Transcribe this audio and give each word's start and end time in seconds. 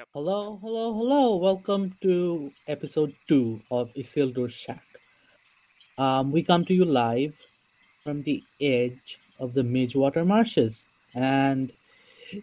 Yep. 0.00 0.08
Hello, 0.14 0.58
hello, 0.62 0.94
hello. 0.94 1.36
Welcome 1.36 1.92
to 2.00 2.50
episode 2.68 3.14
two 3.28 3.60
of 3.70 3.92
Isildur 3.92 4.50
Shack. 4.50 4.86
Um, 5.98 6.32
we 6.32 6.42
come 6.42 6.64
to 6.64 6.72
you 6.72 6.86
live 6.86 7.34
from 8.02 8.22
the 8.22 8.42
edge 8.62 9.20
of 9.38 9.52
the 9.52 9.60
Midgewater 9.60 10.26
Marshes, 10.26 10.86
and 11.14 11.70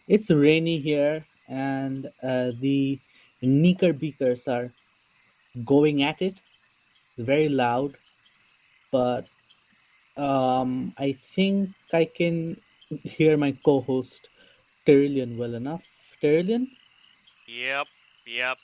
it's 0.08 0.30
rainy 0.30 0.78
here, 0.78 1.26
and 1.48 2.06
uh, 2.22 2.52
the 2.60 3.00
Neekerbreekers 3.42 4.48
are 4.48 4.72
going 5.66 6.04
at 6.04 6.22
it. 6.22 6.36
It's 7.10 7.26
very 7.26 7.50
loud, 7.50 7.98
but 8.92 9.26
um, 10.16 10.94
I 11.00 11.14
think 11.14 11.72
I 11.92 12.06
can 12.06 12.62
hear 13.02 13.36
my 13.36 13.58
co-host 13.66 14.30
Tyrillian 14.86 15.38
well 15.38 15.56
enough. 15.56 15.82
Tyrillian? 16.22 16.68
Yep, 17.48 17.88
yep. 18.26 18.58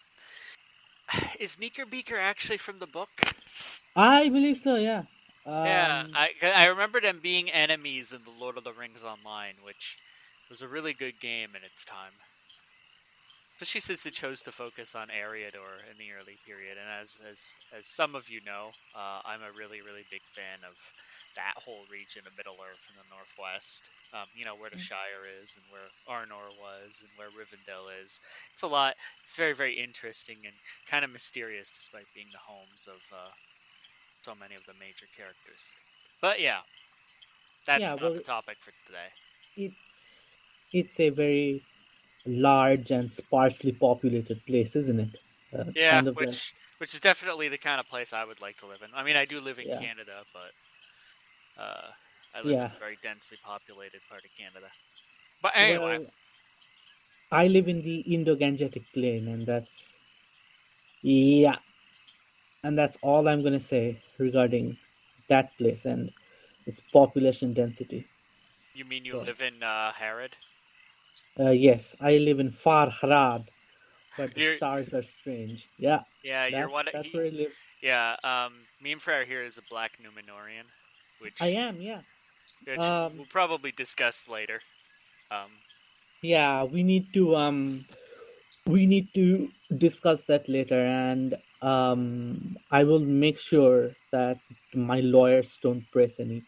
Is 1.39 1.57
Neekerbreeker 1.57 2.17
actually 2.17 2.57
from 2.57 2.79
the 2.79 2.87
book? 2.87 3.09
I 3.95 4.29
believe 4.29 4.57
so. 4.57 4.75
Yeah. 4.75 5.03
yeah, 5.63 6.03
Um, 6.05 6.13
I 6.13 6.31
I 6.43 6.65
remember 6.65 7.01
them 7.01 7.19
being 7.21 7.49
enemies 7.51 8.11
in 8.11 8.23
the 8.23 8.31
Lord 8.31 8.57
of 8.57 8.63
the 8.63 8.73
Rings 8.73 9.03
Online, 9.03 9.55
which 9.63 9.97
was 10.49 10.61
a 10.61 10.67
really 10.67 10.93
good 10.93 11.19
game 11.19 11.55
in 11.55 11.63
its 11.63 11.85
time. 11.85 12.13
Especially 13.55 13.81
since 13.81 14.05
it 14.05 14.13
chose 14.13 14.41
to 14.41 14.51
focus 14.51 14.95
on 14.95 15.07
Eriador 15.09 15.79
in 15.89 15.97
the 15.97 16.11
early 16.11 16.37
period, 16.45 16.77
and 16.77 16.89
as 16.89 17.21
as 17.29 17.39
as 17.77 17.85
some 17.85 18.15
of 18.15 18.29
you 18.29 18.41
know, 18.45 18.71
uh, 18.95 19.21
I'm 19.25 19.41
a 19.41 19.51
really 19.51 19.81
really 19.81 20.05
big 20.11 20.21
fan 20.35 20.59
of 20.67 20.75
that 21.35 21.55
whole 21.57 21.83
region 21.89 22.23
of 22.27 22.35
Middle 22.37 22.57
Earth 22.61 22.81
in 22.89 22.95
the 22.95 23.07
northwest. 23.09 23.89
Um, 24.13 24.27
you 24.37 24.45
know 24.45 24.55
where 24.55 24.69
the 24.69 24.77
Shire 24.79 25.25
is, 25.41 25.55
and 25.57 25.65
where 25.73 25.89
Arnor 26.05 26.53
was, 26.61 27.01
and 27.01 27.09
where 27.17 27.29
Rivendell 27.33 27.89
is. 28.03 28.19
It's 28.53 28.61
a 28.61 28.67
lot. 28.67 28.95
It's 29.25 29.35
very 29.35 29.53
very 29.53 29.73
interesting 29.73 30.37
and 30.45 30.53
kind 30.89 31.03
of 31.05 31.11
mysterious, 31.11 31.69
despite 31.71 32.05
being 32.13 32.27
the 32.31 32.37
homes 32.41 32.85
of 32.87 33.01
uh, 33.11 33.31
so 34.21 34.33
many 34.39 34.55
of 34.55 34.65
the 34.67 34.73
major 34.79 35.07
characters. 35.17 35.63
But 36.21 36.39
yeah, 36.39 36.59
that's 37.65 37.81
Yeah, 37.81 37.91
not 37.93 38.01
well- 38.01 38.13
the 38.13 38.21
topic 38.21 38.57
for 38.63 38.71
today. 38.85 39.09
it's 39.55 40.39
it's 40.71 40.99
a 40.99 41.09
very 41.09 41.61
large 42.25 42.91
and 42.91 43.09
sparsely 43.11 43.71
populated 43.71 44.43
place, 44.45 44.75
isn't 44.75 44.99
it? 44.99 45.17
Uh, 45.53 45.65
yeah, 45.75 45.91
kind 45.91 46.07
of 46.07 46.15
which 46.15 46.29
like- 46.29 46.39
which 46.79 46.93
is 46.93 46.99
definitely 46.99 47.47
the 47.49 47.57
kind 47.57 47.79
of 47.79 47.87
place 47.87 48.11
I 48.13 48.23
would 48.25 48.41
like 48.41 48.57
to 48.59 48.65
live 48.65 48.81
in. 48.81 48.89
I 48.93 49.03
mean, 49.03 49.15
I 49.15 49.25
do 49.25 49.39
live 49.39 49.59
in 49.59 49.67
Yeah. 49.67 49.79
Canada, 49.79 50.23
but 50.33 50.51
uh, 51.57 51.87
I 52.35 52.41
live 52.41 52.51
Yeah. 52.51 52.65
in 52.65 52.75
a 52.75 52.79
very 52.79 52.97
densely 53.03 53.37
populated 53.43 54.01
part 54.09 54.23
of 54.25 54.31
Canada. 54.37 54.69
But 55.41 55.51
anyway, 55.55 55.99
Well, 55.99 56.07
I 57.31 57.47
live 57.47 57.67
in 57.67 57.81
the 57.81 57.99
Indo-Gangetic 58.01 58.85
Plain, 58.93 59.27
and 59.27 59.45
that's 59.45 59.99
yeah, 61.01 61.57
and 62.63 62.77
that's 62.77 62.97
all 63.01 63.27
I'm 63.27 63.43
gonna 63.43 63.59
say 63.59 64.01
regarding 64.19 64.77
that 65.27 65.55
place 65.57 65.85
and 65.85 66.11
its 66.65 66.79
population 66.91 67.53
density. 67.53 68.07
you 68.73 68.85
mean 68.85 69.05
you 69.05 69.11
go 69.13 69.19
on. 69.19 69.25
live 69.25 69.41
in 69.41 69.61
uh, 69.61 69.91
Harad? 69.91 70.33
Uh, 71.39 71.49
yes, 71.51 71.95
I 71.99 72.17
live 72.17 72.39
in 72.39 72.49
Far 72.51 72.89
Harad, 72.89 73.47
but 74.17 74.33
the 74.33 74.41
You're- 74.41 74.57
stars 74.57 74.93
are 74.93 75.03
strange. 75.03 75.67
Yeah, 75.77 76.01
Yeah, 76.23 76.45
you're 76.47 76.61
that's, 76.61 76.71
one. 76.71 76.85
that's 76.93 77.07
he- 77.07 77.17
where 77.17 77.25
I 77.25 77.29
live. 77.29 77.51
yeah, 77.81 78.15
um, 78.23 78.65
me 78.81 78.91
and 78.93 79.01
Frere 79.01 79.25
here 79.25 79.43
is 79.43 79.57
a 79.57 79.61
black 79.69 79.97
Numenorean, 80.01 80.65
which, 81.23 81.41
I 81.41 81.49
am. 81.49 81.81
Yeah. 81.81 82.01
which 82.65 82.79
um, 82.79 83.17
we'll 83.17 83.25
probably 83.27 83.71
discuss 83.71 84.27
later. 84.27 84.61
Um, 85.31 85.51
Yeah, 86.21 86.63
we 86.63 86.83
need 86.83 87.13
to 87.13 87.35
um 87.35 87.85
we 88.65 88.85
need 88.85 89.07
to 89.13 89.49
discuss 89.77 90.23
that 90.27 90.47
later 90.47 90.79
and 90.79 91.35
um 91.61 92.57
I 92.71 92.83
will 92.83 92.99
make 92.99 93.39
sure 93.39 93.91
that 94.11 94.37
my 94.73 94.99
lawyers 95.01 95.59
don't 95.61 95.83
press 95.91 96.19
any 96.19 96.43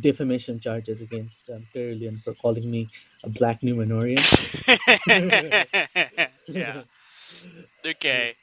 defamation 0.00 0.58
charges 0.58 1.00
against 1.00 1.48
um, 1.50 1.66
Tyrillian 1.72 2.22
for 2.24 2.34
calling 2.34 2.68
me 2.70 2.88
a 3.22 3.28
black 3.28 3.60
Numenorean. 3.62 4.18
yeah. 6.48 6.82
Okay. 7.86 8.34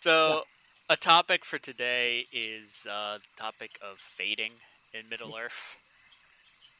So, 0.00 0.42
a 0.90 0.96
topic 0.96 1.44
for 1.44 1.58
today 1.58 2.26
is 2.32 2.86
uh, 2.90 3.18
the 3.18 3.42
topic 3.42 3.70
of 3.82 3.98
fading 4.16 4.52
in 4.94 5.08
Middle 5.08 5.36
Earth, 5.36 5.76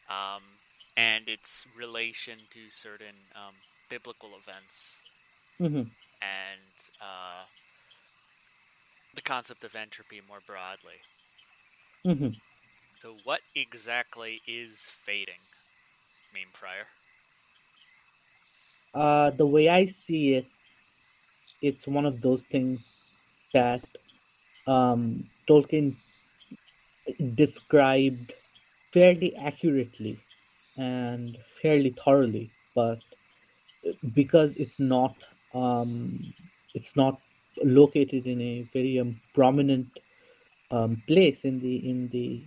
um, 0.09 0.43
and 0.97 1.28
its 1.28 1.67
relation 1.75 2.39
to 2.50 2.71
certain 2.71 3.17
um, 3.34 3.55
biblical 3.89 4.37
events 4.37 5.03
Mhm. 5.59 5.91
and 6.23 6.73
uh, 7.00 7.45
the 9.15 9.23
concept 9.23 9.65
of 9.65 9.75
entropy 9.75 10.21
more 10.21 10.41
broadly. 10.41 11.03
Mhm. 12.05 12.33
So, 13.00 13.19
what 13.25 13.43
exactly 13.55 14.43
is 14.47 14.87
fading, 15.05 15.41
Meme 16.33 16.53
Prior? 16.53 16.89
Uh, 18.94 19.31
the 19.31 19.47
way 19.47 19.69
I 19.69 19.87
see 19.87 20.34
it, 20.34 20.47
it's 21.61 21.87
one 21.87 22.05
of 22.06 22.21
those 22.21 22.47
things 22.47 22.97
that 23.53 23.83
um, 24.67 25.25
Tolkien 25.49 25.97
described 27.35 28.33
fairly 28.93 29.37
accurately 29.37 30.21
and 30.77 31.39
fairly 31.63 31.95
thoroughly, 32.05 32.53
but 32.75 33.01
because 34.15 34.57
it's 34.57 34.81
not 34.81 35.17
um, 35.55 36.35
it's 36.75 36.97
not 36.97 37.21
located 37.65 38.27
in 38.27 38.41
a 38.41 38.69
very 38.73 38.99
um, 39.01 39.21
prominent 39.35 39.89
um, 40.71 41.03
place 41.09 41.45
in 41.45 41.61
the 41.61 41.77
in 41.89 42.09
the 42.11 42.47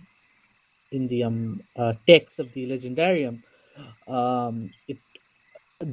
in 0.92 1.06
the 1.08 1.24
um, 1.24 1.62
uh, 1.76 1.94
text 2.06 2.38
of 2.38 2.52
the 2.52 2.66
legendarium, 2.68 3.42
um, 4.08 4.70
it 4.88 4.98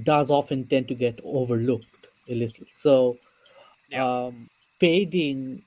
does 0.03 0.31
often 0.31 0.68
tend 0.68 0.88
to 0.90 0.96
get 0.96 1.19
overlooked 1.23 2.07
a 2.29 2.35
little. 2.35 2.66
So, 2.72 3.19
Yeah. 3.90 4.02
um, 4.02 4.50
fading, 4.79 5.63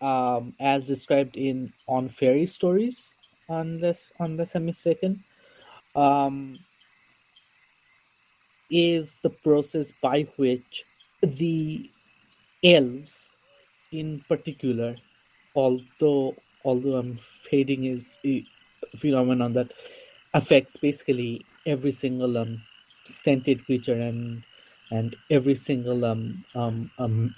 um, 0.00 0.54
as 0.60 0.86
described 0.86 1.36
in 1.36 1.72
on 1.88 2.08
fairy 2.08 2.46
stories, 2.46 3.14
unless 3.48 4.12
unless 4.20 4.54
I'm 4.54 4.66
mistaken, 4.66 5.22
um, 5.94 6.58
is 8.70 9.20
the 9.20 9.30
process 9.30 9.92
by 10.02 10.22
which 10.36 10.84
the 11.22 11.90
elves, 12.64 13.30
in 13.92 14.24
particular, 14.28 14.96
although 15.54 16.34
although 16.64 16.96
I'm 16.96 17.18
fading 17.18 17.84
is 17.84 18.18
a 18.24 18.44
phenomenon 18.96 19.52
that 19.54 19.72
affects 20.34 20.76
basically 20.76 21.44
every 21.66 21.92
single 21.92 22.38
um, 22.38 22.62
scented 23.04 23.64
creature 23.64 24.00
and 24.00 24.42
and 24.90 25.16
every 25.30 25.54
single 25.54 26.04
um, 26.04 26.44
um, 26.54 26.90
um, 26.98 27.34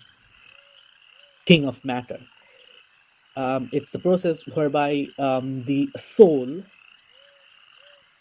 of 1.67 1.85
matter. 1.85 2.19
Um, 3.37 3.71
it's 3.73 3.91
the 3.93 3.99
process 3.99 4.47
whereby 4.47 5.07
um, 5.19 5.65
the 5.65 5.89
soul 5.97 6.63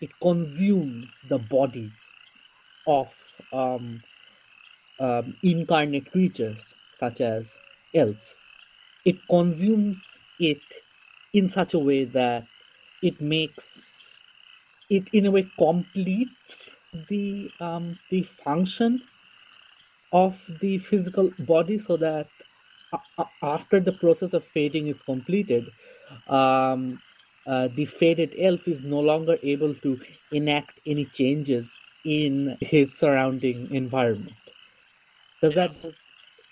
it 0.01 0.09
consumes 0.21 1.21
the 1.29 1.37
body 1.37 1.91
of 2.87 3.07
um, 3.53 4.01
um, 4.99 5.35
incarnate 5.43 6.11
creatures 6.11 6.75
such 6.93 7.21
as 7.21 7.57
elves. 7.93 8.37
It 9.05 9.17
consumes 9.29 10.03
it 10.39 10.61
in 11.33 11.47
such 11.47 11.73
a 11.73 11.79
way 11.79 12.05
that 12.05 12.45
it 13.01 13.21
makes 13.21 14.23
it 14.89 15.07
in 15.13 15.25
a 15.25 15.31
way 15.31 15.47
completes 15.57 16.71
the 17.09 17.49
um, 17.59 17.97
the 18.09 18.23
function 18.23 19.01
of 20.11 20.43
the 20.61 20.77
physical 20.77 21.31
body 21.39 21.77
so 21.77 21.97
that 21.97 22.27
after 23.41 23.79
the 23.79 23.93
process 23.93 24.33
of 24.33 24.43
fading 24.45 24.87
is 24.87 25.01
completed 25.01 25.65
um, 26.27 26.99
uh, 27.47 27.67
the 27.75 27.85
faded 27.85 28.33
elf 28.39 28.67
is 28.67 28.85
no 28.85 28.99
longer 28.99 29.37
able 29.43 29.73
to 29.75 29.99
enact 30.31 30.79
any 30.85 31.05
changes 31.05 31.77
in 32.05 32.57
his 32.61 32.97
surrounding 32.97 33.73
environment. 33.73 34.33
Does 35.41 35.55
that 35.55 35.75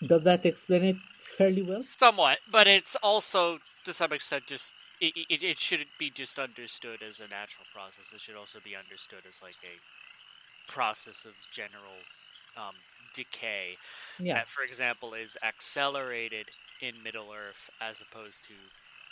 does, 0.08 0.24
that 0.24 0.46
explain 0.46 0.84
it 0.84 0.96
fairly 1.38 1.62
well? 1.62 1.84
Somewhat, 1.84 2.40
but 2.52 2.68
it's 2.68 2.96
also 3.04 3.60
to 3.86 3.94
some 3.94 4.14
extent 4.14 4.46
just 4.48 4.74
it, 5.00 5.14
it, 5.30 5.44
it 5.44 5.60
shouldn't 5.60 5.90
be 6.00 6.10
just 6.10 6.40
understood 6.40 7.04
as 7.08 7.20
a 7.20 7.28
natural 7.28 7.66
process. 7.74 8.12
It 8.14 8.22
should 8.22 8.36
also 8.36 8.60
be 8.64 8.76
understood 8.76 9.22
as 9.28 9.42
like 9.44 9.58
a 9.64 10.72
process 10.72 11.26
of 11.26 11.34
general 11.54 12.02
um, 12.58 12.74
decay 13.26 13.78
yeah 14.20 14.42
that, 14.42 14.50
for 14.50 14.64
example, 14.64 15.14
is 15.14 15.38
accelerated 15.44 16.52
in 16.80 17.02
Middle 17.04 17.32
Earth 17.34 17.70
as 17.82 18.02
opposed 18.02 18.44
to 18.46 18.56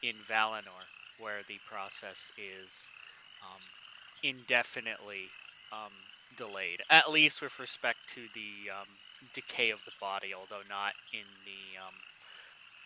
in 0.01 0.21
Valinor, 0.23 0.87
where 1.17 1.43
the 1.43 1.59
process 1.65 2.31
is 2.37 2.91
um, 3.41 3.61
indefinitely 4.23 5.33
um, 5.71 5.93
delayed, 6.35 6.81
at 6.89 7.11
least 7.11 7.41
with 7.41 7.57
respect 7.59 7.99
to 8.09 8.27
the 8.33 8.69
um, 8.81 8.99
decay 9.33 9.71
of 9.71 9.83
the 9.85 9.93
body, 9.99 10.33
although 10.33 10.63
not 10.67 10.95
in 11.11 11.27
the 11.45 11.75
um, 11.85 11.95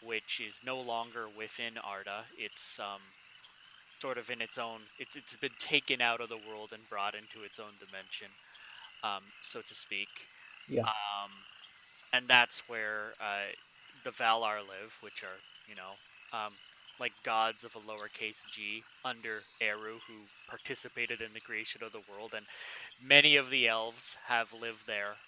which 0.00 0.40
is 0.40 0.60
no 0.64 0.80
longer 0.80 1.28
within 1.30 1.78
Arda. 1.78 2.26
It's 2.36 2.78
um, 2.80 3.14
sort 4.00 4.18
of 4.18 4.30
in 4.30 4.40
its 4.42 4.58
own. 4.58 4.82
It's 4.98 5.16
it's 5.16 5.36
been 5.36 5.56
taken 5.58 6.00
out 6.02 6.20
of 6.20 6.28
the 6.28 6.38
world 6.38 6.72
and 6.72 6.88
brought 6.88 7.14
into 7.14 7.42
its 7.44 7.58
own 7.58 7.74
dimension, 7.78 8.28
um, 9.02 9.32
so 9.40 9.62
to 9.62 9.74
speak. 9.74 10.28
Yeah. 10.68 10.86
Um, 10.86 11.44
and 12.12 12.28
that's 12.28 12.68
where 12.68 13.14
uh, 13.20 13.52
the 14.06 14.12
Valar 14.12 14.62
live, 14.66 14.96
which 15.02 15.24
are 15.24 15.42
you 15.66 15.76
know 15.76 15.96
um, 16.32 16.58
like 16.98 17.14
gods 17.24 17.64
of 17.64 17.76
a 17.76 17.80
lowercase 17.80 18.46
g 18.48 18.86
under 19.04 19.46
Eru, 19.60 20.00
who 20.06 20.30
participated 20.48 21.22
in 21.22 21.34
the 21.34 21.40
creation 21.40 21.82
of 21.84 21.92
the 21.92 22.00
world, 22.00 22.34
and 22.34 22.46
many 23.00 23.36
of 23.36 23.50
the 23.50 23.68
elves 23.68 24.16
have 24.26 24.52
lived 24.54 24.86
there 24.86 25.18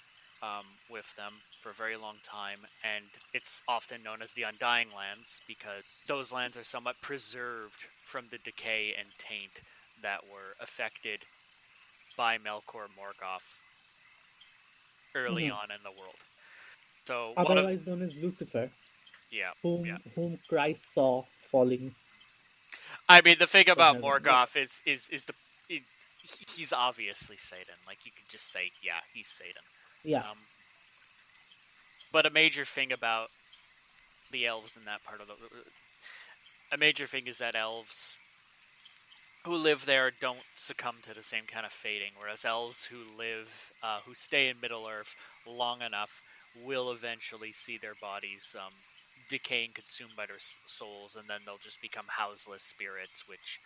um, 0.42 0.78
with 0.88 1.14
them 1.16 1.42
for 1.60 1.70
a 1.70 1.74
very 1.74 1.96
long 1.96 2.18
time, 2.22 2.66
and 2.84 3.18
it's 3.34 3.62
often 3.68 4.02
known 4.02 4.22
as 4.22 4.34
the 4.34 4.42
Undying 4.44 4.92
Lands 4.92 5.42
because 5.46 5.84
those 6.06 6.32
lands 6.32 6.56
are 6.56 6.64
somewhat 6.64 7.02
preserved 7.02 7.86
from 8.02 8.28
the 8.30 8.38
decay 8.38 8.94
and 8.98 9.10
taint 9.18 9.62
that 10.00 10.26
were 10.26 10.56
affected 10.60 11.26
by 12.16 12.38
Melkor 12.38 12.88
Morgoth 12.88 13.60
early 15.14 15.48
Mhm. 15.48 15.50
on 15.50 15.70
in 15.70 15.82
the 15.82 15.92
world. 15.92 16.27
So 17.08 17.32
one 17.36 17.56
of, 17.56 17.64
Otherwise 17.64 17.86
known 17.86 18.02
as 18.02 18.14
Lucifer, 18.16 18.70
yeah, 19.30 19.52
whom 19.62 19.86
yeah. 19.86 19.96
whom 20.14 20.38
Christ 20.46 20.92
saw 20.92 21.24
falling. 21.50 21.94
I 23.08 23.22
mean 23.22 23.36
the 23.38 23.46
thing 23.46 23.70
about. 23.70 24.02
Morgoth 24.02 24.54
is 24.56 24.82
is 24.84 25.08
is 25.10 25.24
the 25.24 25.32
it, 25.70 25.84
he's 26.54 26.70
obviously 26.70 27.38
Satan. 27.38 27.76
Like 27.86 28.04
you 28.04 28.12
could 28.14 28.28
just 28.28 28.52
say, 28.52 28.70
yeah, 28.82 29.00
he's 29.14 29.26
Satan. 29.26 29.62
Yeah. 30.04 30.18
Um, 30.18 30.36
but 32.12 32.26
a 32.26 32.30
major 32.30 32.66
thing 32.66 32.92
about 32.92 33.28
the 34.30 34.44
elves 34.44 34.76
in 34.76 34.84
that 34.84 35.02
part 35.02 35.22
of 35.22 35.28
the 35.28 35.34
a 36.72 36.76
major 36.76 37.06
thing 37.06 37.26
is 37.26 37.38
that 37.38 37.56
elves 37.56 38.18
who 39.46 39.54
live 39.54 39.86
there 39.86 40.12
don't 40.20 40.44
succumb 40.56 40.96
to 41.08 41.14
the 41.14 41.22
same 41.22 41.44
kind 41.50 41.64
of 41.64 41.72
fading, 41.72 42.10
whereas 42.18 42.44
elves 42.44 42.84
who 42.84 42.98
live 43.16 43.48
uh, 43.82 44.00
who 44.04 44.14
stay 44.14 44.48
in 44.50 44.60
Middle 44.60 44.86
Earth 44.86 45.14
long 45.46 45.80
enough 45.80 46.10
will 46.64 46.92
eventually 46.92 47.52
see 47.52 47.78
their 47.78 47.94
bodies 47.94 48.54
um, 48.58 48.74
decay 49.28 49.64
and 49.64 49.74
consumed 49.74 50.16
by 50.16 50.26
their 50.26 50.38
souls, 50.66 51.16
and 51.16 51.28
then 51.28 51.40
they'll 51.44 51.58
just 51.58 51.80
become 51.80 52.06
houseless 52.08 52.62
spirits, 52.62 53.24
which 53.26 53.60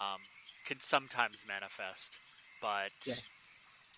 um, 0.00 0.22
can 0.64 0.80
sometimes 0.80 1.44
manifest, 1.46 2.18
but 2.60 2.92
Yeah. 3.04 3.14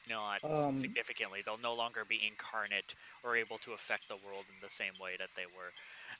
not 0.09 0.41
Um, 0.45 0.75
significantly. 0.75 1.43
They'll 1.45 1.59
no 1.59 1.75
longer 1.75 2.05
be 2.05 2.25
incarnate 2.27 2.95
or 3.23 3.37
able 3.37 3.59
to 3.61 3.73
affect 3.73 4.09
the 4.09 4.17
world 4.17 4.47
in 4.49 4.57
the 4.61 4.69
same 4.69 4.99
way 4.99 5.17
that 5.19 5.31
they 5.37 5.47
were. 5.47 5.73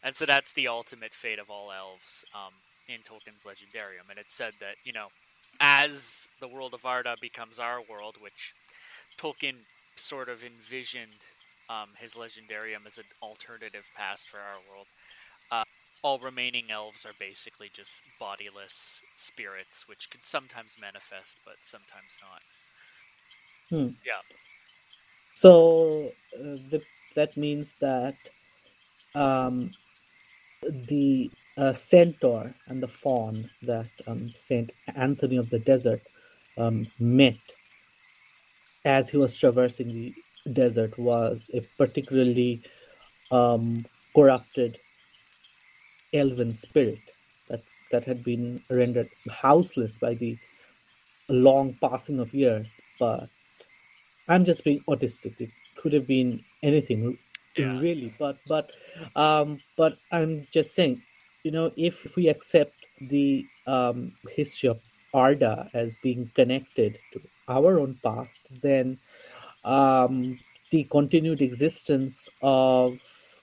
And 0.03 0.15
so 0.15 0.27
that's 0.27 0.53
the 0.53 0.69
ultimate 0.69 1.15
fate 1.15 1.39
of 1.39 1.51
all 1.51 1.73
elves 1.73 2.25
um, 2.35 2.55
in 2.89 3.03
Tolkien's 3.03 3.45
Legendarium. 3.45 4.11
And 4.11 4.19
it's 4.19 4.35
said 4.35 4.55
that, 4.61 4.77
you 4.85 4.93
know, 4.93 5.09
as 5.61 6.27
the 6.41 6.49
world 6.49 6.75
of 6.75 6.85
Arda 6.85 7.17
becomes 7.21 7.59
our 7.59 7.83
world, 7.83 8.17
which 8.21 8.55
Tolkien 9.19 9.65
sort 9.97 10.29
of 10.29 10.43
envisioned 10.43 11.25
um, 11.73 11.89
his 11.99 12.13
Legendarium 12.15 12.87
as 12.87 12.99
an 12.99 13.05
alternative 13.23 13.85
past 13.97 14.29
for 14.29 14.39
our 14.39 14.61
world, 14.71 14.87
uh, 15.51 15.65
all 16.03 16.19
remaining 16.19 16.71
elves 16.71 17.07
are 17.07 17.15
basically 17.19 17.71
just 17.73 18.03
bodiless 18.19 19.03
spirits, 19.17 19.89
which 19.89 20.11
could 20.11 20.25
sometimes 20.25 20.77
manifest, 20.81 21.39
but 21.45 21.55
sometimes 21.63 22.13
not. 22.21 22.43
Yeah. 24.05 24.21
So 25.35 26.13
uh, 26.35 26.59
the, 26.71 26.83
that 27.15 27.37
means 27.37 27.77
that 27.77 28.17
um, 29.15 29.71
the 30.89 31.31
uh, 31.57 31.73
centaur 31.73 32.55
and 32.67 32.83
the 32.83 32.89
faun 32.89 33.49
that 33.63 33.89
um, 34.07 34.31
Saint 34.35 34.73
Anthony 34.95 35.37
of 35.37 35.49
the 35.51 35.59
Desert 35.59 36.03
um, 36.59 36.87
met 36.99 37.39
as 38.85 39.09
he 39.09 39.17
was 39.17 39.37
traversing 39.37 39.89
the 39.89 40.15
desert 40.53 40.99
was 40.99 41.51
a 41.55 41.61
particularly 41.79 42.63
um, 43.31 43.85
corrupted 44.15 44.79
elven 46.13 46.53
spirit 46.53 46.99
that 47.49 47.63
that 47.91 48.05
had 48.05 48.23
been 48.25 48.61
rendered 48.71 49.09
houseless 49.31 49.99
by 49.99 50.15
the 50.15 50.37
long 51.29 51.77
passing 51.81 52.19
of 52.21 52.33
years, 52.35 52.81
but 52.99 53.29
I'm 54.29 54.45
just 54.45 54.65
being 54.65 54.81
autistic. 54.89 55.41
It 55.41 55.51
could 55.77 55.93
have 55.93 56.07
been 56.07 56.43
anything 56.63 57.19
Yeah. 57.57 57.79
really, 57.81 58.15
but 58.19 58.39
but 58.49 58.71
um, 59.17 59.61
but 59.77 59.99
I'm 60.11 60.47
just 60.51 60.75
saying, 60.75 61.03
you 61.45 61.51
know, 61.51 61.73
if, 61.77 62.05
if 62.07 62.17
we 62.17 62.29
accept 62.29 62.75
the 63.09 63.45
um, 63.67 64.13
history 64.31 64.69
of 64.69 64.81
Arda 65.13 65.69
as 65.75 65.99
being 66.03 66.31
connected 66.35 66.99
to 67.13 67.21
our 67.49 67.79
own 67.79 67.99
past, 68.03 68.49
then 68.63 68.99
um, 69.65 70.39
the 70.71 70.85
continued 70.85 71.43
existence 71.43 72.29
of 72.43 72.99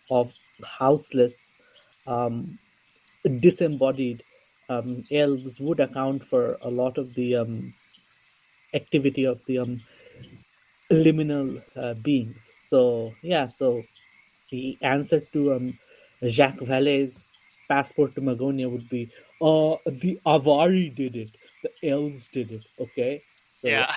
of 0.10 0.34
houseless, 0.64 1.54
um, 2.08 2.58
disembodied 3.40 4.24
um, 4.70 5.04
elves 5.12 5.60
would 5.60 5.80
account 5.80 6.24
for 6.26 6.58
a 6.62 6.70
lot 6.70 6.98
of 6.98 7.14
the 7.14 7.36
um, 7.36 7.74
activity 8.74 9.26
of 9.26 9.40
the 9.48 9.60
um, 9.60 9.82
liminal 10.92 11.62
uh, 11.76 11.94
beings. 11.96 12.52
So 12.60 13.14
yeah, 13.22 13.46
so 13.46 13.84
the 14.52 14.78
answer 14.82 15.20
to 15.34 15.54
um, 15.54 15.80
Jacques 16.28 16.60
Vallée's 16.60 17.26
passport 17.68 18.16
to 18.16 18.22
Magonia 18.22 18.70
would 18.70 18.90
be, 18.90 19.12
uh, 19.42 19.78
the 19.86 20.20
Avari 20.26 20.94
did 20.96 21.16
it, 21.16 21.30
the 21.64 21.90
elves 21.90 22.28
did 22.30 22.52
it. 22.52 22.66
Okay, 22.80 23.22
so 23.54 23.68
yeah, 23.68 23.96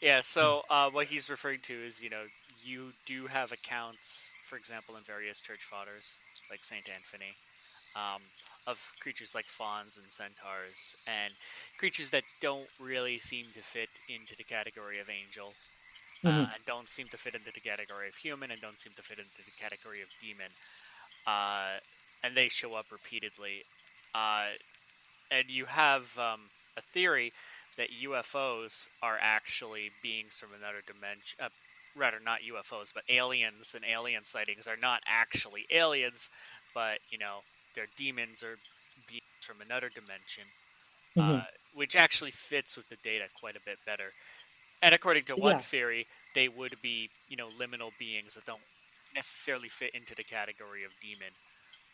yeah. 0.00 0.20
So 0.22 0.62
uh, 0.70 0.90
what 0.90 1.06
he's 1.06 1.28
referring 1.28 1.60
to 1.62 1.74
is, 1.84 2.00
you 2.02 2.10
know, 2.10 2.24
you 2.62 2.92
do 3.06 3.26
have 3.26 3.52
accounts, 3.52 4.34
for 4.42 4.56
example, 4.56 4.96
in 4.96 5.04
various 5.04 5.40
church 5.40 5.62
fathers 5.68 6.18
like 6.50 6.64
Saint 6.64 6.88
Anthony, 6.88 7.36
um, 7.96 8.22
of 8.66 8.78
creatures 9.00 9.34
like 9.34 9.48
fawns 9.48 9.98
and 9.98 10.10
centaurs, 10.10 10.94
and 11.06 11.34
creatures 11.78 12.10
that 12.10 12.24
don't 12.40 12.68
really 12.78 13.18
seem 13.18 13.52
to 13.52 13.62
fit 13.62 13.90
into 14.08 14.34
the 14.36 14.44
category 14.44 15.00
of 15.00 15.08
angel, 15.08 15.56
uh, 16.24 16.28
Mhm. 16.28 16.54
and 16.54 16.64
don't 16.66 16.88
seem 16.88 17.08
to 17.10 17.18
fit 17.18 17.34
into 17.34 17.50
the 17.54 17.60
category 17.60 18.08
of 18.08 18.14
human, 18.16 18.50
and 18.50 18.60
don't 18.60 18.80
seem 18.80 18.92
to 18.96 19.02
fit 19.02 19.18
into 19.18 19.42
the 19.44 19.52
category 19.52 20.02
of 20.02 20.08
demon. 20.20 20.50
Uh, 21.26 21.78
and 22.22 22.36
they 22.36 22.48
show 22.48 22.74
up 22.74 22.86
repeatedly. 22.90 23.64
Uh, 24.14 24.48
and 25.30 25.50
you 25.50 25.64
have 25.66 26.16
um, 26.18 26.50
a 26.76 26.82
theory 26.92 27.32
that 27.76 27.90
UFOs 27.90 28.88
are 29.02 29.18
actually 29.20 29.90
beings 30.02 30.36
from 30.38 30.52
another 30.54 30.82
dimension. 30.86 31.36
Uh, 31.40 31.48
rather, 31.94 32.20
not 32.20 32.42
UFOs, 32.44 32.92
but 32.94 33.04
aliens 33.08 33.74
and 33.74 33.84
alien 33.84 34.24
sightings 34.24 34.66
are 34.66 34.76
not 34.76 35.02
actually 35.06 35.66
aliens, 35.70 36.28
but 36.74 37.00
you 37.10 37.18
know 37.18 37.42
they're 37.74 37.88
demons 37.96 38.42
or 38.42 38.58
beings 39.06 39.22
from 39.42 39.60
another 39.60 39.90
dimension, 39.90 40.44
Mhm. 41.16 41.36
uh, 41.36 41.46
which 41.72 41.96
actually 41.96 42.30
fits 42.30 42.76
with 42.76 42.88
the 42.88 42.96
data 42.98 43.28
quite 43.34 43.56
a 43.56 43.60
bit 43.64 43.78
better. 43.86 44.14
And 44.82 44.94
according 44.94 45.24
to 45.26 45.36
one 45.36 45.58
Yeah. 45.58 45.62
theory, 45.62 46.06
they 46.34 46.48
would 46.48 46.80
be 46.82 47.10
you 47.28 47.36
know 47.36 47.50
liminal 47.50 47.96
beings 47.98 48.34
that 48.34 48.44
don't 48.46 48.62
necessarily 49.14 49.68
fit 49.68 49.94
into 49.94 50.14
the 50.14 50.24
category 50.24 50.84
of 50.84 50.92
demon 51.00 51.32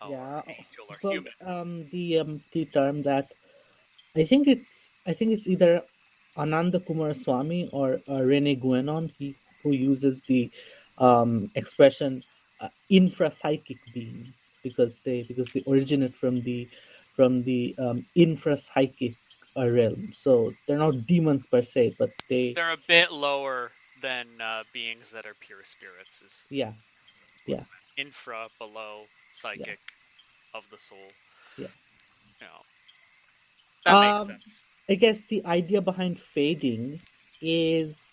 or 0.01 0.11
Yeah, 0.11 0.43
angel 0.49 0.87
or 0.91 0.99
Well, 1.03 1.25
human. 1.25 1.33
um, 1.45 1.89
the 1.91 2.19
um, 2.21 2.41
the 2.53 2.67
term 2.67 3.03
that 3.03 3.33
I 4.17 4.25
think 4.25 4.49
it's 4.49 4.91
I 5.07 5.13
think 5.13 5.33
it's 5.33 5.47
either 5.47 5.83
Ananda 6.37 6.81
Coomaraswamy 6.81 7.71
or 7.73 8.01
uh, 8.09 8.23
Rene 8.23 8.57
Guénon 8.57 9.11
he 9.11 9.37
who 9.63 9.73
uses 9.73 10.21
the 10.23 10.51
um, 10.99 11.51
expression 11.55 12.23
uh, 12.61 12.69
infrapsychic 12.91 13.79
beings 13.95 14.51
because 14.63 14.99
they 15.05 15.23
because 15.23 15.53
they 15.53 15.63
originate 15.67 16.15
from 16.15 16.43
the 16.43 16.69
from 17.15 17.43
the 17.43 17.75
um, 17.79 18.05
infrapsychic 18.17 19.17
uh, 19.57 19.69
realm. 19.69 20.11
So 20.13 20.53
they're 20.67 20.79
not 20.79 21.07
demons 21.07 21.47
per 21.47 21.63
se, 21.63 21.97
but 21.99 22.11
they 22.29 22.53
They're 22.53 22.73
a 22.73 22.85
bit 22.89 23.13
lower 23.13 23.73
than 24.03 24.27
uh, 24.41 24.65
beings 24.73 25.11
that 25.11 25.27
are 25.27 25.37
pure 25.41 25.65
spirits. 25.65 26.23
Is 26.23 26.47
yeah 26.51 26.73
yeah. 27.47 27.61
infra 27.97 28.49
below 28.59 29.05
psychic 29.33 29.79
of 30.55 30.65
the 30.71 30.79
soul. 30.79 31.11
Yeah. 31.57 31.67
you 32.41 32.47
know, 32.47 32.63
that 33.85 33.93
Um, 33.93 34.01
makes 34.01 34.27
sense. 34.27 34.65
I 34.89 34.95
guess 34.95 35.25
the 35.25 35.45
idea 35.47 35.81
behind 35.81 36.21
fading 36.21 37.01
is 37.41 38.11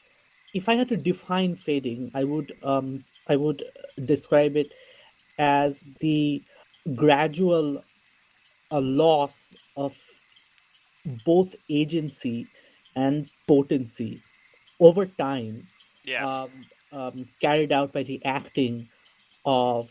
if 0.54 0.70
I 0.70 0.76
had 0.76 0.90
to 0.90 0.98
define 0.98 1.56
fading, 1.56 2.12
I 2.14 2.24
would 2.24 2.54
um 2.64 3.04
I 3.28 3.36
would 3.36 3.64
describe 4.06 4.56
it 4.58 4.74
as 5.38 5.90
the 6.00 6.44
gradual 6.96 7.84
uh, 8.72 8.82
loss 8.82 9.56
of 9.76 9.96
both 11.26 11.56
agency 11.70 12.48
and 12.96 13.30
potency 13.48 14.22
over 14.80 15.06
time 15.06 15.68
Yes. 16.06 16.30
um, 16.30 16.66
um, 16.92 17.30
carried 17.42 17.72
out 17.72 17.94
by 17.94 18.04
the 18.04 18.24
acting 18.26 18.88
of 19.46 19.90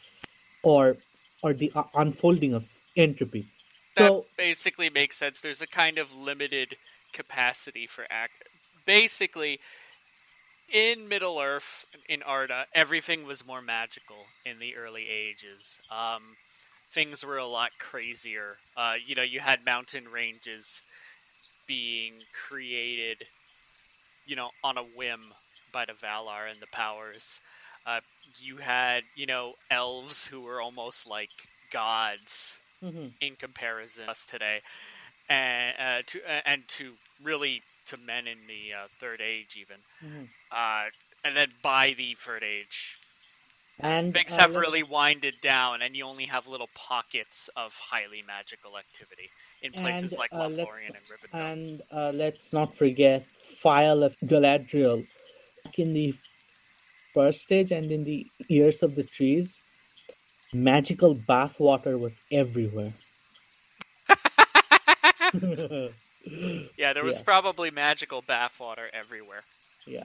or 0.63 0.97
or 1.43 1.55
the 1.55 1.73
uh, 1.75 1.85
unfolding 1.95 2.55
of 2.55 2.65
entropy. 2.97 3.47
That 3.97 4.15
So 4.15 4.27
basically 4.39 4.91
makes 4.91 5.17
sense. 5.19 5.41
There's 5.41 5.63
a 5.63 5.67
kind 5.69 5.99
of 5.99 6.13
limited 6.13 6.77
capacity 7.13 7.87
for 7.87 8.07
act. 8.11 8.45
Basically, 8.87 9.61
in 10.69 11.09
Middle 11.09 11.41
Earth, 11.41 11.85
in 12.09 12.23
Arda, 12.23 12.67
everything 12.75 13.25
was 13.27 13.45
more 13.47 13.63
magical 13.63 14.27
in 14.45 14.59
the 14.59 14.77
early 14.77 15.09
ages. 15.09 15.81
Um, 15.91 16.37
things 16.93 17.25
were 17.25 17.39
a 17.39 17.47
lot 17.47 17.73
crazier. 17.79 18.59
Uh, 18.77 18.95
you 19.05 19.15
know, 19.15 19.23
you 19.23 19.41
had 19.41 19.65
mountain 19.65 20.09
ranges 20.09 20.83
being 21.67 22.23
created, 22.49 23.27
you 24.27 24.37
know, 24.37 24.51
on 24.63 24.79
a 24.79 24.83
whim 24.83 25.35
by 25.73 25.85
the 25.87 25.93
Valar 25.95 26.51
and 26.51 26.61
the 26.61 26.67
powers. 26.67 27.41
Uh, 27.87 28.01
you 28.39 28.59
had, 28.59 29.05
you 29.15 29.27
know, 29.27 29.55
elves 29.71 30.27
who 30.27 30.41
were 30.41 30.61
almost 30.61 31.07
like 31.07 31.31
gods 31.71 32.57
mhm, 32.83 33.13
in 33.21 33.37
comparison 33.37 34.05
to 34.05 34.11
us 34.11 34.25
today, 34.25 34.61
and 35.29 35.75
uh, 35.79 36.03
to 36.07 36.19
uh, 36.21 36.41
and 36.47 36.67
to 36.69 36.93
really 37.23 37.63
to 37.87 37.97
men 37.99 38.27
in 38.27 38.39
the 38.47 38.75
uh, 38.75 38.87
third 39.01 39.21
age 39.21 39.57
even, 39.59 39.77
mhm. 40.05 40.29
uh, 40.53 40.91
and 41.25 41.37
then 41.37 41.49
by 41.63 41.95
the 41.97 42.15
third 42.25 42.43
age, 42.43 42.99
and 43.81 44.13
things 44.13 44.37
have 44.37 44.55
really 44.57 44.83
winded 44.83 45.35
down, 45.43 45.83
and 45.83 45.97
you 45.97 46.05
only 46.05 46.25
have 46.25 46.47
little 46.47 46.69
pockets 46.75 47.49
of 47.57 47.73
highly 47.75 48.23
magical 48.27 48.79
activity 48.79 49.31
in 49.63 49.73
places 49.73 50.13
And, 50.13 50.19
like 50.19 50.33
uh, 50.33 50.49
Lothlorien 50.49 50.95
and 50.95 51.05
Rivendell. 51.11 51.53
And 51.53 51.83
uh, 51.93 52.13
let's 52.15 52.53
not 52.53 52.75
forget 52.77 53.27
Phial 53.63 54.03
of 54.03 54.17
Galadriel. 54.25 55.07
In 55.77 55.93
the 55.93 56.15
first 57.13 57.43
stage 57.43 57.73
and 57.73 57.91
in 57.91 58.05
the 58.05 58.27
years 58.49 58.83
of 58.83 58.95
the 58.95 59.03
trees, 59.03 59.61
magical 60.65 61.15
bathwater 61.15 61.99
was 61.99 62.21
everywhere. 62.31 62.93
yeah, 66.77 66.93
there 66.93 67.05
was 67.05 67.17
yeah. 67.19 67.25
probably 67.25 67.71
magical 67.71 68.23
bathwater 68.23 68.89
everywhere. 68.93 69.45
yeah. 69.87 70.05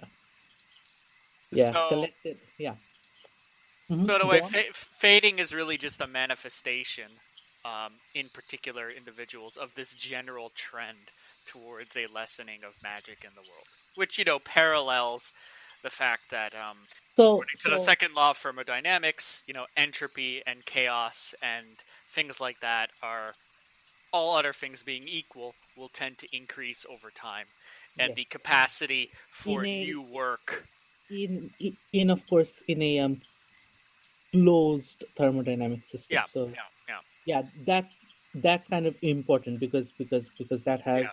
Yeah. 1.51 1.71
So- 1.71 1.89
Collected. 1.89 2.39
Yeah. 2.57 2.75
Mhm, 3.89 4.05
So 4.05 4.15
in 4.15 4.21
a 4.21 4.25
way, 4.25 4.41
fa- 4.41 4.73
fading 4.73 5.39
is 5.39 5.53
really 5.53 5.77
just 5.77 5.99
a 6.01 6.07
manifestation, 6.07 7.11
um, 7.65 7.99
in 8.13 8.29
particular 8.29 8.89
individuals, 8.89 9.57
of 9.57 9.73
this 9.75 9.93
general 9.95 10.51
trend 10.55 11.11
towards 11.45 11.97
a 11.97 12.07
lessening 12.07 12.63
of 12.63 12.73
magic 12.81 13.25
in 13.25 13.31
the 13.35 13.41
world, 13.41 13.67
which 13.95 14.17
you 14.17 14.23
know 14.23 14.39
parallels 14.39 15.33
the 15.83 15.89
fact 15.89 16.23
that, 16.31 16.53
um, 16.55 16.77
so, 17.15 17.33
according 17.33 17.57
to 17.63 17.69
the 17.69 17.79
second 17.79 18.13
law 18.13 18.31
of 18.31 18.37
thermodynamics, 18.37 19.43
you 19.47 19.53
know 19.53 19.65
entropy 19.77 20.41
and 20.47 20.63
chaos 20.65 21.33
and 21.41 21.65
things 22.13 22.39
like 22.39 22.59
that 22.61 22.89
are 23.01 23.33
all 24.13 24.35
other 24.35 24.53
things 24.53 24.83
being 24.83 25.07
equal 25.07 25.53
will 25.77 25.89
tend 25.89 26.17
to 26.17 26.27
increase 26.35 26.85
over 26.89 27.11
time, 27.11 27.45
and 27.99 28.15
the 28.15 28.25
capacity 28.25 29.09
for 29.31 29.63
a- 29.63 29.83
new 29.83 30.01
work. 30.01 30.63
in, 31.09 31.49
in 31.93 32.09
of 32.09 32.25
course 32.27 32.63
in 32.67 32.81
a 32.81 32.99
um, 32.99 33.21
closed 34.31 35.03
thermodynamic 35.17 35.85
system. 35.85 36.15
Yeah, 36.15 36.25
So 36.25 36.45
yeah, 36.47 36.61
yeah. 36.87 36.99
yeah 37.25 37.41
that's 37.65 37.95
that's 38.35 38.67
kind 38.67 38.85
of 38.85 38.95
important 39.01 39.59
because 39.59 39.91
because 39.91 40.29
because 40.37 40.63
that 40.63 40.81
has 40.81 41.05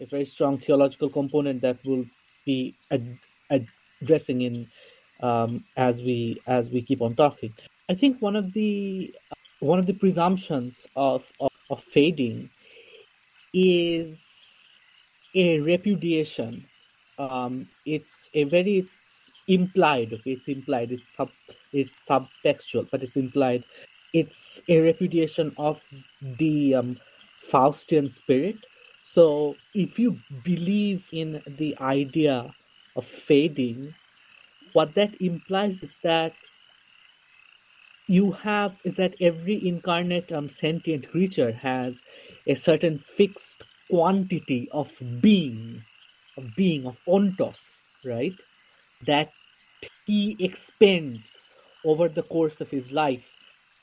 a 0.00 0.06
very 0.06 0.24
strong 0.24 0.58
theological 0.58 1.08
component 1.08 1.60
that 1.62 1.84
will 1.84 2.04
be 2.44 2.74
ad- 2.90 3.18
addressing 4.02 4.42
in 4.42 4.66
um, 5.20 5.64
as 5.76 6.02
we 6.02 6.40
as 6.46 6.70
we 6.70 6.82
keep 6.82 7.02
on 7.02 7.14
talking. 7.14 7.52
I 7.88 7.94
think 7.94 8.20
one 8.20 8.36
of 8.36 8.52
the 8.52 9.14
one 9.60 9.78
of 9.78 9.86
the 9.86 9.94
presumptions 9.94 10.86
of 10.96 11.24
of, 11.40 11.50
of 11.70 11.82
fading 11.82 12.50
is 13.52 14.80
a 15.34 15.60
repudiation. 15.60 16.66
Um, 17.18 17.68
it's 17.84 18.30
a 18.34 18.44
very 18.44 18.78
it's 18.78 19.32
implied 19.48 20.12
okay? 20.12 20.32
It's 20.32 20.48
implied. 20.48 20.92
It's 20.92 21.14
sub 21.14 21.30
it's 21.72 22.06
subtextual 22.06 22.88
but 22.90 23.02
it's 23.02 23.16
implied. 23.16 23.64
It's 24.14 24.62
a 24.68 24.80
repudiation 24.80 25.52
of 25.58 25.82
the 26.38 26.76
um, 26.76 26.96
Faustian 27.50 28.08
spirit. 28.08 28.56
So, 29.02 29.54
if 29.74 29.98
you 29.98 30.18
believe 30.44 31.06
in 31.12 31.42
the 31.46 31.76
idea 31.80 32.50
of 32.98 33.06
fading, 33.06 33.94
what 34.74 34.94
that 34.96 35.14
implies 35.20 35.80
is 35.82 35.98
that 36.02 36.32
you 38.08 38.32
have 38.32 38.76
is 38.84 38.96
that 38.96 39.14
every 39.20 39.66
incarnate 39.66 40.32
um, 40.32 40.48
sentient 40.48 41.08
creature 41.10 41.52
has 41.52 42.02
a 42.46 42.54
certain 42.54 42.98
fixed 42.98 43.62
quantity 43.90 44.68
of 44.72 44.90
being, 45.20 45.82
of 46.36 46.44
being, 46.56 46.86
of 46.86 46.96
ontos, 47.06 47.60
right? 48.04 48.34
That 49.06 49.30
he 50.06 50.36
expends 50.40 51.30
over 51.84 52.08
the 52.08 52.22
course 52.22 52.60
of 52.60 52.70
his 52.70 52.90
life 52.90 53.28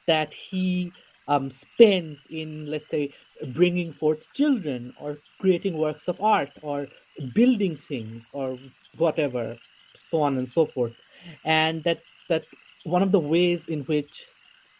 that 0.08 0.34
he 0.34 0.92
um, 1.28 1.50
spends 1.50 2.20
in, 2.30 2.66
let's 2.66 2.90
say, 2.90 3.12
bringing 3.54 3.94
forth 3.94 4.26
children 4.34 4.94
or 5.00 5.18
creating 5.40 5.78
works 5.78 6.08
of 6.08 6.20
art 6.22 6.52
or 6.62 6.88
building 7.34 7.76
things 7.78 8.30
or 8.34 8.58
whatever, 8.98 9.58
so 9.96 10.22
on 10.22 10.38
and 10.38 10.48
so 10.48 10.66
forth. 10.66 10.94
And 11.44 11.84
that 11.84 12.02
that 12.30 12.46
one 12.84 13.02
of 13.02 13.12
the 13.12 13.20
ways 13.20 13.68
in 13.68 13.82
which 13.82 14.26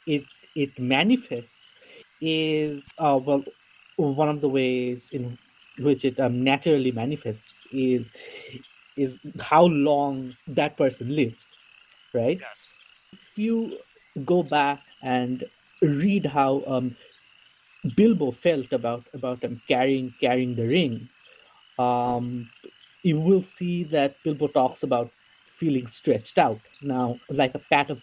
it 0.06 0.24
it 0.56 0.78
manifests 0.80 1.76
is 2.22 2.94
uh, 2.98 3.20
well, 3.24 3.44
one 3.98 4.30
of 4.30 4.42
the 4.42 4.50
ways 4.50 5.12
in 5.12 5.38
which 5.80 6.06
it 6.06 6.20
um, 6.20 6.44
naturally 6.44 6.92
manifests 6.92 7.66
is 7.72 8.14
is 8.96 9.18
how 9.40 9.66
long 9.66 10.36
that 10.48 10.78
person 10.78 11.16
lives, 11.16 11.56
right? 12.14 12.40
Yes. 12.40 12.72
if 13.14 13.38
you 13.38 13.78
go 14.26 14.44
back 14.44 14.82
and 15.02 15.44
read 15.82 16.26
how 16.26 16.64
um, 16.68 16.96
Bilbo 17.96 18.32
felt 18.32 18.72
about 18.74 19.08
about 19.14 19.44
um, 19.44 19.62
carrying 19.68 20.14
carrying 20.20 20.56
the 20.56 20.68
ring, 20.68 21.10
um, 21.80 22.50
you 23.04 23.20
will 23.20 23.42
see 23.42 23.84
that 23.86 24.16
Bilbo 24.24 24.48
talks 24.48 24.84
about 24.84 25.12
feeling 25.46 25.88
stretched 25.88 26.38
out. 26.38 26.60
Now, 26.82 27.20
like 27.30 27.56
a 27.56 27.60
pat 27.60 27.90
of 27.90 28.02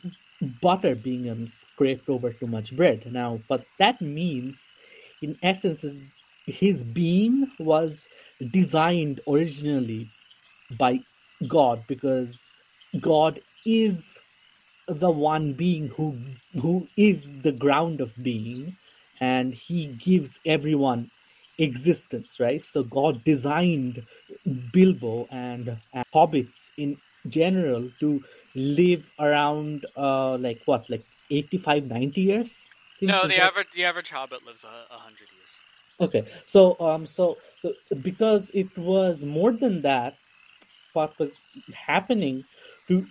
butter 0.61 0.95
being 0.95 1.29
um, 1.31 1.47
scraped 1.47 2.09
over 2.09 2.33
too 2.33 2.47
much 2.47 2.75
bread. 2.75 3.11
Now, 3.12 3.41
what 3.49 3.64
that 3.79 4.00
means, 4.00 4.73
in 5.21 5.37
essence, 5.43 5.85
is 5.85 6.02
his 6.47 6.83
being 6.85 7.50
was 7.59 8.09
designed 8.50 9.21
originally 9.29 10.11
by 10.79 11.00
God 11.47 11.85
because 11.87 12.57
God 13.00 13.41
is 13.64 14.19
the 14.88 15.11
one 15.11 15.52
being 15.52 15.88
who 15.88 16.17
who 16.61 16.88
is 16.97 17.31
the 17.43 17.52
ground 17.52 18.00
of 18.00 18.12
being 18.23 18.76
and 19.21 19.55
he 19.55 19.87
gives 19.87 20.41
everyone 20.45 21.11
existence 21.59 22.41
right 22.41 22.65
so 22.65 22.83
god 22.83 23.23
designed 23.25 24.03
bilbo 24.73 25.27
and, 25.31 25.77
and 25.93 26.05
hobbits 26.15 26.71
in 26.79 26.97
general 27.29 27.89
to 28.01 28.23
live 28.55 29.11
around 29.21 29.87
uh 29.97 30.37
like 30.39 30.61
what 30.67 30.89
like 30.91 31.05
85 31.31 31.87
90 31.87 32.21
years 32.21 32.69
No, 33.01 33.23
the 33.23 33.29
that- 33.29 33.39
average 33.41 33.69
the 33.75 33.85
average 33.85 34.11
hobbit 34.11 34.45
lives 34.47 34.65
a, 34.65 34.95
a 34.95 34.99
hundred 34.99 35.29
years. 35.37 35.51
Okay, 36.01 36.23
so 36.45 36.61
um, 36.81 37.05
so 37.07 37.37
so 37.59 37.73
because 38.03 38.51
it 38.55 38.71
was 38.79 39.25
more 39.25 39.53
than 39.53 39.83
that, 39.83 40.15
what 40.95 41.13
was 41.19 41.37
happening 41.75 42.45
to 42.89 43.05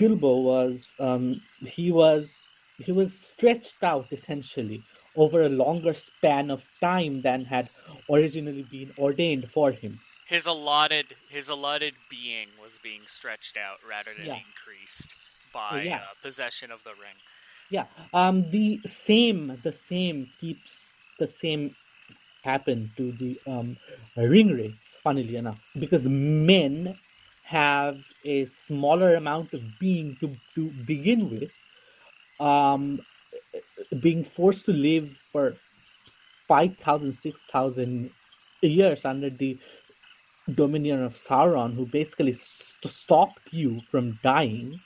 Bilbo 0.00 0.32
was 0.40 0.94
um, 0.98 1.40
he 1.76 1.92
was 1.92 2.42
he 2.78 2.92
was 2.92 3.10
stretched 3.28 3.82
out 3.82 4.06
essentially 4.18 4.82
over 5.16 5.42
a 5.42 5.48
longer 5.48 5.94
span 5.94 6.50
of 6.50 6.64
time 6.80 7.22
than 7.22 7.44
had 7.44 7.68
originally 8.10 8.62
been 8.70 8.92
ordained 8.98 9.50
for 9.50 9.70
him. 9.72 10.00
His 10.26 10.46
allotted 10.46 11.06
his 11.28 11.48
allotted 11.48 11.94
being 12.10 12.48
was 12.62 12.78
being 12.82 13.02
stretched 13.06 13.56
out 13.56 13.78
rather 13.88 14.12
than 14.16 14.26
Yeah. 14.26 14.38
increased 14.48 15.10
by 15.52 15.82
yeah. 15.82 15.96
uh, 15.96 16.14
possession 16.22 16.70
of 16.70 16.82
the 16.84 16.90
ring. 16.92 17.16
Yeah, 17.70 17.86
um, 18.12 18.50
the 18.50 18.80
same 18.86 19.58
the 19.62 19.72
same 19.72 20.28
keeps 20.40 20.94
the 21.18 21.26
same 21.26 21.74
happen 22.42 22.90
to 22.96 23.12
the 23.12 23.40
um, 23.46 23.76
Ringwraiths. 24.16 24.96
funnily 25.02 25.36
enough, 25.36 25.58
because 25.78 26.06
men 26.08 26.96
have 27.44 27.98
a 28.24 28.44
smaller 28.46 29.14
amount 29.14 29.52
of 29.54 29.60
being 29.78 30.16
to, 30.20 30.34
to 30.54 30.70
begin 30.86 31.30
with, 31.30 31.50
um, 32.40 33.00
being 34.00 34.24
forced 34.24 34.66
to 34.66 34.72
live 34.72 35.16
for 35.32 35.54
5,000, 36.48 37.12
6,000 37.12 38.10
years 38.62 39.04
under 39.04 39.30
the 39.30 39.58
dominion 40.54 41.02
of 41.02 41.14
Sauron, 41.16 41.74
who 41.74 41.86
basically 41.86 42.32
st- 42.32 42.92
stopped 42.92 43.40
you 43.50 43.80
from 43.90 44.18
dying, 44.22 44.80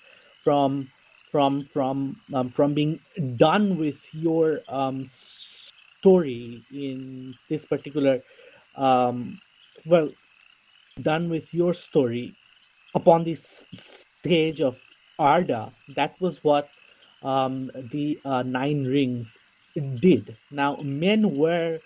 from 0.45 0.89
from 1.31 1.69
from 1.73 2.17
um, 2.33 2.51
from 2.51 2.75
being 2.75 3.01
done 3.37 3.77
with 3.77 4.01
your 4.13 4.61
um, 4.69 5.05
story 5.07 6.65
in 6.73 7.35
this 7.51 7.67
particular 7.67 8.21
um, 8.77 9.39
well 9.87 10.09
done 11.03 11.29
with 11.29 11.53
your 11.53 11.75
story 11.75 12.35
upon 12.95 13.25
this 13.25 13.65
stage 13.73 14.61
of 14.61 14.79
Arda. 15.19 15.73
That 15.97 16.15
was 16.21 16.43
what 16.43 16.69
um, 17.23 17.71
the 17.93 18.19
uh, 18.25 18.43
Nine 18.43 18.85
Rings 18.85 19.39
did. 20.01 20.37
Now, 20.51 20.77
men 20.83 21.37
were 21.37 21.79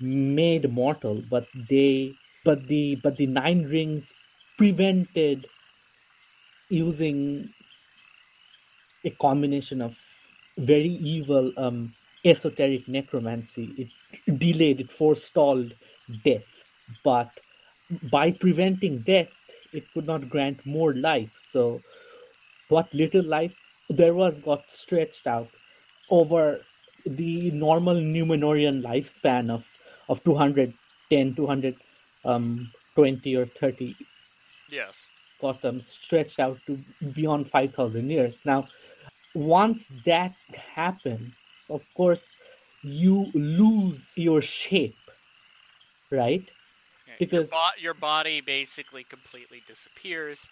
made 0.00 0.70
mortal, 0.72 1.22
but 1.30 1.46
they 1.68 2.14
but 2.44 2.66
the 2.68 2.96
but 2.96 3.16
the 3.16 3.26
Nine 3.26 3.64
Rings 3.64 4.14
prevented 4.58 5.46
using 6.68 7.48
a 9.04 9.10
combination 9.10 9.80
of 9.80 9.96
very 10.58 10.88
evil 10.88 11.52
um, 11.56 11.94
esoteric 12.24 12.88
necromancy. 12.88 13.70
It 14.26 14.38
delayed, 14.38 14.80
it 14.80 14.90
forestalled 14.90 15.72
death, 16.24 16.44
but 17.04 17.30
by 18.10 18.32
preventing 18.32 18.98
death, 19.00 19.28
it 19.72 19.84
could 19.92 20.06
not 20.06 20.28
grant 20.28 20.64
more 20.66 20.94
life. 20.94 21.32
So, 21.36 21.80
what 22.68 22.92
little 22.94 23.22
life 23.24 23.54
there 23.88 24.14
was 24.14 24.40
got 24.40 24.70
stretched 24.70 25.26
out 25.26 25.48
over 26.10 26.60
the 27.04 27.50
normal 27.52 27.94
Numenorean 27.94 28.82
lifespan 28.82 29.50
of, 29.50 29.64
of 30.08 30.22
210, 30.24 31.34
220 31.34 31.76
um, 32.24 32.72
or 32.96 33.46
30. 33.46 33.96
Yes. 34.70 34.96
Got 35.40 35.62
them 35.62 35.80
stretched 35.80 36.40
out 36.40 36.58
to 36.66 36.78
beyond 37.12 37.50
5,000 37.50 38.10
years. 38.10 38.40
Now, 38.44 38.66
once 39.34 39.88
that 40.04 40.34
happens, 40.74 41.34
of 41.70 41.82
course, 41.94 42.36
you 42.82 43.30
lose 43.34 44.14
your 44.16 44.40
shape, 44.40 44.96
right? 46.10 46.48
because 47.18 47.50
your, 47.50 47.58
bo- 47.58 47.82
your, 47.82 47.94
body 47.94 48.40
basically 48.40 49.04
completely 49.04 49.62
disappears, 49.66 50.48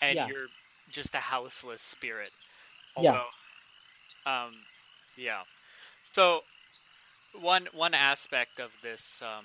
and 0.00 0.16
yeah. 0.16 0.28
you're 0.28 0.48
just 0.90 1.14
a 1.14 1.18
houseless 1.18 1.82
spirit. 1.82 2.30
Although, 2.98 3.24
yeah. 4.26 4.44
Um, 4.44 4.54
yeah. 5.16 5.42
So 6.12 6.40
one 7.40 7.68
one 7.72 7.94
aspect 7.94 8.60
of 8.60 8.70
this 8.82 9.22
um, 9.22 9.44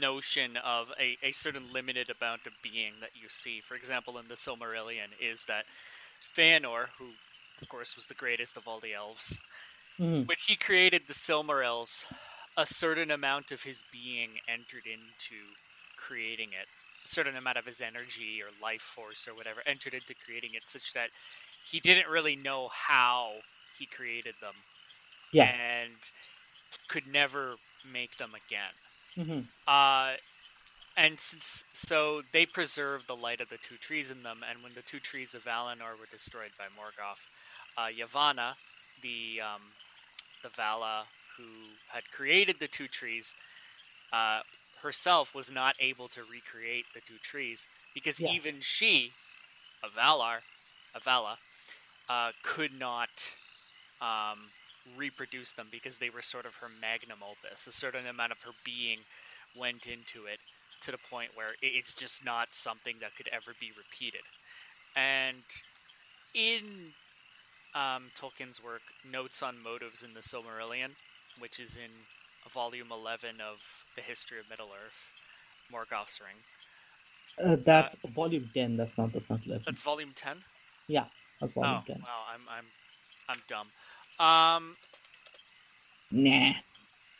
notion 0.00 0.56
of 0.58 0.88
a, 1.00 1.16
a 1.22 1.32
certain 1.32 1.72
limited 1.72 2.10
amount 2.20 2.46
of 2.46 2.52
being 2.62 2.92
that 3.00 3.10
you 3.14 3.28
see, 3.28 3.60
for 3.60 3.74
example, 3.74 4.18
in 4.18 4.28
the 4.28 4.34
Silmarillion, 4.34 5.08
is 5.20 5.44
that 5.46 5.64
Feanor, 6.36 6.86
who 6.98 7.06
of 7.62 7.68
course 7.68 7.96
was 7.96 8.06
the 8.06 8.14
greatest 8.14 8.56
of 8.56 8.66
all 8.66 8.80
the 8.80 8.94
elves, 8.94 9.40
mm. 9.98 10.26
when 10.26 10.36
he 10.46 10.56
created 10.56 11.02
the 11.06 11.14
Silmarils, 11.14 12.04
a 12.56 12.66
certain 12.66 13.10
amount 13.10 13.52
of 13.52 13.62
his 13.62 13.82
being 13.92 14.30
entered 14.48 14.86
into 14.86 15.40
creating 15.96 16.48
it. 16.48 16.68
A 17.04 17.08
certain 17.08 17.36
amount 17.36 17.58
of 17.58 17.66
his 17.66 17.82
energy 17.82 18.40
or 18.40 18.48
life 18.62 18.80
force 18.80 19.26
or 19.28 19.34
whatever 19.34 19.60
entered 19.66 19.92
into 19.92 20.14
creating 20.24 20.54
it, 20.54 20.62
such 20.66 20.94
that 20.94 21.10
he 21.70 21.80
didn't 21.80 22.08
really 22.08 22.36
know 22.36 22.68
how 22.72 23.32
he 23.78 23.86
created 23.86 24.34
them. 24.40 24.54
Yeah. 25.32 25.44
And 25.44 25.92
could 26.88 27.06
never 27.06 27.56
make 27.90 28.16
them 28.18 28.32
again. 28.34 28.74
Mm-hmm. 29.16 29.40
Uh, 29.66 30.16
and 30.96 31.18
since 31.18 31.64
so 31.74 32.22
they 32.32 32.46
preserved 32.46 33.08
the 33.08 33.16
light 33.16 33.40
of 33.40 33.48
the 33.48 33.58
two 33.68 33.76
trees 33.76 34.10
in 34.10 34.22
them, 34.22 34.40
and 34.48 34.62
when 34.62 34.72
the 34.74 34.82
two 34.82 35.00
trees 35.00 35.34
of 35.34 35.44
Valinor 35.44 35.98
were 35.98 36.06
destroyed 36.10 36.50
by 36.58 36.64
Morgoth, 36.66 37.18
uh, 37.76 37.88
Yavanna, 37.88 38.54
the 39.02 39.40
um, 39.40 39.62
the 40.42 40.50
Vala 40.50 41.04
who 41.36 41.44
had 41.88 42.04
created 42.12 42.56
the 42.60 42.68
two 42.68 42.86
trees, 42.86 43.34
uh, 44.12 44.40
herself 44.80 45.34
was 45.34 45.50
not 45.50 45.74
able 45.80 46.08
to 46.08 46.20
recreate 46.30 46.84
the 46.94 47.00
two 47.00 47.18
trees 47.22 47.66
because 47.92 48.20
yeah. 48.20 48.30
even 48.30 48.56
she, 48.60 49.10
a 49.82 49.88
Valar, 49.98 50.38
a 50.94 51.00
Vala, 51.00 51.36
uh, 52.08 52.30
could 52.42 52.78
not 52.78 53.10
um, 54.00 54.38
reproduce 54.96 55.52
them 55.52 55.68
because 55.70 55.98
they 55.98 56.10
were 56.10 56.22
sort 56.22 56.46
of 56.46 56.54
her 56.56 56.68
magnum 56.80 57.18
opus. 57.22 57.66
A 57.66 57.72
certain 57.72 58.06
amount 58.06 58.32
of 58.32 58.38
her 58.42 58.52
being 58.64 58.98
went 59.58 59.86
into 59.86 60.26
it 60.26 60.38
to 60.82 60.90
the 60.90 60.98
point 61.10 61.30
where 61.34 61.54
it's 61.62 61.94
just 61.94 62.24
not 62.24 62.48
something 62.52 62.96
that 63.00 63.16
could 63.16 63.28
ever 63.32 63.52
be 63.60 63.70
repeated. 63.76 64.20
And 64.96 65.42
in 66.34 66.92
um, 67.74 68.10
Tolkien's 68.18 68.62
work, 68.62 68.82
Notes 69.10 69.42
on 69.42 69.54
Motives 69.62 70.02
in 70.02 70.12
the 70.12 70.20
Silmarillion, 70.20 70.90
which 71.38 71.58
is 71.58 71.76
in 71.76 71.90
volume 72.52 72.88
11 72.92 73.40
of 73.40 73.56
The 73.96 74.02
History 74.02 74.38
of 74.38 74.48
Middle 74.50 74.68
Earth, 74.68 74.92
Morgoth's 75.72 76.20
Ring. 76.20 76.36
Uh, 77.42 77.56
that's 77.64 77.96
uh, 78.04 78.08
volume 78.08 78.48
10, 78.54 78.76
that's 78.76 78.98
not, 78.98 79.12
that's 79.12 79.30
not 79.30 79.40
11. 79.46 79.62
That's 79.66 79.82
volume 79.82 80.10
10? 80.14 80.36
Yeah. 80.86 81.04
That's 81.40 81.52
volume 81.52 81.80
oh, 81.80 81.84
10. 81.86 82.00
Wow, 82.00 82.24
I'm 82.32 82.40
I'm 82.48 82.64
I'm 83.28 83.42
dumb. 83.48 83.68
Um 84.18 84.76
Nah. 86.10 86.52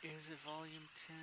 Is 0.02 0.28
it 0.30 0.38
volume 0.44 0.88
10? 1.08 1.16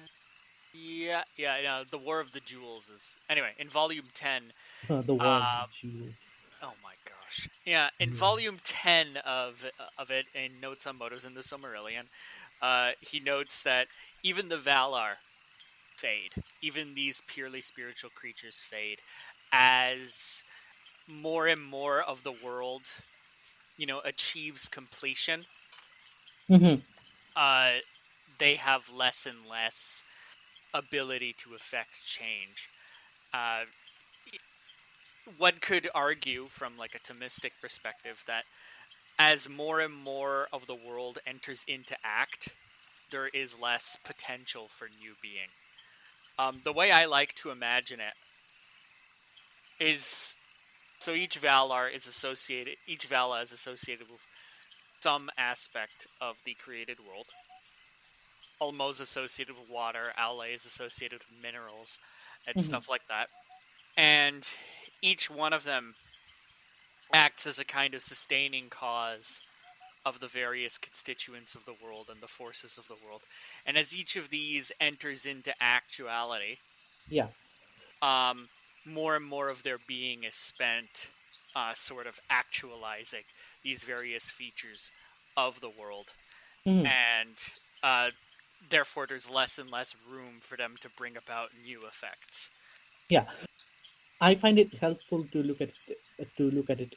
Yeah, 0.73 1.23
yeah, 1.38 1.60
yeah. 1.62 1.84
The 1.89 1.97
War 1.97 2.19
of 2.19 2.32
the 2.32 2.39
Jewels 2.39 2.89
is 2.89 3.04
anyway 3.30 3.51
in 3.58 3.69
volume 3.69 4.08
ten. 4.13 4.54
the 4.89 5.13
War 5.13 5.25
uh, 5.25 5.63
of 5.63 5.69
the 5.69 5.89
Jewels. 5.89 6.15
Oh 6.63 6.73
my 6.82 6.93
gosh! 7.06 7.49
Yeah, 7.65 7.89
in 7.99 8.10
yeah. 8.10 8.15
volume 8.15 8.60
ten 8.63 9.17
of 9.25 9.56
of 9.97 10.12
it, 10.12 10.27
in 10.34 10.60
Notes 10.62 10.88
on 10.88 10.97
Motives 10.97 11.25
in 11.25 11.34
the 11.34 11.41
Silmarillion, 11.41 12.04
uh, 12.62 12.91
he 13.01 13.19
notes 13.19 13.63
that 13.63 13.88
even 14.23 14.47
the 14.47 14.58
Valar 14.58 15.15
fade, 15.97 16.34
even 16.62 16.93
these 16.93 17.21
purely 17.27 17.62
spiritual 17.62 18.12
creatures 18.12 18.62
fade, 18.69 19.01
as 19.51 20.43
more 21.07 21.47
and 21.47 21.61
more 21.61 22.01
of 22.01 22.23
the 22.23 22.33
world, 22.43 22.81
you 23.77 23.85
know, 23.85 24.01
achieves 24.05 24.67
completion, 24.69 25.45
mm-hmm. 26.49 26.75
uh, 27.35 27.71
they 28.39 28.55
have 28.55 28.89
less 28.89 29.25
and 29.25 29.37
less 29.49 30.03
ability 30.73 31.35
to 31.43 31.55
affect 31.55 31.89
change. 32.05 32.69
Uh, 33.33 33.63
one 35.37 35.53
could 35.61 35.89
argue, 35.93 36.47
from 36.49 36.77
like 36.77 36.95
a 36.95 36.99
Thomistic 36.99 37.51
perspective, 37.61 38.17
that 38.27 38.43
as 39.19 39.47
more 39.49 39.81
and 39.81 39.93
more 39.93 40.47
of 40.51 40.65
the 40.65 40.75
world 40.75 41.19
enters 41.27 41.63
into 41.67 41.95
act, 42.03 42.49
there 43.11 43.27
is 43.27 43.57
less 43.59 43.97
potential 44.03 44.69
for 44.77 44.87
new 44.99 45.13
being. 45.21 45.49
Um, 46.39 46.61
the 46.63 46.73
way 46.73 46.91
I 46.91 47.05
like 47.05 47.35
to 47.35 47.51
imagine 47.51 47.99
it 47.99 48.13
is 49.83 50.35
so 51.01 51.13
each 51.13 51.41
Valar 51.41 51.93
is 51.93 52.05
associated, 52.05 52.75
each 52.87 53.05
Vala 53.05 53.41
is 53.41 53.51
associated 53.51 54.09
with 54.09 54.19
some 55.01 55.31
aspect 55.37 56.05
of 56.21 56.35
the 56.45 56.55
created 56.63 56.97
world. 56.99 57.25
Ulmo 58.61 58.91
is 58.91 58.99
associated 58.99 59.55
with 59.59 59.67
water, 59.67 60.13
Aule 60.19 60.53
is 60.53 60.65
associated 60.65 61.19
with 61.19 61.41
minerals, 61.41 61.97
and 62.45 62.55
mm-hmm. 62.55 62.67
stuff 62.67 62.87
like 62.87 63.01
that. 63.09 63.29
And 63.97 64.47
each 65.01 65.29
one 65.29 65.53
of 65.53 65.63
them 65.63 65.95
acts 67.13 67.47
as 67.47 67.57
a 67.57 67.65
kind 67.65 67.95
of 67.95 68.03
sustaining 68.03 68.69
cause 68.69 69.41
of 70.05 70.19
the 70.19 70.27
various 70.27 70.77
constituents 70.77 71.55
of 71.55 71.65
the 71.65 71.75
world 71.83 72.07
and 72.11 72.21
the 72.21 72.27
forces 72.27 72.77
of 72.77 72.87
the 72.87 72.95
world. 73.05 73.21
And 73.65 73.75
as 73.75 73.95
each 73.95 74.15
of 74.17 74.29
these 74.29 74.71
enters 74.79 75.25
into 75.25 75.51
actuality, 75.61 76.57
yeah, 77.09 77.27
um, 78.03 78.47
more 78.86 79.15
and 79.15 79.26
more 79.26 79.50
of 79.50 79.62
their 79.63 79.78
being 79.88 80.24
is 80.24 80.36
spent 80.36 81.08
uh, 81.56 81.74
sort 81.74 82.08
of 82.08 82.15
actualizing 82.30 83.24
these 83.63 83.84
various 83.84 84.24
features 84.24 84.91
of 85.38 85.60
the 85.62 85.70
world. 85.80 86.08
Mm. 86.65 86.88
And 86.88 87.36
uh, 87.84 88.10
therefore, 88.70 89.08
there's 89.08 89.30
less 89.30 89.58
and 89.58 89.70
less 89.70 89.94
room 90.10 90.39
for 90.41 90.58
them 90.58 90.76
to 90.82 90.89
bring 90.98 91.17
about 91.17 91.50
new 91.63 91.82
effects. 91.88 92.50
Yeah. 93.10 93.26
I 94.20 94.36
find 94.36 94.60
it 94.60 94.74
helpful 94.76 95.26
to 95.32 95.44
look 95.44 95.62
at 95.62 95.70
it, 95.88 96.28
to 96.38 96.52
look 96.52 96.70
at 96.70 96.80
it 96.80 96.96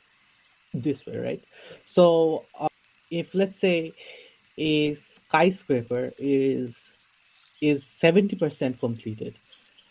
this 0.74 1.06
way, 1.06 1.16
right? 1.16 1.44
So, 1.84 2.44
uh, 2.58 2.68
if 3.10 3.34
let's 3.34 3.58
say 3.58 3.92
a 4.58 4.94
skyscraper 4.94 6.12
is 6.18 6.92
is 7.60 7.84
70% 7.84 8.78
completed, 8.78 9.38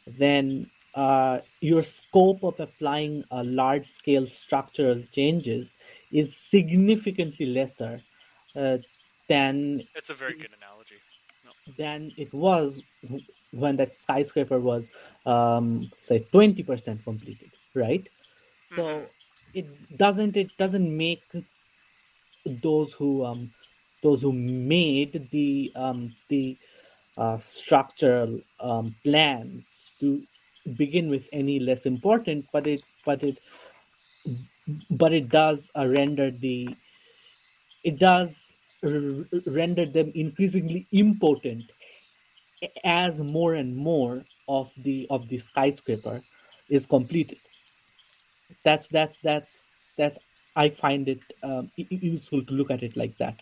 then 0.05 0.69
uh, 0.95 1.39
your 1.61 1.83
scope 1.83 2.43
of 2.43 2.59
applying 2.59 3.23
a 3.31 3.43
large 3.43 3.85
scale 3.85 4.27
structural 4.27 5.01
changes 5.11 5.75
is 6.11 6.35
significantly 6.37 7.45
lesser 7.45 8.03
uh, 8.55 8.77
than 9.29 9.83
a 10.09 10.13
very 10.13 10.35
good 10.35 10.53
analogy. 10.53 11.01
than 11.77 12.11
it 12.17 12.33
was 12.33 12.83
when 13.51 13.75
that 13.77 13.93
skyscraper 13.93 14.59
was 14.59 14.91
um, 15.25 15.91
say 15.99 16.19
20% 16.31 17.03
completed 17.03 17.51
right 17.73 18.07
so 18.75 18.83
Mhm. 18.89 19.09
it 19.53 19.67
doesn't 19.97 20.35
it 20.37 20.55
doesn't 20.57 20.95
make 20.95 21.23
those 22.45 22.93
who 22.93 23.23
um 23.25 23.51
those 24.01 24.21
who 24.21 24.31
made 24.33 25.27
the 25.31 25.71
um 25.75 26.13
the 26.29 26.57
uh, 27.17 27.37
structural 27.37 28.39
um, 28.59 28.95
plans 29.03 29.91
to 29.99 30.23
begin 30.77 31.09
with 31.09 31.27
any 31.31 31.59
less 31.59 31.85
important 31.85 32.45
but 32.51 32.67
it 32.67 32.83
but 33.05 33.23
it 33.23 33.37
but 34.89 35.13
it 35.13 35.29
does 35.29 35.69
uh, 35.77 35.87
render 35.87 36.31
the 36.31 36.67
it 37.83 37.97
does 37.99 38.57
r- 38.83 39.25
render 39.45 39.85
them 39.85 40.11
increasingly 40.15 40.87
important 40.91 41.71
as 42.83 43.21
more 43.21 43.53
and 43.55 43.75
more 43.75 44.25
of 44.47 44.71
the 44.77 45.07
of 45.09 45.27
the 45.29 45.37
skyscraper 45.37 46.23
is 46.69 46.85
completed 46.85 47.39
that's 48.63 48.87
that's 48.87 49.19
that's 49.19 49.67
that's 49.97 50.17
i 50.55 50.69
find 50.69 51.07
it 51.07 51.21
um, 51.43 51.71
useful 51.75 52.43
to 52.43 52.53
look 52.53 52.71
at 52.71 52.83
it 52.83 52.95
like 52.97 53.17
that 53.17 53.41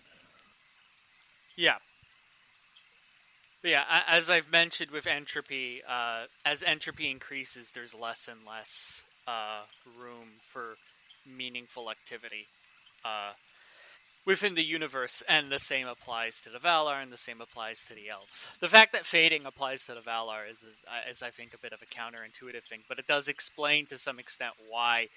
Yeah. 1.58 1.78
But 3.62 3.72
yeah, 3.72 4.04
as 4.08 4.30
I've 4.30 4.50
mentioned 4.52 4.92
with 4.92 5.08
entropy, 5.08 5.82
uh, 5.88 6.26
as 6.46 6.64
entropy 6.64 7.12
increases, 7.12 7.72
there's 7.74 7.94
less 7.94 8.28
and 8.30 8.46
less 8.46 9.02
uh, 9.28 9.64
room 10.00 10.30
for 10.54 10.78
meaningful 11.26 11.92
activity 11.92 12.50
uh, 13.06 13.34
within 14.26 14.56
the 14.56 14.64
universe, 14.64 15.24
and 15.30 15.52
the 15.52 15.60
same 15.60 15.88
applies 15.88 16.42
to 16.42 16.50
the 16.50 16.60
Valar, 16.60 17.02
and 17.04 17.12
the 17.12 17.18
same 17.18 17.42
applies 17.42 17.84
to 17.88 17.96
the 17.96 18.10
elves. 18.10 18.46
The 18.62 18.70
fact 18.70 18.94
that 18.94 19.06
fading 19.06 19.46
applies 19.46 19.86
to 19.86 19.96
the 19.96 20.02
Valar 20.02 20.50
is, 20.50 20.60
is, 20.64 20.78
uh, 20.88 21.10
is 21.10 21.22
I 21.24 21.32
think, 21.32 21.54
a 21.54 21.60
bit 21.60 21.74
of 21.74 21.82
a 21.82 21.88
counterintuitive 21.88 22.66
thing, 22.70 22.84
but 22.90 23.00
it 23.00 23.08
does 23.08 23.28
explain 23.28 23.88
to 23.88 23.98
some 23.98 24.20
extent 24.20 24.54
why 24.70 25.08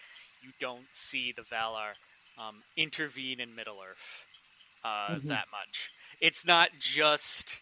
you 0.43 0.53
don't 0.61 0.87
see 0.93 1.33
the 1.37 1.43
Valar 1.45 1.93
um, 2.39 2.63
intervene 2.77 3.41
in 3.41 3.55
Middle 3.55 3.79
Earth 3.87 4.27
uh, 4.85 5.17
Mhm. 5.17 5.29
that 5.29 5.47
much. 5.53 5.91
It's 6.21 6.47
not 6.47 6.71
just 6.81 7.57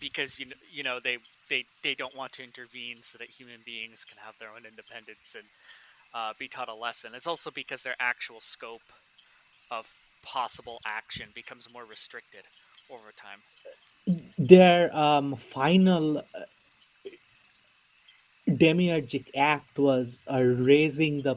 because 0.00 0.38
you 0.38 0.46
know, 0.46 0.56
you 0.72 0.82
know 0.82 0.98
they, 1.02 1.18
they 1.48 1.64
they 1.82 1.94
don't 1.94 2.16
want 2.16 2.32
to 2.32 2.44
intervene 2.44 3.02
so 3.02 3.18
that 3.18 3.28
human 3.30 3.60
beings 3.64 4.04
can 4.04 4.18
have 4.24 4.36
their 4.38 4.50
own 4.50 4.66
independence 4.66 5.36
and 5.36 5.46
uh, 6.14 6.32
be 6.38 6.48
taught 6.48 6.68
a 6.68 6.74
lesson. 6.74 7.12
It's 7.14 7.26
also 7.26 7.50
because 7.50 7.82
their 7.82 7.96
actual 8.00 8.40
scope 8.40 8.92
of 9.70 9.86
possible 10.22 10.80
action 10.86 11.28
becomes 11.34 11.68
more 11.72 11.84
restricted 11.84 12.44
over 12.90 13.12
time. 13.12 13.40
their 14.38 14.94
um, 14.96 15.36
final 15.36 16.18
uh, 16.18 16.40
demiurgic 18.48 19.26
act 19.36 19.78
was 19.78 20.22
uh, 20.32 20.40
raising 20.40 21.22
the 21.22 21.36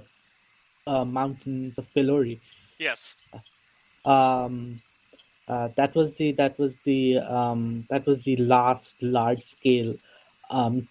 uh, 0.88 1.06
mountains 1.06 1.78
of 1.78 1.88
Pelori. 1.94 2.40
Yes. 2.80 3.16
Um, 4.06 4.82
uh, 5.48 5.70
that 5.76 5.96
was 5.96 6.14
the 6.16 6.32
that 6.34 6.58
was 6.60 6.80
the 6.80 7.20
um, 7.20 7.86
that 7.90 8.06
was 8.08 8.24
the 8.24 8.38
last 8.38 9.02
large 9.02 9.42
scale 9.42 9.96
um, 10.50 10.88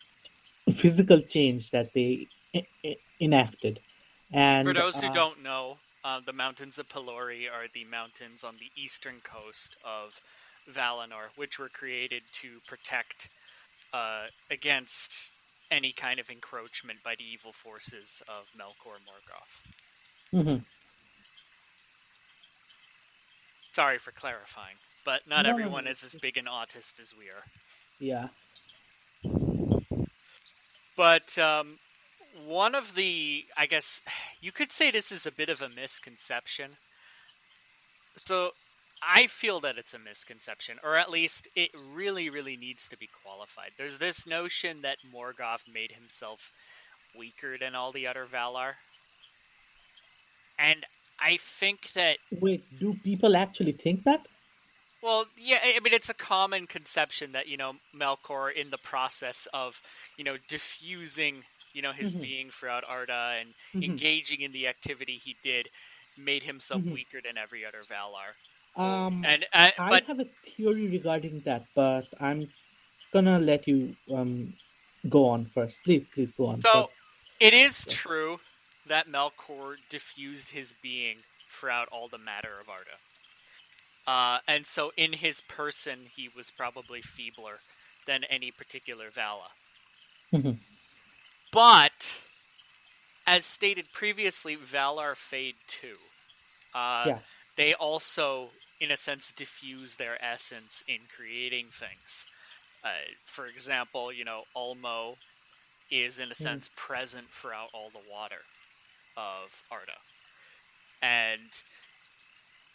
physical 0.72 1.20
change 1.22 1.70
that 1.70 1.92
they 1.94 2.28
e- 2.54 2.62
e- 2.82 2.96
enacted. 3.20 3.80
And 4.32 4.68
For 4.68 4.72
those 4.74 4.98
who 4.98 5.08
uh, 5.08 5.12
don't 5.12 5.42
know, 5.42 5.78
uh, 6.04 6.20
the 6.20 6.32
mountains 6.32 6.78
of 6.78 6.88
Pelori 6.88 7.48
are 7.50 7.68
the 7.74 7.84
mountains 7.84 8.44
on 8.44 8.56
the 8.58 8.70
eastern 8.76 9.20
coast 9.22 9.76
of 9.84 10.20
Valinor, 10.68 11.30
which 11.36 11.58
were 11.58 11.68
created 11.68 12.22
to 12.42 12.60
protect 12.66 13.28
uh, 13.92 14.26
against 14.50 15.12
any 15.70 15.92
kind 15.92 16.20
of 16.20 16.30
encroachment 16.30 17.02
by 17.02 17.14
the 17.16 17.24
evil 17.24 17.52
forces 17.52 18.22
of 18.28 18.46
Melkor 18.58 18.98
Morgoth. 19.00 19.72
mhm. 20.32 20.64
Sorry 23.72 23.98
for 23.98 24.12
clarifying, 24.12 24.78
but 25.04 25.26
not 25.26 25.46
No, 25.46 25.58
no, 25.58 25.68
everyone 25.70 25.87
no, 25.87 25.88
is 25.88 26.02
as 26.02 26.16
big 26.16 26.37
an 26.37 26.46
autist 26.46 27.00
as 27.00 27.14
we 27.14 27.28
are. 27.30 27.44
yeah, 27.98 28.28
But 30.96 31.37
um, 31.38 31.78
one 32.32 32.74
of 32.74 32.94
the, 32.94 33.46
I 33.56 33.66
guess, 33.66 34.00
you 34.40 34.52
could 34.52 34.72
say 34.72 34.90
this 34.90 35.11
is 35.12 35.26
a 35.26 35.32
bit 35.32 35.48
of 35.50 35.61
a 35.62 35.68
misconception. 35.68 36.78
So 38.26 38.52
I 39.02 39.26
feel 39.26 39.61
that 39.61 39.78
it's 39.78 39.94
a 39.94 39.98
misconception, 39.98 40.78
or 40.82 40.96
at 40.96 41.11
least 41.11 41.48
it 41.54 41.70
really, 41.74 42.30
really 42.30 42.56
needs 42.56 42.88
to 42.88 42.96
be 42.96 43.08
qualified. 43.08 43.72
There's 43.76 43.98
this 43.98 44.26
notion 44.26 44.82
that 44.82 44.98
Morgoth 45.04 45.66
made 45.66 45.92
himself 45.92 46.52
weaker 47.14 47.56
than 47.58 47.74
all 47.74 47.92
the 47.92 48.06
other 48.06 48.26
Valar. 48.26 48.74
And 50.58 50.87
I 51.22 51.38
think 51.38 51.92
that 51.94 52.18
wait, 52.30 52.64
do 52.78 52.94
people 52.94 53.37
actually 53.37 53.72
think 53.72 54.04
that? 54.04 54.28
Well, 55.02 55.26
yeah, 55.37 55.58
I 55.62 55.80
mean, 55.80 55.92
it's 55.94 56.08
a 56.11 56.14
common 56.14 56.66
conception 56.66 57.32
that, 57.32 57.48
you 57.48 57.56
know, 57.56 57.74
Melkor, 57.94 58.52
in 58.54 58.70
the 58.70 58.78
process 58.78 59.46
of, 59.52 59.80
you 60.16 60.24
know, 60.24 60.37
diffusing, 60.48 61.44
you 61.72 61.82
know, 61.82 61.92
his 61.92 62.14
Mhm. 62.14 62.16
being 62.16 62.50
throughout 62.50 62.85
Arda 62.87 63.37
and 63.40 63.54
Mhm. 63.74 64.00
engaging 64.00 64.40
in 64.40 64.52
the 64.52 64.68
activity 64.68 65.18
he 65.18 65.37
did, 65.42 65.68
made 66.16 66.44
himself 66.44 66.82
Mhm. 66.82 66.92
weaker 66.92 67.20
than 67.22 67.38
every 67.38 67.64
other 67.64 67.85
Valar. 67.90 68.35
Um, 68.76 69.37
And, 69.37 69.46
uh, 69.52 69.70
I 69.78 69.96
have 70.06 70.20
a 70.20 70.26
theory 70.44 70.88
regarding 70.88 71.42
that, 71.42 71.66
but 71.74 72.08
I'm 72.20 72.52
gonna 73.12 73.38
let 73.38 73.66
you 73.66 73.96
um 74.12 74.54
go 75.08 75.26
on 75.28 75.46
first. 75.46 75.85
Please, 75.85 76.08
please 76.08 76.32
go 76.32 76.46
on. 76.46 76.66
So 76.66 76.90
it 77.40 77.54
is 77.54 77.87
Yeah. 77.87 77.96
true 77.96 78.40
that 78.87 79.07
Melkor 79.09 79.77
diffused 79.88 80.51
his 80.51 80.73
being 80.73 81.25
throughout 81.49 81.88
all 81.88 82.09
the 82.09 82.18
matter 82.18 82.61
of 82.61 82.68
Arda. 82.68 82.99
Uh, 84.07 84.40
and 84.49 84.66
so 84.66 84.92
in 84.97 85.12
his 85.12 85.40
person, 85.40 86.07
he 86.07 86.29
was 86.29 86.51
probably 86.51 87.03
feebler 87.03 87.62
than 88.07 88.25
any 88.25 88.51
particular 88.51 89.11
Vala. 89.11 89.51
Mhm. 90.33 90.59
But, 91.53 92.21
as 93.27 93.45
stated 93.47 93.92
previously, 93.92 94.57
Valar 94.57 95.16
fade 95.16 95.57
too. 95.66 95.99
Uh, 96.75 97.12
Yeah. 97.12 97.21
They 97.57 97.75
also, 97.75 98.55
in 98.81 98.90
a 98.90 98.97
sense, 98.97 99.33
diffuse 99.33 99.97
their 99.97 100.23
essence 100.25 100.83
in 100.87 101.07
creating 101.09 101.71
things. 101.71 102.27
Uh, 102.83 102.99
for 103.25 103.47
example, 103.47 104.12
you 104.12 104.25
know, 104.25 104.45
Ulmo 104.57 105.18
is 105.90 106.18
in 106.18 106.31
a 106.31 106.35
Mhm. 106.38 106.62
sense 106.62 106.68
present 106.77 107.33
throughout 107.33 107.71
all 107.73 107.90
the 107.90 107.99
water 108.01 108.45
of 109.16 109.51
Arda. 109.70 109.98
And 111.03 111.51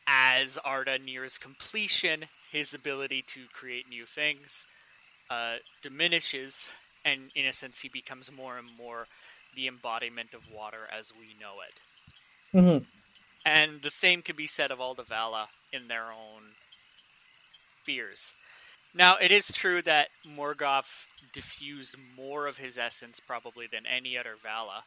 as 0.08 0.58
Arda 0.58 1.00
nears 1.00 1.38
completion, 1.38 2.26
his 2.52 2.74
ability 2.74 3.24
to 3.34 3.48
create 3.54 3.88
new 3.88 4.06
things 4.06 4.66
uh, 5.30 5.58
diminishes, 5.82 6.68
and 7.06 7.32
in 7.36 7.46
a 7.46 7.54
sense, 7.54 7.80
he 7.80 7.90
becomes 7.90 8.32
more 8.32 8.58
and 8.58 8.68
more 8.68 9.08
the 9.56 9.68
embodiment 9.68 10.34
of 10.34 10.48
water 10.48 10.88
as 10.92 11.14
we 11.14 11.36
know 11.40 11.62
it. 11.68 11.80
Mhm. 12.54 12.86
And 13.46 13.82
the 13.82 13.92
same 13.92 14.22
can 14.24 14.36
be 14.36 14.48
said 14.48 14.72
of 14.72 14.82
all 14.82 14.96
the 14.96 15.04
Vala 15.04 15.50
in 15.72 15.88
their 15.88 16.12
own 16.12 16.56
fears. 17.86 18.34
Now, 18.94 19.18
it 19.18 19.32
is 19.32 19.48
true 19.48 19.82
that 19.84 20.10
Morgoth 20.26 21.08
diffused 21.34 21.96
more 21.98 22.48
of 22.48 22.58
his 22.58 22.78
essence 22.78 23.20
probably 23.20 23.68
than 23.68 23.86
any 23.86 24.18
other 24.18 24.38
Vala. 24.42 24.86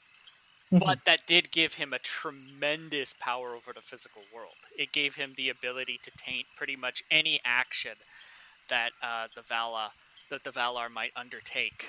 But 0.73 0.99
that 1.07 1.27
did 1.27 1.51
give 1.53 1.75
him 1.75 1.93
a 1.93 1.99
tremendous 1.99 3.15
power 3.21 3.55
over 3.57 3.73
the 3.75 3.83
physical 3.83 4.27
world. 4.33 4.57
It 4.77 4.93
gave 4.93 5.15
him 5.17 5.35
the 5.37 5.51
ability 5.51 6.01
to 6.05 6.11
taint 6.17 6.47
pretty 6.57 6.77
much 6.77 7.03
any 7.11 7.41
action 7.45 7.97
that 8.69 8.93
uh, 9.03 9.29
the 9.35 9.43
Vala 9.43 9.93
that 10.31 10.45
the 10.45 10.51
Valar 10.53 10.91
might 10.91 11.13
undertake 11.17 11.87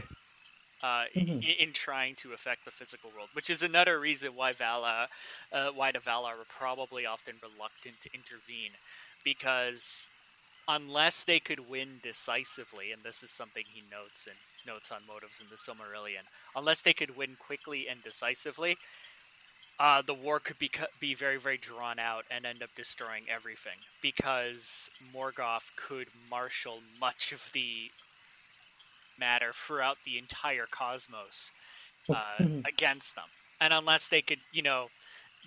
uh, 0.84 1.06
i- 1.06 1.10
Mhm. 1.16 1.44
i- 1.44 1.58
in 1.60 1.74
trying 1.74 2.16
to 2.18 2.34
affect 2.34 2.66
the 2.66 2.72
physical 2.72 3.12
world, 3.12 3.30
which 3.34 3.50
is 3.50 3.64
another 3.64 4.00
reason 4.00 4.34
why 4.36 4.54
Vala, 4.54 5.10
uh, 5.52 5.70
why 5.72 5.92
the 5.92 6.00
Valar 6.00 6.38
were 6.38 6.46
probably 6.46 7.06
often 7.06 7.40
reluctant 7.42 8.00
to 8.02 8.10
intervene, 8.14 8.78
because 9.24 10.10
unless 10.68 11.24
they 11.26 11.40
could 11.40 11.60
win 11.60 12.00
decisively, 12.02 12.92
and 12.92 13.04
this 13.04 13.24
is 13.24 13.32
something 13.32 13.66
he 13.68 13.82
notes 13.82 14.28
in 14.28 14.38
notes 14.66 14.92
on 14.92 15.06
motives 15.06 15.40
in 15.42 15.50
the 15.50 15.56
Silmarillion, 15.56 16.24
unless 16.56 16.82
they 16.82 16.94
could 16.94 17.12
win 17.12 17.36
quickly 17.38 17.88
and 17.88 18.02
decisively, 18.04 18.80
uh, 19.80 20.02
the 20.02 20.14
war 20.14 20.40
could 20.40 20.58
be 20.58 20.72
be 21.00 21.14
very 21.16 21.38
very 21.38 21.58
drawn 21.58 21.98
out 22.00 22.26
and 22.30 22.46
end 22.46 22.62
up 22.64 22.70
destroying 22.76 23.30
everything 23.30 23.80
because 24.02 24.90
Morgoth 25.02 25.72
could 25.76 26.10
marshal 26.14 26.82
much 27.00 27.32
of 27.32 27.50
the 27.54 27.92
matter 29.18 29.54
throughout 29.54 29.98
the 30.04 30.18
entire 30.18 30.68
cosmos 30.68 31.52
uh, 32.12 32.44
against 32.66 33.16
them. 33.16 33.30
And 33.62 33.74
unless 33.74 34.10
they 34.10 34.22
could, 34.22 34.42
you 34.52 34.62
know, 34.64 34.90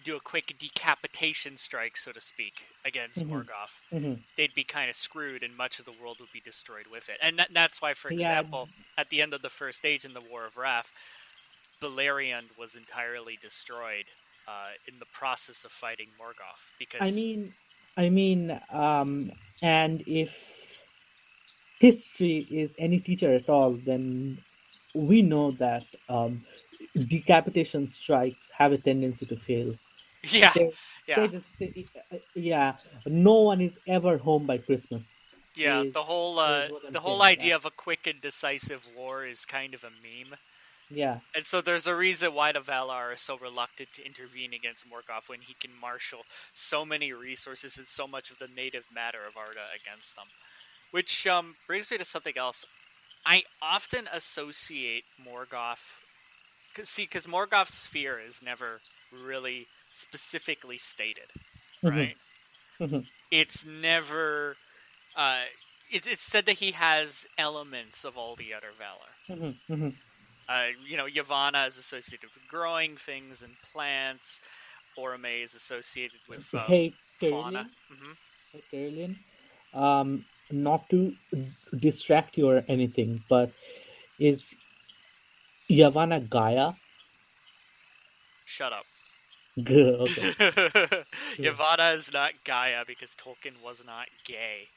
do 0.03 0.17
a 0.17 0.21
quick 0.23 0.55
decapitation 0.59 1.57
strike, 1.59 1.97
so 1.97 2.13
to 2.13 2.21
speak, 2.21 2.65
against 2.85 3.25
Mhm. 3.25 3.29
Morgoth, 3.29 3.83
Mhm. 3.93 4.25
they'd 4.37 4.55
be 4.55 4.65
kind 4.65 4.91
of 4.91 4.97
screwed, 4.97 5.45
and 5.45 5.57
much 5.57 5.79
of 5.81 5.87
the 5.87 5.93
world 5.95 6.21
would 6.21 6.33
be 6.33 6.41
destroyed 6.41 6.89
with 6.89 7.09
it. 7.09 7.19
And 7.23 7.39
that, 7.39 7.51
that's 7.55 7.83
why, 7.83 7.95
for 7.95 8.11
Yeah. 8.11 8.45
example, 8.51 8.71
at 8.99 9.09
the 9.11 9.23
end 9.23 9.35
of 9.35 9.43
the 9.43 9.51
first 9.51 9.85
age 9.85 10.05
in 10.05 10.15
the 10.15 10.21
War 10.21 10.47
of 10.47 10.57
Wrath, 10.57 10.91
Beleriand 11.83 12.57
was 12.57 12.75
entirely 12.75 13.39
destroyed 13.43 14.07
uh, 14.49 14.73
in 14.89 14.99
the 14.99 15.07
process 15.07 15.65
of 15.65 15.73
fighting 15.73 16.09
Morgoth 16.21 16.63
because 16.79 17.07
I 17.07 17.11
mean, 17.13 17.55
I 17.97 18.11
mean, 18.11 18.59
um, 18.71 19.33
and 19.63 20.03
if 20.07 20.35
history 21.81 22.47
is 22.51 22.77
any 22.79 23.01
teacher 23.01 23.33
at 23.35 23.49
all, 23.49 23.75
then 23.85 24.39
we 24.95 25.23
know 25.23 25.53
that 25.53 25.85
um, 26.09 26.43
decapitation 27.09 27.87
strikes 27.87 28.51
have 28.59 28.73
a 28.73 28.79
tendency 28.79 29.27
to 29.27 29.37
fail. 29.37 29.75
yeah, 30.33 30.55
They, 30.55 30.71
yeah, 31.07 31.17
they 31.17 31.29
just, 31.29 31.53
they, 31.61 31.89
uh, 32.13 32.19
yeah, 32.35 32.75
no 33.07 33.43
one 33.43 33.61
is 33.61 33.81
ever 33.87 34.19
home 34.19 34.47
by 34.47 34.59
Christmas. 34.59 35.24
Yeah. 35.57 35.85
is- 35.87 35.95
The 35.95 36.05
whole 36.05 36.39
uh, 36.39 36.67
is 36.67 36.69
what 36.69 36.83
I'm 36.87 36.95
the 36.95 37.01
whole 37.01 37.23
idea 37.23 37.55
yeah. 37.55 37.57
of 37.57 37.65
a 37.65 37.71
quick 37.71 38.07
and 38.07 38.21
decisive 38.21 38.87
war 38.87 39.25
is 39.25 39.45
kind 39.45 39.75
of 39.75 39.85
a 39.85 39.91
meme. 39.91 40.37
Yeah, 40.91 41.21
And 41.35 41.47
so 41.47 41.61
there's 41.61 41.87
a 41.87 41.95
reason 41.95 42.33
why 42.35 42.53
the 42.53 42.61
Valar 42.61 43.13
are 43.13 43.17
so 43.17 43.37
reluctant 43.39 43.93
to 43.93 44.05
intervene 44.07 44.53
against 44.55 44.87
Morgoth 44.89 45.29
when 45.29 45.43
he 45.43 45.55
can 45.55 45.73
marshal 45.75 46.27
so 46.55 46.85
many 46.85 47.13
resources 47.13 47.77
and 47.77 47.89
so 47.89 48.07
much 48.07 48.31
of 48.31 48.39
the 48.39 48.49
native 48.49 48.87
matter 48.91 49.25
of 49.27 49.37
Arda 49.37 49.67
against 49.75 50.17
them. 50.17 50.29
Which 50.91 51.27
um, 51.27 51.57
brings 51.67 51.91
me 51.91 51.99
to 51.99 52.05
something 52.05 52.37
else. 52.39 52.65
I 53.27 53.45
often 53.63 54.09
associate 54.13 55.05
Morgoth, 55.21 55.83
cause, 56.75 56.89
see, 56.91 57.05
because 57.05 57.27
Morgoth's 57.27 57.75
sphere 57.75 58.19
is 58.21 58.43
never 58.43 58.83
really 59.11 59.69
specifically 59.93 60.79
stated, 60.79 61.31
Mhm. 61.83 62.05
right? 62.05 62.17
Mhm. 62.81 63.07
It's 63.31 63.65
never. 63.65 64.59
Uh, 65.17 65.43
it, 65.91 66.07
it's 66.07 66.23
said 66.23 66.47
that 66.47 66.57
he 66.57 66.73
has 66.73 67.27
elements 67.39 68.05
of 68.05 68.17
all 68.17 68.37
the 68.37 68.53
other 68.55 68.71
Valar. 68.79 69.15
Mhm, 69.31 69.55
mhm. 69.71 69.95
Uh, 70.49 70.69
you 70.87 70.97
know, 70.97 71.07
Yavanna 71.07 71.67
is 71.67 71.79
associated 71.79 72.29
with 72.35 72.47
growing 72.49 72.97
things 72.97 73.43
and 73.43 73.53
plants. 73.73 74.41
Orome 74.99 75.45
is 75.45 75.55
associated 75.55 76.21
with 76.29 76.45
uh, 76.55 76.69
hey, 76.69 76.95
fauna. 77.21 77.67
Caroline, 77.67 77.71
hmm 77.89 78.13
hey, 78.71 79.17
um, 79.73 80.25
not 80.51 80.89
to 80.91 81.15
distract 81.79 82.37
you 82.39 82.49
or 82.49 82.63
anything, 82.69 83.23
but 83.29 83.53
is 84.19 84.57
Yavanna 85.71 86.29
Gaia? 86.29 86.73
Shut 88.45 88.73
up. 88.73 88.85
Good, 89.63 89.95
okay. 90.01 90.35
Yavanna 91.43 91.95
is 91.95 92.13
not 92.13 92.33
Gaia 92.45 92.85
because 92.87 93.15
Tolkien 93.17 93.63
was 93.63 93.83
not 93.85 94.09
gay. 94.25 94.69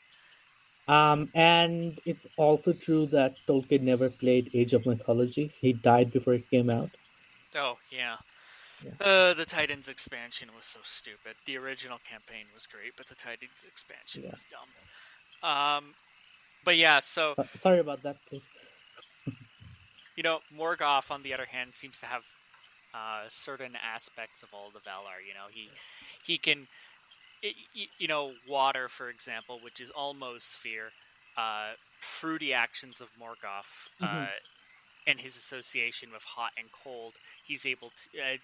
Um, 0.88 1.30
and 1.34 2.00
it's 2.06 2.28
also 2.38 2.73
true 2.73 3.06
that 3.08 3.36
Tolkien 3.47 3.82
never 3.82 4.10
played 4.10 4.50
Age 4.54 4.73
of 4.73 4.86
Mythology. 4.86 5.54
He 5.60 5.73
died 5.73 6.12
before 6.12 6.34
it 6.34 6.50
came 6.50 6.69
out. 6.69 6.91
Oh, 7.56 7.78
yeah. 7.91 8.17
Yeah. 8.84 8.91
Uh, 9.00 9.34
the 9.34 9.45
Titans 9.45 9.88
expansion 9.89 10.50
was 10.56 10.65
so 10.65 10.80
stupid. 10.84 11.36
The 11.45 11.58
original 11.58 12.00
campaign 12.10 12.45
was 12.54 12.67
great, 12.67 12.93
but 12.97 13.08
the 13.08 13.15
Titans 13.15 13.65
expansion 13.67 14.23
Yeah. 14.23 14.32
was 14.32 14.45
dumb. 14.50 14.69
Um, 15.50 15.95
but 16.63 16.78
yeah, 16.78 17.00
so 17.00 17.36
Uh, 17.38 17.43
sorry 17.54 17.80
about 17.80 18.04
that, 18.04 18.17
please. 18.30 18.50
you 20.15 20.23
know, 20.23 20.39
Morgoth, 20.56 21.12
on 21.12 21.21
the 21.23 21.34
other 21.34 21.45
hand, 21.45 21.71
seems 21.76 22.00
to 22.00 22.06
have 22.06 22.23
uh, 22.93 23.26
certain 23.30 23.76
aspects 23.84 24.43
of 24.43 24.50
all 24.54 24.71
the 24.71 24.80
Valar. 24.80 25.19
You 25.26 25.34
know, 25.34 25.47
he 25.52 25.69
he 26.23 26.38
can, 26.38 26.67
y- 27.76 27.88
you 27.97 28.08
know, 28.08 28.38
water, 28.43 28.89
for 28.89 29.10
example, 29.10 29.62
which 29.62 29.80
is 29.80 29.91
almost 29.91 30.56
fear, 30.56 30.93
uh, 31.38 31.73
the 32.39 32.54
actions 32.54 33.02
of 33.02 33.13
Morgoth 33.15 33.88
uh, 34.02 34.28
Mhm. 34.28 34.32
and 35.08 35.21
his 35.21 35.38
association 35.38 36.12
with 36.12 36.23
hot 36.23 36.52
and 36.58 36.71
cold, 36.71 37.17
he's 37.43 37.65
able 37.65 37.91
to. 37.91 38.21
Uh, 38.21 38.38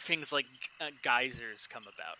things 0.00 0.32
like 0.32 0.46
uh, 0.80 0.90
geysers 1.02 1.66
come 1.66 1.86
about. 1.86 2.18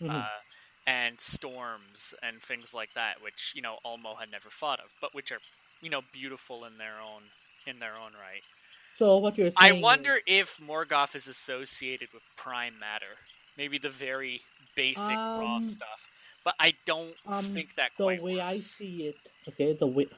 Mhm. 0.00 0.28
Uh, 0.28 0.38
and 0.86 1.20
storms 1.20 2.14
and 2.22 2.42
things 2.42 2.72
like 2.72 2.90
that, 2.94 3.20
which 3.20 3.52
you 3.54 3.60
know 3.62 3.78
Ulmo 3.84 4.18
had 4.18 4.30
never 4.30 4.50
thought 4.50 4.80
of, 4.80 4.90
but 5.00 5.14
which 5.14 5.32
are 5.32 5.40
you 5.82 5.90
know 5.90 6.02
beautiful 6.12 6.64
in 6.64 6.78
their 6.78 7.00
own 7.00 7.30
in 7.66 7.78
their 7.78 7.96
own 7.98 8.14
right. 8.14 8.44
so 8.92 9.18
what 9.18 9.38
you're 9.38 9.50
saying? 9.50 9.70
I 9.70 9.72
wonder 9.72 10.18
is, 10.18 10.22
if 10.26 10.56
Morgoth 10.56 11.14
is 11.14 11.26
associated 11.28 12.14
with 12.14 12.22
prime 12.36 12.78
matter, 12.78 13.18
maybe 13.56 13.76
the 13.76 13.90
very 13.90 14.46
basic 14.78 15.20
raw 15.36 15.58
Um, 15.58 15.68
stuff, 15.76 16.00
but 16.44 16.54
I 16.60 16.74
don't 16.86 17.16
um, 17.26 17.54
think 17.54 17.70
that 17.76 17.92
the 17.98 18.06
way 18.22 18.40
I 18.40 18.58
see 18.60 19.04
it, 19.10 19.18
okay, 19.50 19.76
the 19.78 19.88
way, 19.88 20.08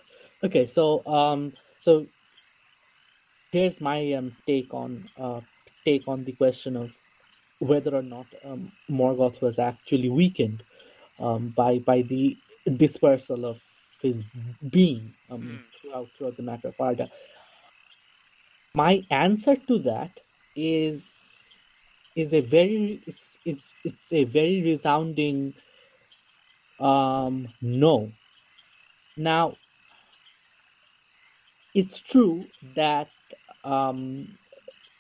okay, 0.44 0.66
so 0.66 1.06
um, 1.06 1.54
so 1.80 2.06
here's 3.52 3.80
my 3.80 4.12
um 4.14 4.32
take 4.46 4.74
on 4.74 5.08
uh 5.18 5.40
take 5.86 6.08
on 6.08 6.24
the 6.24 6.32
question 6.32 6.76
of 6.76 6.92
whether 7.60 7.94
or 7.96 8.02
not 8.02 8.26
um, 8.44 8.72
Morgoth 8.90 9.42
was 9.42 9.58
actually 9.58 10.10
weakened 10.10 10.64
um 11.20 11.50
by 11.50 11.78
by 11.80 12.02
the 12.02 12.38
dispersal 12.76 13.46
of 13.46 13.60
his 14.02 14.24
being 14.70 15.14
um 15.30 15.42
Hmm. 15.42 15.56
throughout 15.82 16.08
throughout 16.18 16.36
the 16.38 16.44
matter 16.44 16.68
of 16.68 16.74
Arda. 16.80 17.10
My 18.74 19.02
answer 19.10 19.56
to 19.68 19.80
that 19.80 20.12
is 20.56 21.29
is 22.20 22.32
a 22.34 22.40
very 22.40 23.02
is, 23.06 23.38
is 23.44 23.74
it's 23.84 24.12
a 24.12 24.24
very 24.24 24.62
resounding 24.62 25.54
um 26.80 27.48
no. 27.62 28.12
Now 29.16 29.56
it's 31.74 32.00
true 32.00 32.44
that 32.76 33.08
um 33.64 34.26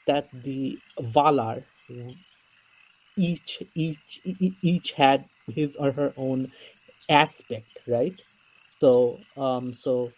that 0.06 0.28
the 0.32 0.78
valar 1.00 1.64
each 3.16 3.62
each 3.74 4.20
each 4.62 4.92
had 4.92 5.24
his 5.48 5.76
or 5.76 5.92
her 5.92 6.12
own 6.16 6.50
aspect 7.08 7.78
right? 7.86 8.20
So 8.80 9.18
um 9.36 9.72
so 9.74 10.12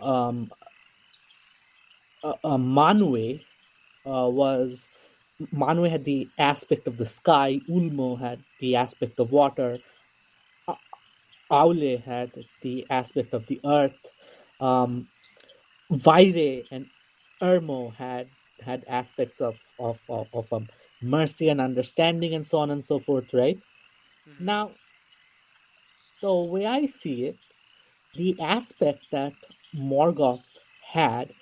um 0.00 0.50
uh, 2.22 2.34
uh, 2.44 2.56
Manwë 2.58 3.40
uh, 4.06 4.28
was 4.30 4.90
Manwë 5.40 5.90
had 5.90 6.04
the 6.04 6.28
aspect 6.38 6.86
of 6.86 6.96
the 6.96 7.06
sky. 7.06 7.60
Ulmo 7.68 8.18
had 8.18 8.42
the 8.60 8.76
aspect 8.76 9.20
of 9.20 9.30
water. 9.32 9.78
Aule 11.50 12.02
had 12.02 12.32
the 12.62 12.86
aspect 12.90 13.34
of 13.34 13.46
the 13.46 13.60
earth. 13.64 14.06
Um, 14.60 15.08
Vaire 15.90 16.62
and 16.70 16.86
Irmo 17.42 17.94
had 17.94 18.28
had 18.60 18.84
aspects 18.88 19.40
of 19.40 19.56
of 19.78 19.98
of, 20.08 20.26
of 20.34 20.52
um, 20.52 20.66
mercy 21.02 21.48
and 21.48 21.60
understanding 21.60 22.34
and 22.34 22.46
so 22.46 22.58
on 22.58 22.70
and 22.70 22.82
so 22.82 22.98
forth. 22.98 23.32
Right 23.32 23.58
Mhm. 24.28 24.40
now, 24.40 24.72
the 26.22 26.34
way 26.34 26.66
I 26.66 26.86
see 26.86 27.24
it, 27.26 27.38
the 28.14 28.40
aspect 28.40 29.04
that 29.12 29.32
Morgoth 29.74 30.46
had 30.82 31.32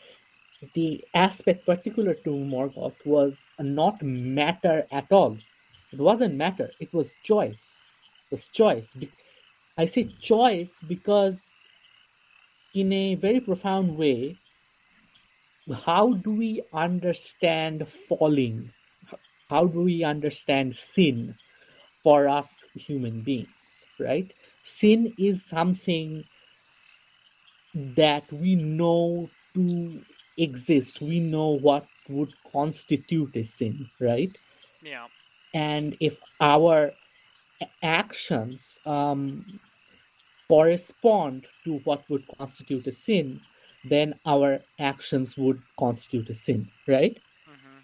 the 0.75 1.05
aspect 1.15 1.67
particular 1.67 2.15
to 2.15 2.31
Morgoth 2.31 2.97
was 3.05 3.47
not 3.59 4.03
matter 4.03 4.87
at 4.91 5.11
all. 5.11 5.37
It 5.93 5.99
wasn't 5.99 6.35
matter. 6.35 6.71
It 6.81 6.93
was 6.93 7.15
choice. 7.23 7.81
It 8.27 8.35
was 8.35 8.49
choice. 8.49 8.97
I 9.77 9.85
say 9.85 10.05
choice 10.21 10.81
because, 10.87 11.61
in 12.75 12.93
a 12.93 13.15
very 13.17 13.41
profound 13.41 13.97
way, 13.97 14.37
how 15.85 16.13
do 16.15 16.35
we 16.35 16.63
understand 16.73 17.89
falling? 17.89 18.71
How 19.49 19.67
do 19.67 19.83
we 19.83 20.05
understand 20.05 20.75
sin 20.75 21.35
for 22.03 22.29
us 22.29 22.67
human 22.75 23.23
beings, 23.23 23.85
right? 23.99 24.33
Sin 24.63 25.13
is 25.19 25.45
something 25.45 26.25
that 27.75 28.31
we 28.33 28.55
know 28.55 29.29
to 29.55 30.01
exist. 30.37 31.01
We 31.01 31.21
know 31.21 31.51
what 31.51 31.89
would 32.09 32.35
constitute 32.53 33.37
a 33.37 33.45
sin, 33.45 33.91
right? 34.01 34.37
Yeah. 34.83 35.09
And 35.55 35.97
if 36.01 36.21
our 36.41 36.93
actions 37.83 38.79
um, 38.87 39.61
correspond 40.49 41.47
to 41.65 41.79
what 41.85 42.09
would 42.09 42.27
constitute 42.39 42.87
a 42.87 42.93
sin, 42.93 43.41
then 43.85 44.19
our 44.27 44.65
actions 44.79 45.37
would 45.37 45.63
constitute 45.79 46.29
a 46.31 46.35
sin, 46.35 46.71
right? 46.87 47.19
hmm 47.47 47.81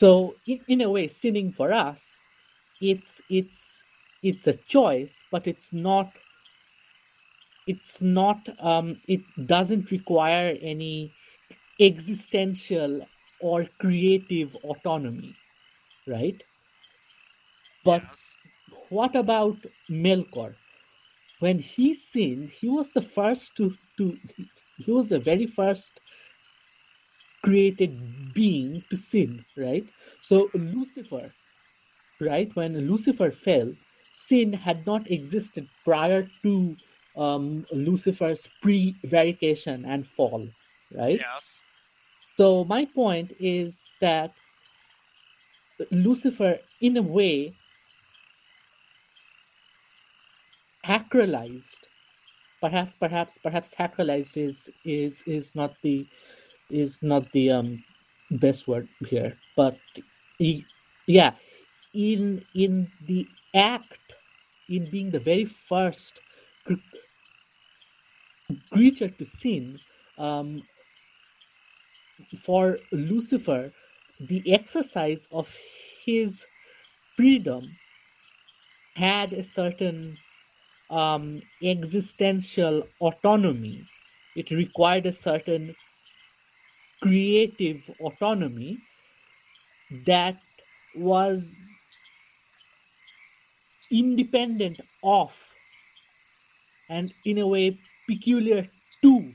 So, 0.00 0.38
in, 0.46 0.60
in 0.66 0.80
a 0.80 0.90
way, 0.90 1.06
sinning 1.08 1.52
for 1.52 1.72
us, 1.72 2.22
it's 2.80 3.20
it's 3.28 3.84
it's 4.22 4.46
a 4.46 4.54
choice, 4.54 5.24
but 5.30 5.46
it's 5.46 5.72
not 5.72 6.18
it's 7.66 8.00
not 8.00 8.48
um, 8.58 9.00
it 9.06 9.22
doesn't 9.46 9.90
require 9.90 10.56
any 10.60 11.14
existential 11.80 13.08
or 13.40 13.66
creative 13.80 14.54
autonomy 14.56 15.36
right? 16.06 16.42
But 17.84 18.08
Yes. 18.08 18.38
what 18.88 19.14
about 19.16 19.64
melkor? 19.90 20.56
When 21.38 21.58
he 21.58 21.94
sinned 21.94 22.50
he 22.50 22.68
was 22.68 22.92
the 22.92 23.02
first 23.02 23.56
to 23.56 23.78
to 23.98 24.20
he 24.76 24.90
was 24.92 25.10
the 25.10 25.18
very 25.20 25.46
first 25.46 26.00
created 27.42 28.32
being 28.32 28.82
to 28.90 28.96
sin 28.96 29.44
right? 29.56 29.84
So 30.20 30.50
lucifer 30.54 31.34
right? 32.20 32.50
When 32.54 32.74
lucifer 32.88 33.30
fell 33.30 33.74
sin 34.10 34.52
had 34.52 34.86
not 34.86 35.10
existed 35.10 35.68
prior 35.84 36.30
to 36.42 36.76
um, 37.16 37.64
lucifer's 37.72 38.48
prevarication 38.60 39.84
and 39.86 40.06
fall 40.06 40.50
right? 40.92 41.20
Yes. 41.20 41.60
So 42.40 42.64
my 42.64 42.86
point 42.86 43.32
is 43.38 43.86
that 44.00 44.32
lucifer 45.90 46.56
in 46.80 46.96
a 46.96 47.02
way 47.02 47.52
sacralized. 50.86 51.82
Perhaps 52.62 52.96
perhaps 52.98 53.36
perhaps 53.42 53.74
sacralized 53.74 54.38
is 54.38 54.70
is 54.86 55.22
is 55.26 55.54
not 55.54 55.74
the 55.82 56.06
is 56.70 56.98
not 57.02 57.30
the 57.32 57.50
um 57.50 57.84
best 58.30 58.66
word 58.66 58.88
here 59.10 59.36
but 59.54 59.76
he, 60.38 60.64
yeah 61.06 61.32
in 61.92 62.42
in 62.54 62.90
the 63.06 63.26
act 63.54 64.14
in 64.70 64.90
being 64.90 65.10
the 65.10 65.18
very 65.18 65.44
first 65.44 66.14
creature 68.72 69.08
to 69.08 69.26
sin 69.26 69.78
um 70.16 70.62
for 72.44 72.78
lucifer 72.92 73.72
the 74.28 74.52
exercise 74.52 75.26
of 75.32 75.54
his 76.04 76.44
freedom 77.16 77.64
had 78.94 79.32
a 79.32 79.42
certain 79.42 80.16
um, 80.90 81.40
existential 81.62 82.82
autonomy. 83.00 83.82
It 84.36 84.50
required 84.50 85.06
a 85.06 85.12
certain 85.12 85.74
creative 87.02 87.88
autonomy 88.00 88.78
that 90.06 90.36
was 90.94 91.80
independent 93.90 94.80
of 95.02 95.32
and 96.88 97.12
in 97.24 97.38
a 97.38 97.46
way 97.46 97.78
peculiar 98.08 98.68
to 99.02 99.32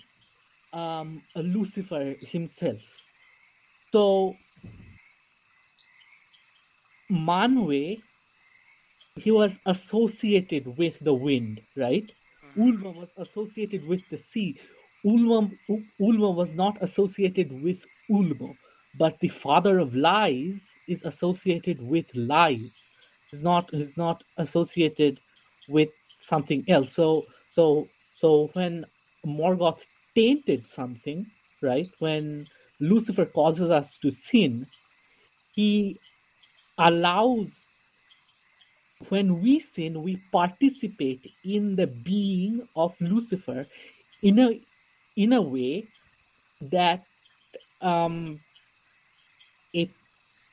um, 0.76 1.24
Lucifer 1.36 2.16
himself. 2.22 2.82
So 3.92 4.36
Manwe 7.10 8.02
he 9.16 9.32
was 9.32 9.60
associated 9.66 10.68
with 10.78 11.00
the 11.00 11.14
wind, 11.14 11.62
right? 11.78 12.12
Mhm. 12.58 12.58
Ulmo 12.58 12.96
was 12.96 13.14
associated 13.18 13.86
with 13.86 14.02
the 14.10 14.18
sea. 14.18 14.60
Ulmo, 15.06 15.52
Ulmo 16.00 16.36
was 16.36 16.56
not 16.56 16.78
associated 16.82 17.50
with 17.64 17.86
Ulmo, 18.10 18.56
but 18.98 19.18
the 19.20 19.30
father 19.30 19.80
of 19.80 19.96
lies 19.96 20.74
is 20.88 21.04
associated 21.04 21.82
with 21.82 22.14
lies. 22.16 22.90
Is 23.32 23.42
not 23.42 23.74
is 23.74 23.98
not 23.98 24.24
associated 24.38 25.20
with 25.70 25.90
something 26.20 26.64
else. 26.68 26.94
So 26.94 27.26
so 27.50 27.88
so 28.14 28.50
when 28.54 28.86
Morgoth 29.26 29.86
tainted 30.16 30.66
something, 30.66 31.26
right? 31.62 31.90
When 32.00 32.48
Lucifer 32.80 33.26
causes 33.26 33.70
us 33.70 33.98
to 34.00 34.12
sin, 34.12 34.66
he 35.54 36.00
allows 36.78 37.68
when 39.10 39.42
we 39.42 39.60
sin, 39.60 40.02
we 40.02 40.18
participate 40.32 41.32
in 41.44 41.76
the 41.76 41.88
being 41.88 42.68
of 42.76 42.96
Lucifer 43.00 43.66
in 44.22 44.40
a 44.40 44.60
in 45.16 45.34
a 45.34 45.42
way 45.42 45.88
that 46.62 47.04
um, 47.82 48.40
a 49.76 49.90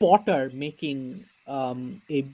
potter 0.01 0.51
making 0.53 1.25
um, 1.46 2.03
a, 2.11 2.27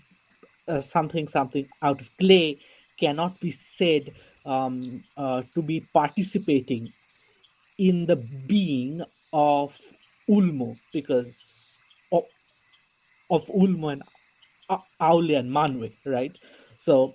uh, 0.66 0.80
something 0.80 1.28
something 1.28 1.68
out 1.82 2.00
of 2.00 2.10
clay 2.18 2.58
cannot 2.98 3.38
be 3.40 3.50
said 3.50 4.12
um, 4.44 5.04
uh, 5.16 5.42
to 5.54 5.62
be 5.62 5.80
participating 5.92 6.92
in 7.78 8.06
the 8.06 8.16
being 8.16 9.02
of 9.32 9.78
Ulmo 10.28 10.76
because 10.92 11.78
of, 12.12 12.24
of 13.30 13.46
Ulmo 13.46 13.92
and 13.92 14.02
A- 14.70 14.78
Aule 15.00 15.38
and 15.38 15.50
Manwe, 15.50 15.92
right? 16.04 16.36
So 16.76 17.14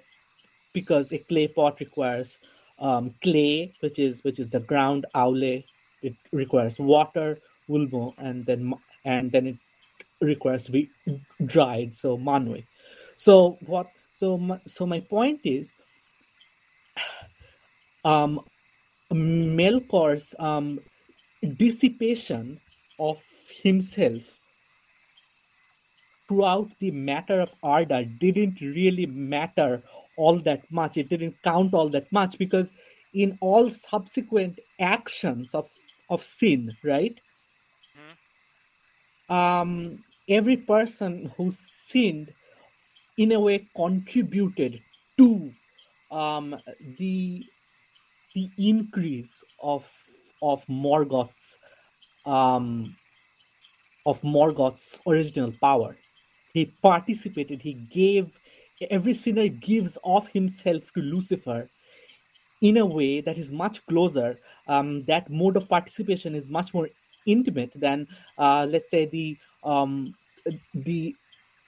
because 0.73 1.12
a 1.12 1.19
clay 1.19 1.47
pot 1.47 1.80
requires 1.80 2.39
um, 2.80 3.13
clay, 3.21 3.71
which 3.82 3.99
is 3.99 4.23
which 4.23 4.39
is 4.39 4.49
the 4.49 4.60
ground 4.62 5.06
Aule, 5.15 5.63
it 6.02 6.15
requires 6.32 6.80
water, 6.80 7.39
Ulmo, 7.69 8.13
and 8.17 8.45
then 8.45 8.73
and 9.06 9.32
then 9.32 9.47
it 9.47 9.58
requires 10.21 10.65
to 10.65 10.71
be 10.71 10.89
dried, 11.45 11.95
so 11.95 12.17
Manwe. 12.17 12.65
So 13.15 13.58
what? 13.67 13.88
So 14.13 14.38
my, 14.38 14.60
so 14.65 14.86
my 14.86 14.99
point 15.02 15.41
is, 15.43 15.76
um, 18.06 18.41
Melkor's 19.13 20.36
um, 20.39 20.80
dissipation 21.58 22.60
of 22.99 23.21
himself 23.62 24.21
throughout 26.28 26.69
the 26.80 26.91
matter 26.91 27.41
of 27.41 27.49
Arda 27.62 28.06
didn't 28.06 28.60
really 28.62 29.06
matter 29.06 29.82
all 30.17 30.39
that 30.39 30.62
much. 30.71 30.97
It 30.97 31.10
didn't 31.10 31.36
count 31.43 31.73
all 31.73 31.89
that 31.89 32.12
much 32.12 32.38
because 32.38 32.71
in 33.13 33.38
all 33.41 33.69
subsequent 33.69 34.60
actions 34.80 35.54
of 35.54 35.69
of 36.10 36.23
sin, 36.23 36.76
right? 36.84 37.17
Um, 39.30 40.04
every 40.30 40.58
person 40.58 41.32
who 41.38 41.49
sinned, 41.52 42.34
in 43.17 43.32
a 43.32 43.39
way, 43.39 43.67
contributed 43.76 44.82
to 45.17 45.52
um, 46.12 46.56
the 46.97 47.43
the 48.33 48.49
increase 48.57 49.43
of 49.61 49.87
of 50.41 50.65
Morgoth's 50.67 51.57
um, 52.25 52.95
of 54.05 54.21
Morgoth's 54.21 54.99
original 55.07 55.53
power. 55.61 55.95
He 56.53 56.65
participated. 56.81 57.61
He 57.61 57.73
gave. 57.73 58.37
Every 58.89 59.13
sinner 59.13 59.47
gives 59.47 59.97
of 60.03 60.27
himself 60.27 60.91
to 60.93 61.01
Lucifer 61.01 61.69
in 62.61 62.77
a 62.77 62.85
way 62.85 63.21
that 63.21 63.37
is 63.37 63.51
much 63.51 63.85
closer. 63.85 64.37
Um, 64.67 65.03
that 65.05 65.29
mode 65.29 65.55
of 65.55 65.69
participation 65.69 66.35
is 66.35 66.49
much 66.49 66.73
more 66.73 66.89
intimate 67.25 67.71
than, 67.75 68.07
uh, 68.37 68.67
let's 68.69 68.89
say, 68.89 69.05
the 69.05 69.37
um, 69.63 70.13
the 70.73 71.15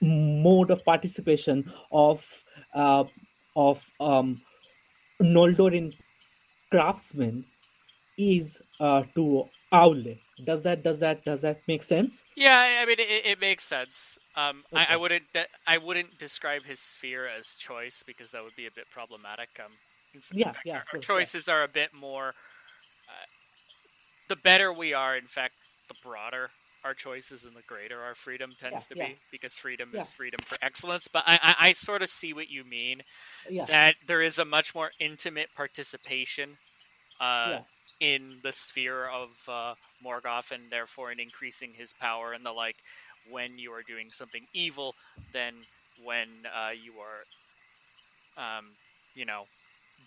mode 0.02 0.70
of 0.70 0.84
participation 0.84 1.72
of 1.90 2.24
uh, 2.74 3.04
of 3.54 3.82
um, 4.00 4.42
Noldorin 5.22 5.94
craftsmen 6.70 7.46
is 8.18 8.60
uh, 8.80 9.04
to 9.16 9.50
Aule. 9.72 10.20
Does 10.44 10.62
that 10.64 10.82
does 10.84 11.00
that 11.00 11.24
does 11.24 11.42
that 11.42 11.62
make 11.68 11.82
sense? 11.84 12.26
Yeah, 12.36 12.58
I- 12.82 12.86
mean 12.86 13.00
it, 13.00 13.26
it 13.26 13.40
makes 13.40 13.64
sense. 13.64 14.18
Um, 14.36 14.64
I, 14.74 14.86
I 14.90 14.96
wouldn't 14.96 15.24
I 15.66 15.78
wouldn't 15.78 16.18
describe 16.18 16.64
his 16.64 16.80
sphere 16.80 17.26
as 17.28 17.48
choice 17.56 18.02
because 18.06 18.32
that 18.32 18.44
would 18.44 18.56
be 18.56 18.66
a 18.66 18.72
bit 18.72 18.90
problematic. 18.90 19.50
Um, 19.64 19.72
in 20.14 20.20
f- 20.20 20.32
in 20.40 20.44
Yeah, 20.44 20.54
fact, 20.54 20.66
yeah, 20.66 20.80
our, 20.92 20.98
course, 21.00 21.08
yeah. 21.16 21.26
choices 21.26 21.48
are 21.48 21.64
a 21.64 21.68
bit 21.68 21.94
more. 21.94 22.30
Uh, 23.08 23.26
the 24.28 24.36
better 24.36 24.72
we 24.72 24.94
are, 24.94 25.16
in 25.16 25.26
fact, 25.28 25.54
the 25.88 25.94
broader 26.02 26.50
our 26.86 26.94
choices 26.94 27.44
and 27.44 27.56
the 27.56 27.62
greater 27.66 28.02
our 28.02 28.14
freedom 28.16 28.54
tends 28.58 28.86
to 28.88 28.96
yeah. 28.96 29.06
be 29.06 29.20
because 29.32 29.56
freedom 29.56 29.92
Yeah. 29.92 30.06
is 30.06 30.12
freedom 30.12 30.40
for 30.46 30.58
excellence. 30.62 31.08
But 31.12 31.24
I, 31.26 31.38
I, 31.42 31.68
I 31.68 31.72
sort 31.72 32.02
of 32.02 32.10
see 32.10 32.34
what 32.34 32.50
you 32.50 32.64
mean 32.64 33.02
Yeah, 33.48 33.68
that 33.68 33.96
there 34.06 34.22
is 34.22 34.38
a 34.38 34.44
much 34.44 34.74
more 34.74 34.92
intimate 35.00 35.50
participation 35.54 36.58
uh, 37.20 37.56
yeah, 37.56 37.62
in 38.00 38.40
the 38.42 38.52
sphere 38.52 39.08
of 39.08 39.30
uh, 39.48 39.74
Morgoth, 40.04 40.52
and 40.52 40.70
therefore 40.70 41.12
in 41.12 41.20
increasing 41.20 41.74
his 41.74 41.92
power 41.92 42.32
and 42.32 42.44
the 42.44 42.52
like. 42.52 42.76
When 43.24 43.58
you 43.58 43.72
are 43.72 43.82
doing 43.82 44.10
something 44.12 44.46
evil, 44.54 44.94
than 45.32 45.66
when 45.96 46.44
uh, 46.46 46.70
you 46.70 46.94
are, 46.98 47.26
um, 48.36 48.76
you 49.14 49.24
know, 49.26 49.46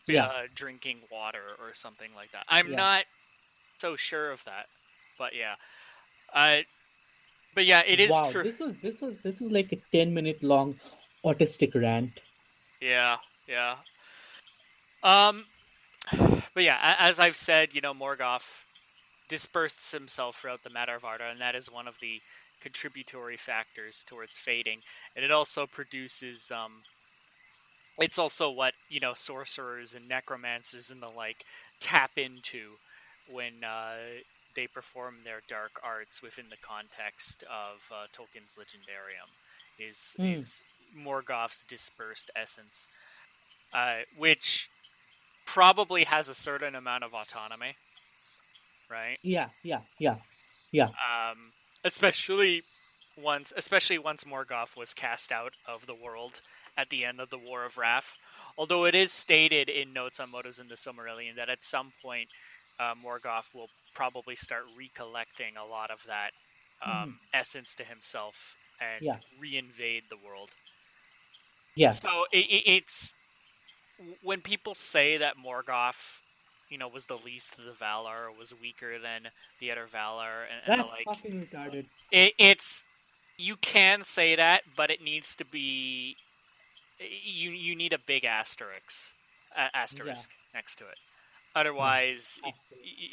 Yeah. 0.08 0.30
uh, 0.30 0.44
drinking 0.56 1.02
water 1.12 1.56
or 1.60 1.74
something 1.74 2.14
like 2.16 2.32
that. 2.32 2.44
I'm 2.50 2.76
Yeah. 2.76 2.76
not 2.76 3.06
so 3.80 3.96
sure 3.96 4.32
of 4.32 4.44
that, 4.46 4.68
but 5.18 5.36
yeah, 5.36 5.56
uh, 6.34 6.58
but 7.56 7.66
yeah, 7.66 7.84
it 7.86 8.00
is 8.00 8.12
wow, 8.12 8.32
true. 8.32 8.44
this 8.44 8.60
was 8.60 8.78
this 8.78 9.02
was 9.02 9.22
this 9.22 9.42
is 9.42 9.52
like 9.52 9.72
a 9.72 9.78
ten 9.92 10.14
minute 10.14 10.42
long 10.44 10.80
autistic 11.26 11.76
rant. 11.76 12.20
Yeah, 12.82 13.18
yeah. 13.48 13.76
Um, 15.04 15.46
but 16.54 16.64
yeah, 16.64 16.96
as 17.00 17.20
I've 17.20 17.36
said, 17.36 17.74
you 17.74 17.82
know, 17.82 17.94
Morgoth 17.94 18.44
disperses 19.28 19.92
himself 19.92 20.38
throughout 20.42 20.64
the 20.64 20.70
matter 20.70 20.96
of 20.96 21.04
Arda, 21.04 21.30
and 21.30 21.42
that 21.42 21.56
is 21.56 21.72
one 21.72 21.88
of 21.88 21.96
the 22.02 22.22
contributory 22.62 23.38
factors 23.38 24.04
towards 24.08 24.34
fading. 24.34 24.80
And 25.16 25.24
it 25.24 25.32
also 25.32 25.66
produces 25.66 26.52
um 26.52 26.84
it's 28.00 28.18
also 28.18 28.50
what, 28.50 28.74
you 28.90 29.00
know, 29.00 29.14
sorcerers 29.14 29.94
and 29.94 30.08
necromancers 30.08 30.90
and 30.90 31.02
the 31.02 31.10
like 31.10 31.44
tap 31.80 32.12
into 32.18 32.72
when 33.32 33.64
uh, 33.64 33.96
they 34.60 34.68
perform 34.68 35.24
their 35.24 35.41
dark 35.49 35.80
arts 35.84 36.22
within 36.22 36.49
the 36.49 36.57
context 36.68 37.43
of 37.43 37.80
uh, 37.91 38.07
Tolkien's 38.18 38.55
Legendarium 38.60 39.32
is 39.80 40.18
Hmm. 40.18 40.41
is 40.41 40.62
Morgoth's 40.95 41.66
dispersed 41.66 42.32
essence, 42.36 42.88
uh, 43.74 43.99
which 44.18 44.70
probably 45.45 46.05
has 46.05 46.30
a 46.30 46.36
certain 46.36 46.76
amount 46.76 47.05
of 47.05 47.16
autonomy, 47.16 47.78
right? 48.89 49.20
Yeah, 49.24 49.49
yeah, 49.64 49.82
yeah, 49.99 50.18
yeah. 50.72 50.89
Um, 51.10 51.53
especially 51.84 52.64
once, 53.18 53.53
especially 53.57 53.99
once 53.99 54.26
Morgoth 54.26 54.76
was 54.78 54.93
cast 54.93 55.32
out 55.32 55.53
of 55.68 55.88
the 55.88 55.95
world 55.95 56.41
at 56.78 56.89
the 56.89 57.05
end 57.05 57.22
of 57.22 57.30
the 57.30 57.39
War 57.39 57.66
of 57.66 57.78
Wrath. 57.78 58.18
Although 58.57 58.86
it 58.86 58.95
is 58.95 59.14
stated 59.14 59.70
in 59.70 59.93
notes 59.93 60.20
on 60.20 60.32
Motifs 60.32 60.60
in 60.60 60.68
the 60.70 60.76
Silmarillion 60.76 61.36
that 61.38 61.49
at 61.49 61.64
some 61.64 61.93
point 62.01 62.30
uh, 62.80 62.95
Morgoth 62.95 63.53
will 63.53 63.70
probably 64.00 64.36
start 64.36 64.64
recollecting 64.78 65.58
a 65.58 65.66
lot 65.66 65.91
of 65.91 66.00
that 66.08 66.32
um, 66.86 67.20
essence 67.34 67.76
to 67.76 67.84
himself 67.84 68.36
and 68.82 69.02
Yeah. 69.02 69.20
reinvade 69.41 70.10
the 70.10 70.18
world. 70.18 70.52
Yeah. 71.76 71.97
So 72.02 72.26
it, 72.32 72.45
it, 72.45 72.64
it's 72.66 73.16
when 74.22 74.41
people 74.41 74.76
say 74.76 75.18
that 75.18 75.36
Morgoth, 75.38 76.22
you 76.70 76.78
know, 76.78 76.89
was 76.89 77.06
the 77.06 77.18
least 77.18 77.58
of 77.60 77.66
the 77.66 77.74
Valar, 77.74 78.28
or 78.28 78.32
was 78.32 78.54
weaker 78.54 79.00
than 79.00 79.30
the 79.60 79.72
other 79.72 79.88
Valar, 79.93 80.43
and, 80.43 80.62
and 80.66 80.78
the 80.78 80.84
That's 80.84 80.89
like. 80.89 81.10
fucking 81.10 81.47
retarded. 81.47 81.86
It, 82.12 82.34
it's 82.39 82.84
you 83.38 83.58
can 83.58 84.04
say 84.04 84.36
that, 84.36 84.64
but 84.76 84.91
it 84.91 85.02
needs 85.02 85.36
to 85.38 85.45
be 85.45 86.18
you. 87.00 87.52
You 87.52 87.76
need 87.76 87.93
a 87.93 88.00
big 88.00 88.26
asterisk, 88.26 89.14
a- 89.56 89.76
asterisk 89.76 90.30
next 90.54 90.78
to 90.78 90.86
it. 90.88 90.97
Otherwise, 91.56 92.39
it, 92.45 92.56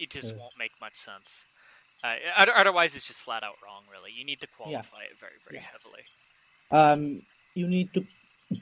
it 0.03 0.11
just 0.11 0.35
won't 0.37 0.55
make 0.59 0.73
much 0.81 0.97
sense. 0.99 1.45
Uh, 2.05 2.17
otherwise, 2.37 2.95
it's 2.95 3.07
just 3.07 3.21
flat 3.21 3.43
out 3.43 3.57
wrong. 3.65 3.83
Really, 3.91 4.13
you 4.17 4.25
need 4.25 4.41
to 4.41 4.47
qualify 4.57 5.03
it 5.05 5.19
very, 5.19 5.33
very 5.45 5.61
Yeah. 5.61 5.69
heavily. 5.73 6.05
Um, 6.71 7.23
you 7.55 7.67
need 7.67 7.93
to 7.95 8.05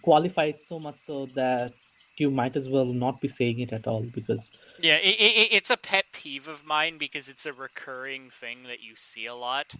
qualify 0.03 0.45
it 0.45 0.59
so 0.61 0.79
much 0.79 0.97
so 0.97 1.27
that 1.35 1.72
you 2.16 2.31
might 2.31 2.57
as 2.57 2.68
well 2.68 2.87
not 2.87 3.20
be 3.20 3.29
saying 3.29 3.61
it 3.61 3.72
at 3.72 3.87
all 3.87 4.03
because 4.03 4.53
Yeah, 4.81 4.97
it, 4.97 5.16
it, 5.20 5.53
it's 5.53 5.70
a 5.70 5.77
pet 5.77 6.05
peeve 6.12 6.49
of 6.49 6.64
mine 6.64 6.99
because 6.99 7.29
it's 7.29 7.47
a 7.47 7.53
recurring 7.53 8.31
thing 8.41 8.64
that 8.64 8.81
you 8.83 8.95
see 8.97 9.27
a 9.27 9.35
lot. 9.35 9.72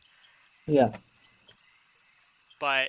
yeah, 0.67 0.91
But 2.59 2.89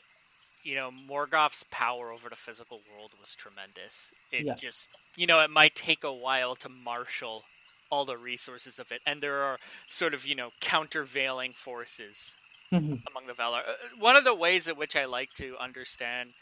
you 0.66 0.76
know, 0.76 0.92
Morgoth's 0.92 1.64
power 1.72 2.12
over 2.14 2.30
the 2.30 2.38
physical 2.38 2.84
world 2.84 3.16
was 3.20 3.36
tremendous. 3.36 4.14
It 4.32 4.48
Yeah. 4.48 4.58
just, 4.58 4.90
you 5.16 5.28
know, 5.28 5.42
it 5.42 5.52
might 5.52 5.76
take 5.76 6.04
a 6.06 6.14
while 6.14 6.58
to 6.58 6.70
marshal 6.70 7.46
all 7.92 8.06
the 8.06 8.18
resources 8.20 8.80
of 8.80 8.92
it, 8.92 9.02
and 9.08 9.24
there 9.24 9.44
are 9.44 9.60
sort 9.90 10.16
of, 10.16 10.26
you 10.28 10.36
know, 10.36 10.52
countervailing 10.62 11.54
forces 11.56 12.38
Mhm. 12.72 13.04
among 13.08 13.28
the 13.28 13.34
Valar. 13.36 13.68
Uh, 13.68 13.76
One 13.98 14.16
of 14.18 14.24
the 14.26 14.36
ways 14.36 14.68
in 14.68 14.78
which 14.78 14.96
I 14.96 15.06
like 15.06 15.34
to 15.36 15.58
understand 15.58 16.36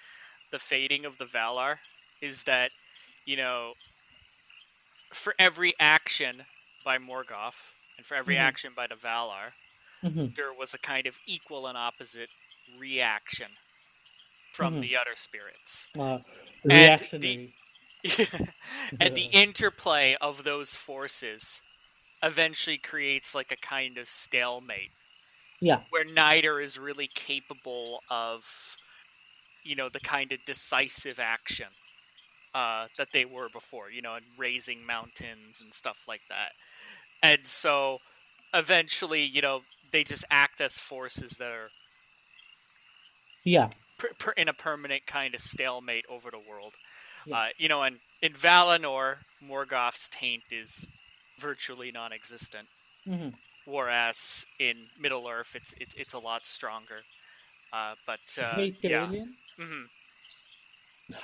the 0.52 0.60
fading 0.60 1.06
of 1.06 1.18
the 1.18 1.26
Valar 1.28 1.80
is 2.22 2.44
that, 2.46 2.74
you 3.26 3.38
know, 3.38 3.76
for 5.14 5.34
every 5.40 5.74
action 5.80 6.46
by 6.84 6.98
Morgoth 6.98 7.74
and 7.98 8.06
for 8.06 8.16
every 8.16 8.38
Mhm. 8.38 8.38
action 8.38 8.74
by 8.74 8.88
the 8.88 8.96
Valar, 8.96 9.54
Mhm. 10.04 10.38
there 10.38 10.54
was 10.54 10.74
a 10.74 10.80
kind 10.80 11.08
of 11.08 11.20
equal 11.28 11.68
and 11.68 11.78
opposite 11.78 12.32
reaction 12.68 13.58
from 14.54 14.80
Mhm. 14.80 14.82
the 14.82 14.96
other 14.98 15.16
spirits. 15.16 15.88
uh, 16.00 16.20
the- 17.22 17.40
and 19.00 19.16
the 19.16 19.28
interplay 19.32 20.16
of 20.22 20.44
those 20.44 20.74
forces 20.76 21.62
eventually 22.24 22.78
creates 22.78 23.36
like 23.36 23.52
a 23.52 23.58
kind 23.58 23.98
of 23.98 24.10
stalemate 24.10 24.92
Yeah, 25.62 25.82
where 25.90 26.06
neither 26.06 26.60
is 26.60 26.78
really 26.78 27.10
capable 27.16 28.04
of 28.10 28.44
you 29.64 29.76
know 29.76 29.90
the 29.90 30.00
kind 30.00 30.32
of 30.32 30.40
decisive 30.46 31.20
action 31.20 31.68
uh, 32.56 32.88
that 32.98 33.10
they 33.14 33.26
were 33.26 33.50
before 33.50 33.90
you 33.90 34.02
know 34.02 34.16
and 34.16 34.26
raising 34.38 34.86
mountains 34.86 35.62
and 35.62 35.74
stuff 35.74 36.00
like 36.08 36.24
that. 36.30 36.52
And 37.24 37.48
so 37.48 38.00
eventually 38.54 39.24
you 39.24 39.42
know 39.42 39.62
they 39.92 40.04
just 40.04 40.26
act 40.32 40.62
as 40.62 40.78
forces 40.78 41.32
that 41.40 41.52
are 41.52 41.72
yeah, 43.44 43.70
per, 44.04 44.14
per, 44.20 44.32
in 44.34 44.50
a 44.50 44.54
permanent 44.54 45.06
kind 45.08 45.36
of 45.36 45.42
stalemate 45.42 46.06
over 46.10 46.32
the 46.32 46.40
world. 46.40 46.76
Yeah. 47.26 47.38
Uh, 47.38 47.50
you 47.58 47.70
know, 47.70 47.84
and 47.84 48.00
in 48.22 48.34
Valinor, 48.34 49.18
Morgoth's 49.42 50.10
taint 50.10 50.44
is 50.52 50.86
virtually 51.40 51.92
non-existent, 51.92 52.68
Mhm. 53.06 53.34
whereas 53.66 54.46
in 54.60 54.90
Middle 54.98 55.28
Earth, 55.28 55.56
it's 55.56 55.74
it's, 55.80 55.96
it's 55.96 56.14
a 56.14 56.20
lot 56.20 56.46
stronger. 56.46 57.06
Uh, 57.74 57.96
but 58.06 58.38
uh, 58.42 58.64
yeah, 58.86 59.12
Carillion, 59.12 59.38
hmm 59.60 59.84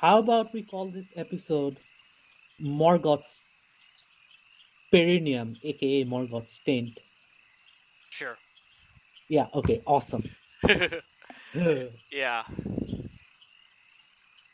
how 0.02 0.20
about 0.20 0.54
we 0.54 0.64
call 0.64 0.90
this 0.92 1.14
episode 1.16 1.82
Morgoth's 2.60 3.46
Perineum, 4.92 5.58
aka 5.64 6.04
Morgoth's 6.06 6.60
Taint? 6.60 7.02
sure, 8.10 8.40
Yeah, 9.30 9.48
okay, 9.54 9.82
awesome. 9.86 10.36
yeah. 12.12 12.44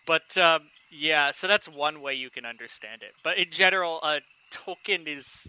But 0.05 0.37
um, 0.37 0.69
yeah, 0.89 1.31
so 1.31 1.47
that's 1.47 1.67
one 1.67 2.01
way 2.01 2.13
you 2.13 2.29
can 2.29 2.45
understand 2.45 3.03
it. 3.03 3.13
But 3.23 3.37
in 3.37 3.51
general, 3.51 3.99
uh, 4.03 4.19
Tolkien 4.51 5.07
is, 5.07 5.47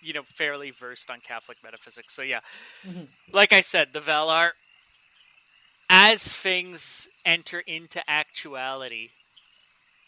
you 0.00 0.12
know, 0.12 0.22
fairly 0.36 0.70
versed 0.70 1.10
on 1.10 1.20
Catholic 1.20 1.58
metaphysics. 1.62 2.14
So 2.14 2.22
yeah, 2.22 2.40
Mhm. 2.84 3.08
like 3.32 3.52
I 3.52 3.60
said, 3.60 3.92
the 3.92 4.00
Valar, 4.00 4.52
as 5.90 6.22
things 6.22 7.08
enter 7.24 7.60
into 7.60 8.02
actuality 8.10 9.10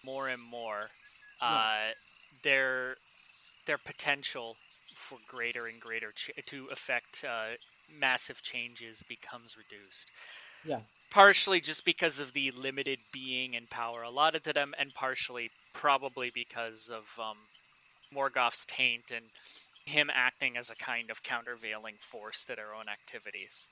more 0.02 0.28
and 0.28 0.42
more, 0.42 0.90
uh, 1.40 1.90
their 2.42 2.96
their 3.66 3.78
potential 3.78 4.58
for 4.94 5.18
greater 5.26 5.66
and 5.66 5.80
greater 5.80 6.12
ch- 6.12 6.30
to 6.46 6.68
affect 6.72 7.24
uh, 7.24 7.52
massive 7.98 8.42
changes 8.42 9.02
becomes 9.08 9.56
reduced. 9.56 10.08
Yeah. 10.64 10.80
Partially 11.10 11.60
just 11.60 11.84
because 11.84 12.18
of 12.18 12.32
the 12.32 12.50
limited 12.52 12.98
being 13.12 13.56
and 13.56 13.68
power 13.70 14.02
allotted 14.02 14.44
to 14.44 14.52
them, 14.52 14.74
and 14.78 14.92
partially 14.94 15.50
probably 15.72 16.30
because 16.34 16.90
of 16.90 17.04
um, 17.22 17.36
Morgoth's 18.14 18.64
taint 18.66 19.10
and 19.14 19.24
him 19.86 20.10
acting 20.12 20.56
as 20.56 20.70
a 20.70 20.76
kind 20.76 21.10
of 21.10 21.22
countervailing 21.22 21.96
force 22.00 22.44
to 22.44 22.56
their 22.56 22.74
own 22.74 22.88
activities. 22.88 23.68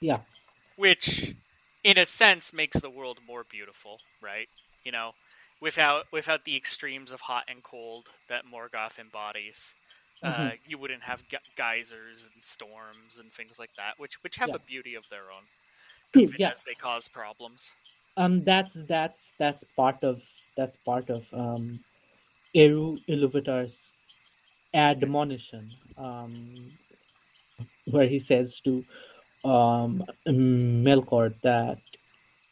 Yeah. 0.00 0.18
Which, 0.76 1.34
in 1.84 1.98
a 1.98 2.06
sense, 2.06 2.52
makes 2.52 2.78
the 2.80 2.90
world 2.90 3.18
more 3.26 3.44
beautiful, 3.44 4.00
right? 4.20 4.48
You 4.84 4.92
know, 4.92 5.12
without 5.60 6.04
without 6.12 6.44
the 6.44 6.56
extremes 6.56 7.12
of 7.12 7.20
hot 7.20 7.44
and 7.48 7.62
cold 7.62 8.08
that 8.28 8.44
Morgoth 8.46 8.98
embodies, 8.98 9.74
uh, 10.22 10.50
Mhm. 10.50 10.58
you 10.64 10.78
wouldn't 10.78 11.02
have 11.04 11.26
ge- 11.28 11.36
geysers 11.56 12.26
and 12.34 12.44
storms 12.44 13.18
and 13.18 13.32
things 13.32 13.58
like 13.58 13.74
that, 13.76 13.98
which 13.98 14.22
which 14.22 14.36
have 14.36 14.52
Yeah. 14.52 14.54
a 14.54 14.58
beauty 14.60 14.94
of 14.94 15.08
their 15.08 15.30
own, 15.30 15.48
even 16.16 16.38
yeah. 16.38 16.52
as 16.52 16.62
they 16.64 16.74
cause 16.74 17.08
problems. 17.08 17.74
um 18.16 18.42
that's 18.44 18.74
that's 18.88 19.34
that's 19.38 19.64
part 19.76 20.02
of 20.02 20.22
that's 20.56 20.76
part 20.76 21.10
of 21.10 21.26
um 21.32 21.80
Eru 22.54 22.98
Iluvatar's 23.08 23.94
admonition 24.74 25.76
um 25.96 26.72
where 27.86 28.06
he 28.06 28.18
says 28.18 28.60
to 28.60 28.84
um 29.48 30.04
Melkor 30.28 31.34
that 31.42 31.78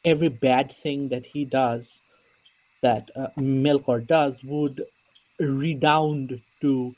every 0.05 0.29
bad 0.29 0.73
thing 0.73 1.09
that 1.09 1.27
he 1.27 1.45
does 1.45 2.03
that 2.83 3.11
uh, 3.17 3.29
Melkor 3.39 4.07
does 4.07 4.43
would 4.45 4.83
redound 5.39 6.41
to 6.61 6.95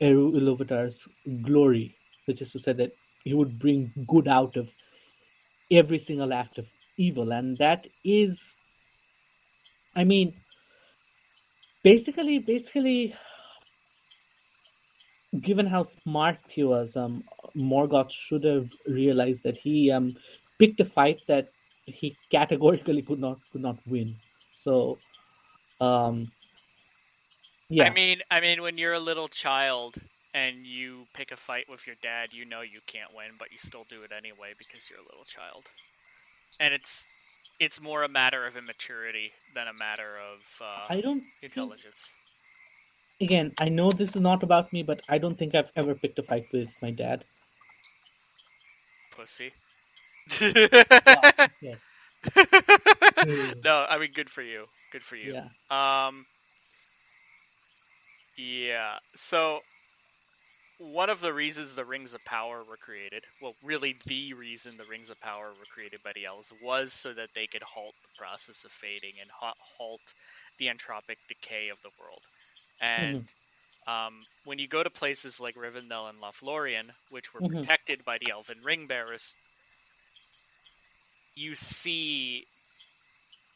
Eru 0.00 0.32
Iluvatar's 0.32 1.08
glory 1.42 1.94
which 2.26 2.42
is 2.42 2.52
to 2.52 2.58
say 2.58 2.72
that 2.72 2.92
he 3.24 3.34
would 3.34 3.58
bring 3.58 3.92
good 4.06 4.28
out 4.28 4.56
of 4.56 4.68
every 5.70 5.98
single 5.98 6.32
act 6.32 6.58
of 6.58 6.66
evil. 6.96 7.32
And 7.32 7.56
that 7.58 7.86
is 8.04 8.54
i 9.94 10.04
mean 10.04 10.34
basically 11.82 12.38
basically 12.38 13.14
given 15.40 15.66
how 15.66 15.82
smart 15.82 16.38
he 16.48 16.62
was 16.64 16.96
um 16.96 17.22
morgoth 17.56 18.10
should 18.10 18.44
have 18.44 18.68
realized 18.86 19.42
that 19.42 19.56
he 19.56 19.90
um 19.90 20.14
picked 20.58 20.80
a 20.80 20.84
fight 20.84 21.18
that 21.28 21.48
he 21.86 22.14
categorically 22.30 23.02
could 23.02 23.18
not 23.20 23.38
could 23.52 23.62
not 23.62 23.78
win. 23.86 24.14
So 24.52 24.98
um 25.80 26.30
Yeah. 27.68 27.84
I 27.84 27.90
mean, 27.90 28.22
I 28.30 28.40
mean, 28.40 28.62
when 28.62 28.78
you're 28.78 28.92
a 28.94 29.00
little 29.00 29.28
child 29.28 29.96
and 30.34 30.66
you 30.66 31.06
pick 31.14 31.32
a 31.32 31.36
fight 31.36 31.66
with 31.68 31.86
your 31.86 31.96
dad, 32.02 32.28
you 32.32 32.44
know 32.44 32.60
you 32.60 32.80
can't 32.86 33.12
win, 33.14 33.32
but 33.38 33.50
you 33.50 33.58
still 33.58 33.84
do 33.90 34.02
it 34.02 34.12
anyway 34.16 34.52
because 34.58 34.88
you're 34.88 35.00
a 35.00 35.02
little 35.02 35.24
child. 35.24 35.64
And 36.60 36.72
it's 36.72 37.04
it's 37.58 37.80
more 37.80 38.04
a 38.04 38.08
matter 38.08 38.46
of 38.46 38.56
immaturity 38.56 39.32
than 39.54 39.66
a 39.68 39.72
matter 39.72 40.18
of 40.18 40.38
uh, 40.60 40.86
I 40.88 41.00
don't 41.00 41.20
think, 41.20 41.32
intelligence. 41.42 42.00
again, 43.20 43.52
I 43.58 43.68
know 43.68 43.90
this 43.90 44.14
is 44.14 44.22
not 44.22 44.42
about 44.42 44.72
me, 44.72 44.82
but 44.82 45.00
I 45.08 45.18
don't 45.18 45.36
think 45.36 45.54
I've 45.54 45.70
ever 45.76 45.94
picked 45.94 46.18
a 46.18 46.22
fight 46.22 46.46
with 46.52 46.70
my 46.82 46.90
dad. 46.90 47.24
Pussy. 49.10 49.52
No, 53.64 53.86
I 53.88 53.98
mean, 53.98 54.10
good 54.14 54.30
for 54.30 54.42
you. 54.42 54.66
Good 54.92 55.02
for 55.02 55.16
you. 55.16 55.34
Yeah. 55.34 55.48
Um. 55.70 56.26
Yeah. 58.36 58.98
So, 59.14 59.60
one 60.78 61.08
of 61.10 61.20
the 61.20 61.32
reasons 61.32 61.74
the 61.74 61.84
Rings 61.84 62.12
of 62.14 62.24
Power 62.24 62.62
were 62.64 62.76
created, 62.76 63.24
well, 63.40 63.56
really 63.62 64.00
the 64.06 64.32
reason 64.34 64.76
the 64.76 64.86
Rings 64.86 65.08
of 65.10 65.18
Power 65.20 65.54
were 65.54 65.66
created 65.66 66.02
by 66.02 66.12
the 66.14 66.24
elves 66.26 66.52
was 66.52 66.92
so 66.92 67.12
that 67.14 67.30
they 67.34 67.46
could 67.46 67.62
halt 67.62 67.94
the 68.02 68.08
process 68.16 68.64
of 68.64 68.72
fading 68.72 69.14
and 69.20 69.30
ha- 69.30 69.54
halt 69.78 70.14
the 70.58 70.66
entropic 70.66 71.16
decay 71.28 71.68
of 71.68 71.80
the 71.82 71.90
world. 71.98 72.24
And 72.80 73.28
um, 73.86 74.26
when 74.44 74.58
you 74.58 74.68
go 74.68 74.82
to 74.82 74.90
places 74.90 75.40
like 75.40 75.56
Rivendell 75.56 76.08
and 76.10 76.20
Lothlorien, 76.20 76.90
which 77.08 77.32
were 77.34 77.40
Mhm. 77.40 77.66
protected 77.66 78.04
by 78.04 78.18
the 78.18 78.30
Elven 78.30 78.62
Ring 78.62 78.86
Bearers, 78.86 79.36
you 81.34 81.54
see 81.54 82.48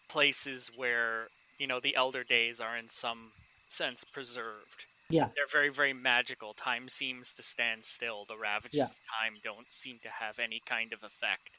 places 0.08 0.70
where 0.74 1.28
you 1.58 1.66
know 1.66 1.80
the 1.80 1.94
Elder 1.96 2.24
Days 2.24 2.60
are 2.60 2.76
in 2.76 2.88
some 2.88 3.32
sense 3.72 4.04
preserved. 4.04 4.84
Yeah. 5.08 5.28
They're 5.34 5.46
very, 5.50 5.70
very 5.70 5.92
magical. 5.92 6.54
Time 6.54 6.88
seems 6.88 7.32
to 7.34 7.42
stand 7.42 7.84
still. 7.84 8.26
The 8.28 8.38
ravages 8.38 8.78
Yeah. 8.78 8.84
of 8.84 8.96
time 9.20 9.34
don't 9.42 9.72
seem 9.72 9.98
to 10.02 10.08
have 10.08 10.38
any 10.38 10.60
kind 10.66 10.92
of 10.92 11.02
effect 11.02 11.50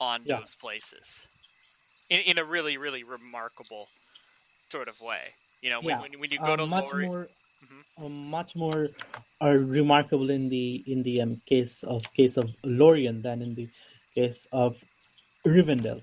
on 0.00 0.24
Yeah. 0.24 0.40
those 0.40 0.54
places. 0.54 1.20
In, 2.08 2.20
in 2.20 2.38
a 2.38 2.44
really, 2.44 2.76
really 2.78 3.04
remarkable 3.04 3.88
sort 4.70 4.88
of 4.88 5.00
way. 5.00 5.34
You 5.62 5.70
know, 5.70 5.80
when, 5.80 5.96
Yeah. 5.96 6.02
when, 6.02 6.12
when 6.20 6.30
you 6.30 6.38
go 6.38 6.54
Uh, 6.54 6.56
to 6.56 6.66
much 6.66 6.92
more, 6.94 7.28
Mhm. 7.64 7.82
uh, 7.98 8.08
much 8.08 8.54
more 8.56 8.88
uh, 9.42 9.48
remarkable 9.48 10.30
in 10.30 10.48
the 10.48 10.82
in 10.86 11.02
the 11.02 11.20
um, 11.22 11.40
case 11.46 11.82
of 11.82 12.02
case 12.12 12.36
of 12.36 12.50
Lorien 12.64 13.22
than 13.22 13.42
in 13.42 13.54
the 13.54 13.68
case 14.14 14.46
of 14.52 14.82
Rivendell. 15.46 16.02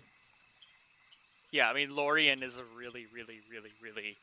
Yeah, 1.51 1.69
I 1.69 1.73
mean, 1.73 1.95
Lorien 1.95 2.41
is 2.41 2.57
a 2.57 2.65
really, 2.65 3.05
really, 3.13 3.39
really, 3.49 3.71
really 3.79 4.17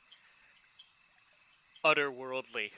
otherworldly 1.85 2.71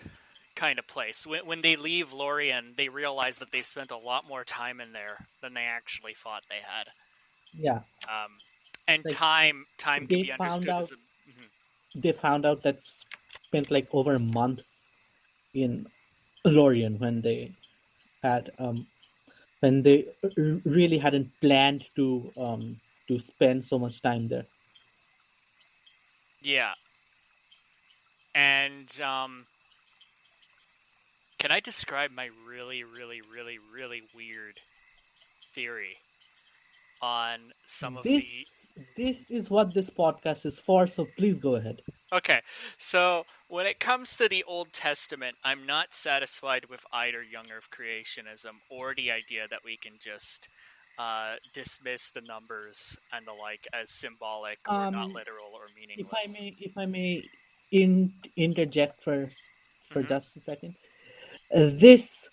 kind 0.56 0.78
of 0.78 0.86
place. 0.86 1.26
When, 1.26 1.46
when 1.46 1.62
they 1.62 1.76
leave 1.76 2.12
Lorien, 2.12 2.74
they 2.76 2.88
realize 2.88 3.38
that 3.38 3.50
they've 3.52 3.66
spent 3.66 3.90
a 3.90 3.96
lot 3.96 4.26
more 4.26 4.44
time 4.44 4.80
in 4.80 4.92
there 4.92 5.18
than 5.42 5.54
they 5.54 5.64
actually 5.64 6.14
thought 6.14 6.42
they 6.48 6.60
had. 6.64 6.88
Yeah, 7.54 7.80
Um, 8.08 8.40
and 8.88 9.04
Like, 9.04 9.14
time, 9.14 9.64
time 9.78 10.06
can 10.08 10.08
they 10.08 10.22
be 10.22 10.32
found 10.38 10.68
understood 10.68 10.78
as 10.78 10.90
a. 10.92 10.94
Mhm. 10.94 11.50
they 11.94 12.12
found 12.12 12.44
out 12.46 12.62
that 12.62 12.80
spent 12.80 13.70
like 13.70 13.88
over 13.92 14.14
a 14.14 14.18
month 14.20 14.60
in 15.54 15.86
Lorien 16.44 16.98
when 16.98 17.20
they 17.22 17.52
had 18.22 18.50
um 18.58 18.86
when 19.60 19.82
they 19.82 20.06
r- 20.24 20.60
really 20.64 20.98
hadn't 20.98 21.28
planned 21.40 21.84
to 21.96 22.32
um 22.36 22.80
to 23.08 23.18
spend 23.18 23.64
so 23.64 23.78
much 23.78 24.00
time 24.02 24.28
there. 24.28 24.46
Yeah. 26.40 26.74
And 28.34 28.88
um, 29.00 29.46
can 31.38 31.50
I 31.50 31.60
describe 31.60 32.10
my 32.10 32.30
really, 32.46 32.84
really, 32.84 33.20
really, 33.20 33.58
really 33.72 34.02
weird 34.14 34.58
theory 35.54 35.96
on 37.02 37.52
some 37.66 37.96
of 37.96 38.04
this 38.04 38.24
the 38.24 38.44
this 38.96 39.30
is 39.30 39.50
what 39.50 39.74
this 39.74 39.90
podcast 39.90 40.46
is 40.46 40.58
for, 40.58 40.86
so 40.86 41.06
please 41.18 41.38
go 41.38 41.56
ahead. 41.56 41.82
Okay, 42.12 42.40
so 42.78 43.24
when 43.48 43.66
it 43.66 43.80
comes 43.80 44.16
to 44.16 44.28
the 44.28 44.44
Old 44.44 44.72
Testament, 44.72 45.36
I'm 45.44 45.66
not 45.66 45.92
satisfied 45.92 46.64
with 46.70 46.80
either 46.92 47.22
young 47.22 47.46
Earth 47.50 47.68
creationism 47.70 48.52
or 48.70 48.94
the 48.94 49.10
idea 49.10 49.46
that 49.50 49.60
we 49.64 49.76
can 49.76 49.92
just 50.02 50.48
uh, 50.98 51.34
dismiss 51.52 52.10
the 52.12 52.20
numbers 52.22 52.96
and 53.12 53.26
the 53.26 53.32
like 53.32 53.66
as 53.72 53.90
symbolic 53.90 54.58
or 54.68 54.90
not 54.90 55.06
Um, 55.06 55.12
literal 55.12 55.50
or 55.52 55.68
meaningless. 55.74 56.06
If 56.06 56.30
I 56.30 56.32
may, 56.32 56.54
if 56.60 56.78
I 56.78 56.86
may, 56.86 57.22
in, 57.72 58.14
interject 58.36 59.02
first 59.04 59.52
for 59.90 60.02
Mhm. 60.02 60.08
just 60.08 60.36
a 60.36 60.40
second. 60.40 60.76
Uh, 61.54 61.70
This, 61.72 62.30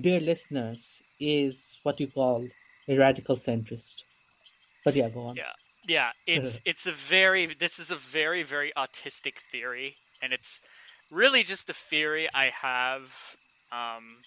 dear 0.00 0.20
listeners, 0.20 1.02
is 1.20 1.78
what 1.82 2.00
you 2.00 2.08
call 2.08 2.48
a 2.88 2.96
radical 2.96 3.36
centrist. 3.36 4.04
But 4.84 4.96
yeah, 4.96 5.10
go 5.10 5.20
on. 5.28 5.36
Yeah. 5.36 5.52
Yeah, 5.88 6.12
it's 6.26 6.58
it's 6.66 6.86
a 6.86 6.92
very 6.92 7.46
this 7.54 7.78
is 7.78 7.90
a 7.90 7.96
very 7.96 8.42
very 8.42 8.72
autistic 8.76 9.38
theory, 9.50 9.96
and 10.22 10.32
it's 10.32 10.60
really 11.10 11.42
just 11.42 11.70
a 11.70 11.74
theory 11.74 12.28
I 12.34 12.50
have 12.50 13.10
um, 13.72 14.24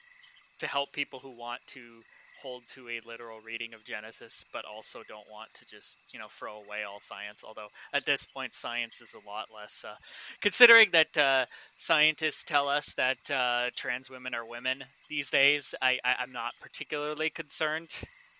to 0.59 0.67
help 0.67 0.91
people 0.93 1.19
who 1.19 1.31
want 1.31 1.61
to 1.67 2.03
hold 2.43 2.67
to 2.75 2.89
a 2.89 3.01
literal 3.05 3.41
reading 3.41 3.73
of 3.73 3.85
Genesis, 3.85 4.45
but 4.53 4.65
also 4.65 5.03
don't 5.09 5.29
want 5.31 5.49
to 5.55 5.65
just 5.65 5.99
you 6.13 6.19
know 6.19 6.29
throw 6.39 6.57
away 6.57 6.83
all 6.83 6.99
science. 7.01 7.43
Although 7.43 7.69
at 7.93 8.05
this 8.05 8.25
point, 8.25 8.53
science 8.55 9.01
is 9.01 9.15
a 9.15 9.27
lot 9.27 9.47
less. 9.55 9.83
Uh, 9.85 9.95
considering 10.41 10.91
that 10.93 11.17
uh, 11.17 11.47
scientists 11.77 12.43
tell 12.43 12.69
us 12.69 12.93
that 12.95 13.31
uh, 13.31 13.71
trans 13.77 14.09
women 14.11 14.35
are 14.35 14.45
women 14.47 14.83
these 15.09 15.31
days, 15.31 15.75
I, 15.81 15.99
I 16.05 16.15
I'm 16.19 16.33
not 16.33 16.53
particularly 16.61 17.31
concerned 17.31 17.91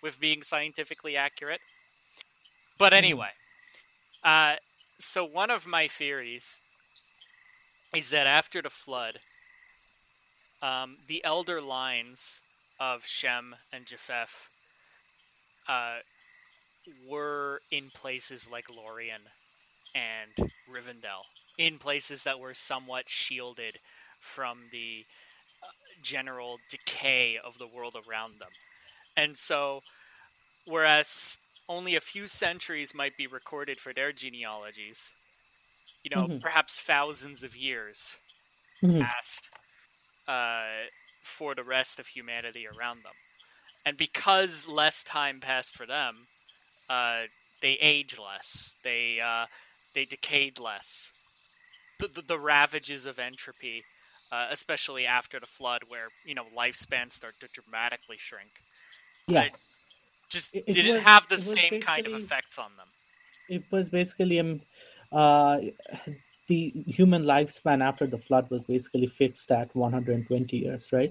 with 0.02 0.20
being 0.20 0.42
scientifically 0.42 1.16
accurate. 1.16 1.62
But 2.78 2.92
Mhm. 2.94 2.94
anyway, 2.94 3.32
uh, 4.24 4.56
so 5.00 5.24
one 5.24 5.50
of 5.50 5.66
my 5.66 5.88
theories 5.88 6.60
is 7.94 8.10
that 8.10 8.26
after 8.26 8.62
the 8.62 8.70
flood, 8.70 9.20
um, 10.62 10.98
the 11.06 11.24
elder 11.24 11.60
lines 11.60 12.40
of 12.80 13.04
Shem 13.06 13.54
and 13.72 13.86
Japheth 13.86 14.50
uh, 15.68 15.98
were 17.06 17.60
in 17.70 17.90
places 17.90 18.48
like 18.48 18.70
Lorien 18.70 19.22
and 19.94 20.34
Rivendell, 20.68 21.24
in 21.58 21.78
places 21.78 22.24
that 22.24 22.38
were 22.40 22.54
somewhat 22.54 23.08
shielded 23.08 23.78
from 24.20 24.68
the 24.70 25.06
uh, 25.62 25.66
general 26.02 26.60
decay 26.68 27.38
of 27.38 27.58
the 27.58 27.68
world 27.68 27.96
around 28.06 28.40
them. 28.40 28.52
And 29.16 29.36
so, 29.38 29.82
whereas 30.64 31.38
only 31.68 31.96
a 31.96 32.00
few 32.00 32.28
centuries 32.28 32.94
might 32.94 33.16
be 33.16 33.26
recorded 33.26 33.80
for 33.80 33.92
their 33.94 34.12
genealogies, 34.12 35.12
you 36.02 36.10
know, 36.10 36.28
Mhm. 36.28 36.40
perhaps 36.40 36.80
thousands 36.80 37.42
of 37.42 37.56
years 37.56 38.16
Mhm. 38.82 39.14
passed 39.16 39.50
uh, 40.28 40.86
for 41.24 41.54
the 41.54 41.64
rest 41.64 42.00
of 42.00 42.06
humanity 42.06 42.66
around 42.68 43.02
them. 43.04 43.14
And 43.86 43.96
because 43.96 44.68
less 44.68 45.02
time 45.04 45.40
passed 45.40 45.76
for 45.76 45.86
them, 45.86 46.28
uh, 46.88 47.22
they 47.60 47.72
age 47.74 48.18
less. 48.18 48.72
They 48.84 49.20
uh, 49.20 49.46
they 49.94 50.06
decayed 50.06 50.58
less. 50.60 51.12
The, 52.00 52.08
the, 52.08 52.22
the 52.22 52.38
ravages 52.38 53.06
of 53.06 53.18
entropy, 53.18 53.86
uh, 54.32 54.48
especially 54.50 55.06
after 55.06 55.40
the 55.40 55.46
flood, 55.46 55.82
where 55.88 56.10
you 56.24 56.34
know 56.34 56.46
lifespans 56.56 57.12
start 57.12 57.34
to 57.40 57.48
dramatically 57.48 58.18
shrink, 58.18 58.52
Yeah, 59.28 59.40
I- 59.42 59.52
just 60.30 60.52
It- 60.54 60.64
it 60.68 60.72
didn't 60.74 60.94
was- 60.94 61.02
have 61.02 61.28
the 61.28 61.38
same 61.38 61.78
kind 61.78 62.06
of 62.06 62.14
effects 62.14 62.58
on 62.58 62.76
them. 62.76 62.88
it 63.48 63.64
was 63.70 63.88
basically 63.90 64.40
um, 64.40 64.60
uh, 65.12 65.58
the 66.46 66.72
human 66.86 67.24
lifespan 67.24 67.82
after 67.82 68.06
the 68.06 68.18
flood 68.18 68.50
was 68.50 68.62
basically 68.62 69.06
fixed 69.06 69.50
at 69.50 69.74
120 69.74 70.56
years, 70.56 70.92
right? 70.92 71.10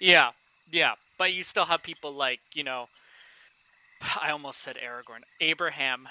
Yeah, 0.00 0.30
yeah, 0.72 0.94
but 1.18 1.32
you 1.32 1.42
still 1.42 1.64
have 1.64 1.82
people 1.82 2.12
like 2.12 2.40
you 2.54 2.64
know, 2.64 2.88
I 4.22 4.30
almost 4.30 4.60
said 4.60 4.76
Aragorn, 4.76 5.22
Abraham, 5.40 6.08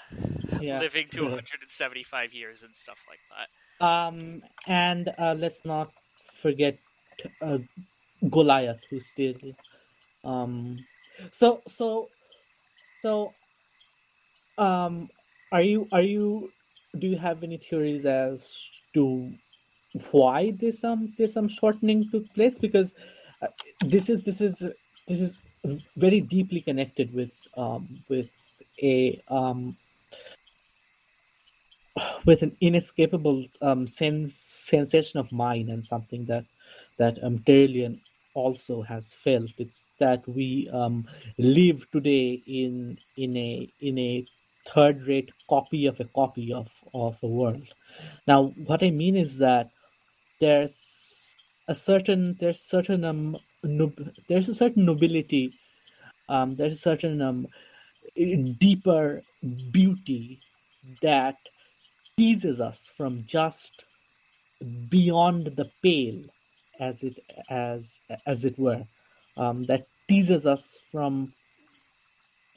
Yeah. 0.60 0.80
living 0.80 1.08
to 1.12 1.24
Yeah. 1.24 1.30
175 1.30 2.34
years 2.34 2.64
and 2.64 2.76
stuff 2.76 3.00
like 3.08 3.20
that. 3.30 3.86
Um, 3.86 4.42
and 4.68 5.10
uh, 5.18 5.36
let's 5.38 5.66
not 5.66 5.92
forget 6.42 6.78
uh, 7.42 7.60
Goliath, 8.30 8.84
who's 8.90 9.08
still. 9.08 9.36
Um, 10.24 10.86
so 11.32 11.62
so 11.68 12.10
so. 13.02 13.34
Um, 14.58 15.10
are 15.52 15.62
you 15.62 15.88
are 15.92 16.02
you? 16.02 16.52
Do 16.98 17.08
you 17.08 17.18
have 17.18 17.44
any 17.44 17.58
theories 17.58 18.06
as 18.06 18.70
to 18.94 19.32
why 20.12 20.52
this 20.52 20.84
um 20.84 21.14
this 21.18 21.38
um 21.38 21.48
shortening 21.48 22.10
took 22.10 22.32
place? 22.34 22.58
Because 22.58 22.94
uh, 23.42 23.48
this 23.86 24.10
is 24.10 24.24
this 24.24 24.42
is 24.42 24.64
this 25.08 25.20
is 25.20 25.40
very 25.98 26.22
deeply 26.22 26.62
connected 26.62 27.14
with 27.14 27.34
um 27.56 27.88
with 28.10 28.32
a 28.82 29.22
um 29.28 29.76
with 32.26 32.42
an 32.42 32.56
inescapable 32.62 33.46
um, 33.62 33.88
sense 33.88 34.36
sensation 34.36 35.20
of 35.20 35.32
mind 35.32 35.70
and 35.70 35.84
something 35.84 36.26
that 36.26 36.46
that 36.98 37.22
um, 37.24 37.40
Terrellian 37.40 38.00
also 38.34 38.82
has 38.82 39.14
felt. 39.14 39.50
It's 39.58 39.88
that 40.00 40.28
we 40.28 40.70
um, 40.72 41.08
live 41.38 41.90
today 41.92 42.42
in 42.46 42.98
in 43.18 43.36
a 43.36 43.72
in 43.82 43.98
a 43.98 44.26
third 44.74 45.08
rate 45.08 45.32
copy 45.50 45.86
of 45.86 46.00
a 46.00 46.06
copy 46.16 46.54
of 46.54 46.68
of 46.94 47.18
a 47.24 47.28
world. 47.28 47.68
Now, 48.28 48.54
what 48.66 48.84
I 48.84 48.90
mean 48.90 49.16
is 49.16 49.38
that 49.40 49.70
there's 50.40 51.36
a 51.68 51.76
certain 51.76 52.36
there's 52.40 52.62
certain 52.62 53.04
um 53.04 53.38
nob- 53.64 54.12
there's 54.28 54.50
a 54.50 54.56
certain 54.56 54.86
nobility, 54.86 55.54
um, 56.30 56.56
there's 56.56 56.78
a 56.78 56.82
certain 56.82 57.22
um 57.22 57.48
deeper 58.60 59.22
beauty 59.72 60.40
that 61.02 61.36
teases 62.18 62.60
us 62.60 62.92
from 62.98 63.24
just 63.26 63.86
beyond 64.90 65.46
the 65.56 65.70
pale 65.82 66.22
as 66.80 67.04
it 67.04 67.18
as 67.50 68.00
as 68.26 68.46
it 68.46 68.58
were 68.58 68.84
um, 69.38 69.66
that 69.66 69.88
teases 70.08 70.46
us 70.46 70.78
from 70.92 71.34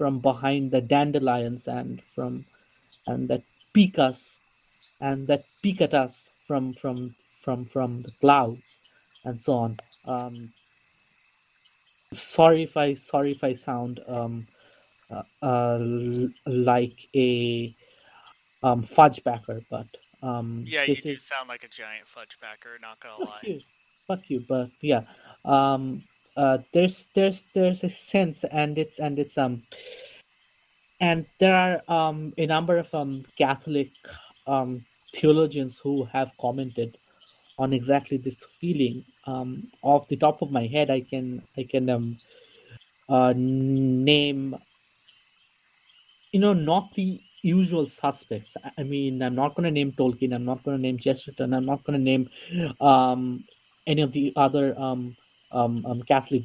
from 0.03 0.19
behind 0.19 0.73
the 0.73 0.81
dandelions 0.81 1.69
and 1.69 2.03
from 2.13 2.45
and 3.07 3.29
that 3.29 3.45
peek 3.73 4.01
us 4.01 4.41
and 5.01 5.29
that 5.29 5.45
peek 5.63 5.81
at 5.81 5.95
us 5.95 6.29
from 6.45 6.75
from 6.75 7.15
from 7.41 7.65
from 7.65 8.03
the 8.03 8.11
clouds 8.21 8.81
and 9.25 9.41
so 9.41 9.53
on 9.53 9.79
um, 10.07 10.53
sorry 12.13 12.65
if 12.65 12.77
i 12.77 12.95
sorry 12.95 13.31
if 13.31 13.45
i 13.45 13.53
sound 13.53 14.01
um, 14.09 14.45
uh, 15.09 15.23
uh, 15.41 15.79
like 16.47 17.09
a 17.15 17.73
um, 18.65 18.83
fudge 18.83 19.23
backer, 19.23 19.61
but 19.71 19.87
um, 20.23 20.65
Yeah, 20.67 20.83
you 20.83 20.95
this 20.95 21.05
do 21.05 21.15
sound 21.15 21.49
like 21.49 21.65
a 21.65 21.69
giant 21.69 22.09
fudge 22.09 22.39
backer. 22.41 22.79
Not 22.81 23.01
gonna 23.01 23.19
fuck 23.19 23.29
lie. 23.29 23.41
you, 23.43 23.61
fuck 24.07 24.31
you. 24.31 24.41
But 24.49 24.71
yeah, 24.81 25.03
um, 25.45 26.05
uh, 26.37 26.59
there's 26.73 27.07
there's 27.15 27.45
there's 27.55 27.85
a 27.85 27.91
sense, 27.91 28.45
and 28.45 28.79
it's 28.79 28.99
and 28.99 29.19
it's 29.19 29.37
um, 29.39 29.63
and 31.01 31.27
there 31.39 31.55
are 31.55 31.83
um 31.89 32.33
a 32.39 32.47
number 32.47 32.79
of 32.79 32.93
um 32.95 33.25
Catholic 33.37 33.91
um 34.47 34.85
theologians 35.15 35.79
who 35.79 36.05
have 36.05 36.31
commented 36.41 36.97
on 37.59 37.73
exactly 37.73 38.17
this 38.17 38.47
feeling. 38.61 39.05
Um, 39.27 39.71
off 39.83 40.09
the 40.09 40.17
top 40.17 40.43
of 40.43 40.51
my 40.51 40.67
head, 40.67 40.91
I 40.91 41.01
can 41.01 41.43
I 41.57 41.65
can 41.65 41.91
um 41.91 42.19
uh 43.09 43.35
name 43.37 44.57
you 46.33 46.41
know 46.41 46.53
not 46.53 46.95
the 46.95 47.21
usual 47.43 47.87
suspects. 47.87 48.57
I 48.79 48.83
mean, 48.85 49.23
I'm 49.23 49.35
not 49.35 49.55
going 49.55 49.65
to 49.65 49.71
name 49.71 49.93
Tolkien. 49.93 50.35
I'm 50.35 50.45
not 50.45 50.63
going 50.63 50.77
to 50.77 50.83
name 50.83 50.99
Chesterton. 50.99 51.53
I'm 51.53 51.67
not 51.67 51.85
going 51.85 51.99
to 51.99 52.05
name 52.05 52.31
um, 52.81 53.45
any 53.87 54.01
of 54.03 54.13
the 54.13 54.33
other 54.37 54.79
um, 54.79 55.17
um, 55.53 55.85
um, 55.87 56.03
Catholic 56.03 56.45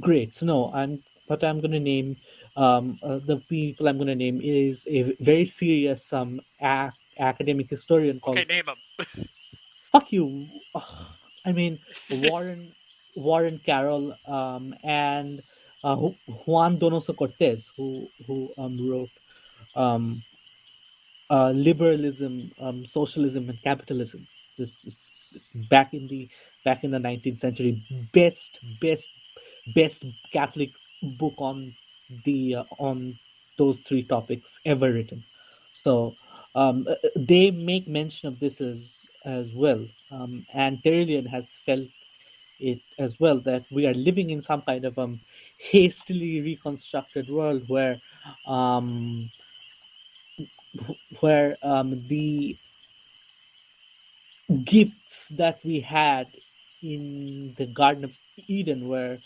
greats. 0.00 0.42
No, 0.42 0.72
I'm. 0.72 1.02
But 1.26 1.42
I'm 1.42 1.60
going 1.60 1.72
to 1.72 1.80
name 1.80 2.16
um, 2.54 2.98
uh, 3.02 3.18
the 3.24 3.38
people. 3.48 3.88
I'm 3.88 3.96
going 3.96 4.08
to 4.08 4.14
name 4.14 4.40
is 4.44 4.86
a 4.90 5.16
very 5.20 5.46
serious 5.46 6.12
um, 6.12 6.38
ac- 6.60 6.92
academic 7.18 7.70
historian 7.70 8.20
called 8.20 8.38
Okay, 8.38 8.46
name 8.46 8.66
them. 8.66 9.06
fuck 9.92 10.12
you. 10.12 10.46
Ugh. 10.74 11.06
I 11.46 11.52
mean, 11.52 11.78
Warren 12.10 12.74
Warren 13.16 13.60
Carroll 13.64 14.14
um, 14.26 14.74
and 14.82 15.42
uh, 15.82 15.96
Juan 16.46 16.78
Donoso 16.78 17.14
Cortés, 17.14 17.70
who 17.76 18.08
who 18.26 18.50
um, 18.58 18.76
wrote 18.88 19.10
um, 19.76 20.22
uh, 21.30 21.50
liberalism, 21.50 22.50
um, 22.60 22.84
socialism, 22.84 23.48
and 23.48 23.62
capitalism. 23.62 24.26
This 24.56 24.84
is 24.84 25.10
it's 25.32 25.52
back 25.68 25.94
in 25.94 26.06
the 26.06 26.28
back 26.64 26.84
in 26.84 26.90
the 26.90 26.98
19th 26.98 27.38
century. 27.38 27.82
Best 28.12 28.60
best 28.80 29.08
best 29.74 30.04
Catholic 30.32 30.70
book 31.02 31.34
on 31.38 31.74
the 32.24 32.56
uh, 32.56 32.64
on 32.78 33.18
those 33.58 33.80
three 33.80 34.02
topics 34.02 34.58
ever 34.64 34.92
written. 34.92 35.24
So 35.72 36.14
um, 36.54 36.86
uh, 36.88 36.94
they 37.16 37.50
make 37.50 37.88
mention 37.88 38.28
of 38.28 38.38
this 38.40 38.60
as 38.60 39.08
as 39.24 39.52
well, 39.52 39.86
um, 40.10 40.46
and 40.52 40.82
Terrellian 40.82 41.26
has 41.28 41.52
felt 41.64 41.88
it 42.60 42.80
as 42.98 43.18
well 43.18 43.38
that 43.40 43.64
we 43.70 43.86
are 43.86 43.94
living 43.94 44.30
in 44.30 44.40
some 44.40 44.62
kind 44.62 44.84
of 44.84 44.98
um 44.98 45.20
hastily 45.58 46.40
reconstructed 46.40 47.28
world 47.28 47.68
where 47.68 48.00
um 48.46 49.30
where 51.20 51.56
um 51.62 52.00
the 52.08 52.56
gifts 54.64 55.28
that 55.30 55.58
we 55.64 55.80
had 55.80 56.26
in 56.84 57.54
the 57.56 57.66
Garden 57.66 58.04
of 58.04 58.16
Eden 58.46 58.88
were 58.88 59.18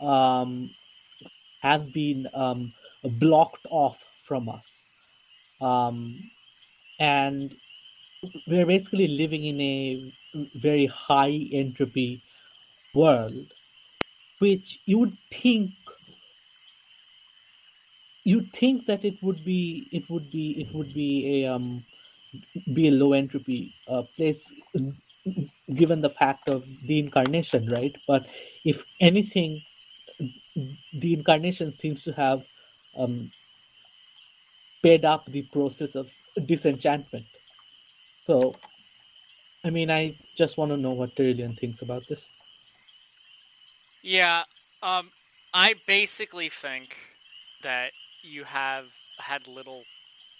um, 0.00 0.70
have 1.60 1.92
been 1.92 2.28
um, 2.34 2.72
blocked 3.04 3.66
off 3.70 3.98
from 4.24 4.48
us, 4.48 4.86
um, 5.60 6.18
and 7.00 7.56
we're 8.46 8.66
basically 8.66 9.08
living 9.08 9.44
in 9.44 9.60
a 9.60 10.12
very 10.58 10.86
high 10.86 11.48
entropy 11.52 12.22
world, 12.94 13.52
which 14.38 14.80
you 14.84 14.98
would 14.98 15.16
think 15.30 15.70
you'd 18.24 18.52
think 18.52 18.86
that 18.86 19.04
it 19.04 19.22
would 19.22 19.44
be 19.44 19.88
it 19.92 20.08
would 20.10 20.30
be 20.30 20.50
it 20.60 20.74
would 20.74 20.92
be 20.92 21.44
a 21.44 21.54
um, 21.54 21.84
be 22.74 22.88
a 22.88 22.90
low 22.90 23.12
entropy 23.12 23.72
uh, 23.88 24.02
place 24.16 24.52
given 25.74 26.00
the 26.00 26.10
fact 26.10 26.48
of 26.48 26.64
the 26.84 26.98
incarnation 26.98 27.66
right? 27.66 27.96
But 28.06 28.26
if 28.64 28.84
anything 29.00 29.62
the 30.94 31.12
incarnation 31.12 31.72
seems 31.72 32.04
to 32.04 32.12
have 32.12 32.42
um, 32.96 33.30
up 35.04 35.26
the 35.26 35.42
process 35.52 35.96
of 35.96 36.08
disenchantment. 36.46 37.26
So 38.24 38.54
i 39.64 39.70
mean 39.70 39.90
i 39.90 40.16
just 40.36 40.56
want 40.58 40.70
to 40.70 40.76
know 40.76 40.92
what 40.92 41.16
Tyrion 41.16 41.58
thinks 41.58 41.82
about 41.82 42.06
this. 42.08 42.30
Yeah, 44.02 44.44
um, 44.84 45.10
I 45.52 45.74
basically 45.88 46.48
think 46.48 46.96
that 47.62 47.90
you 48.22 48.44
have 48.44 48.86
had 49.18 49.48
little 49.48 49.82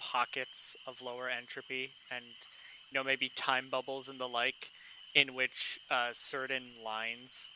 pockets 0.00 0.76
of 0.86 1.02
lower 1.02 1.28
entropy 1.28 1.90
and 2.12 2.24
you 2.24 2.94
know 2.94 3.02
maybe 3.02 3.30
time 3.34 3.68
bubbles 3.68 4.08
and 4.08 4.20
the 4.20 4.28
like 4.28 4.68
in 5.14 5.34
which 5.34 5.78
uh, 5.90 6.12
certain 6.12 6.76
lines 6.76 7.52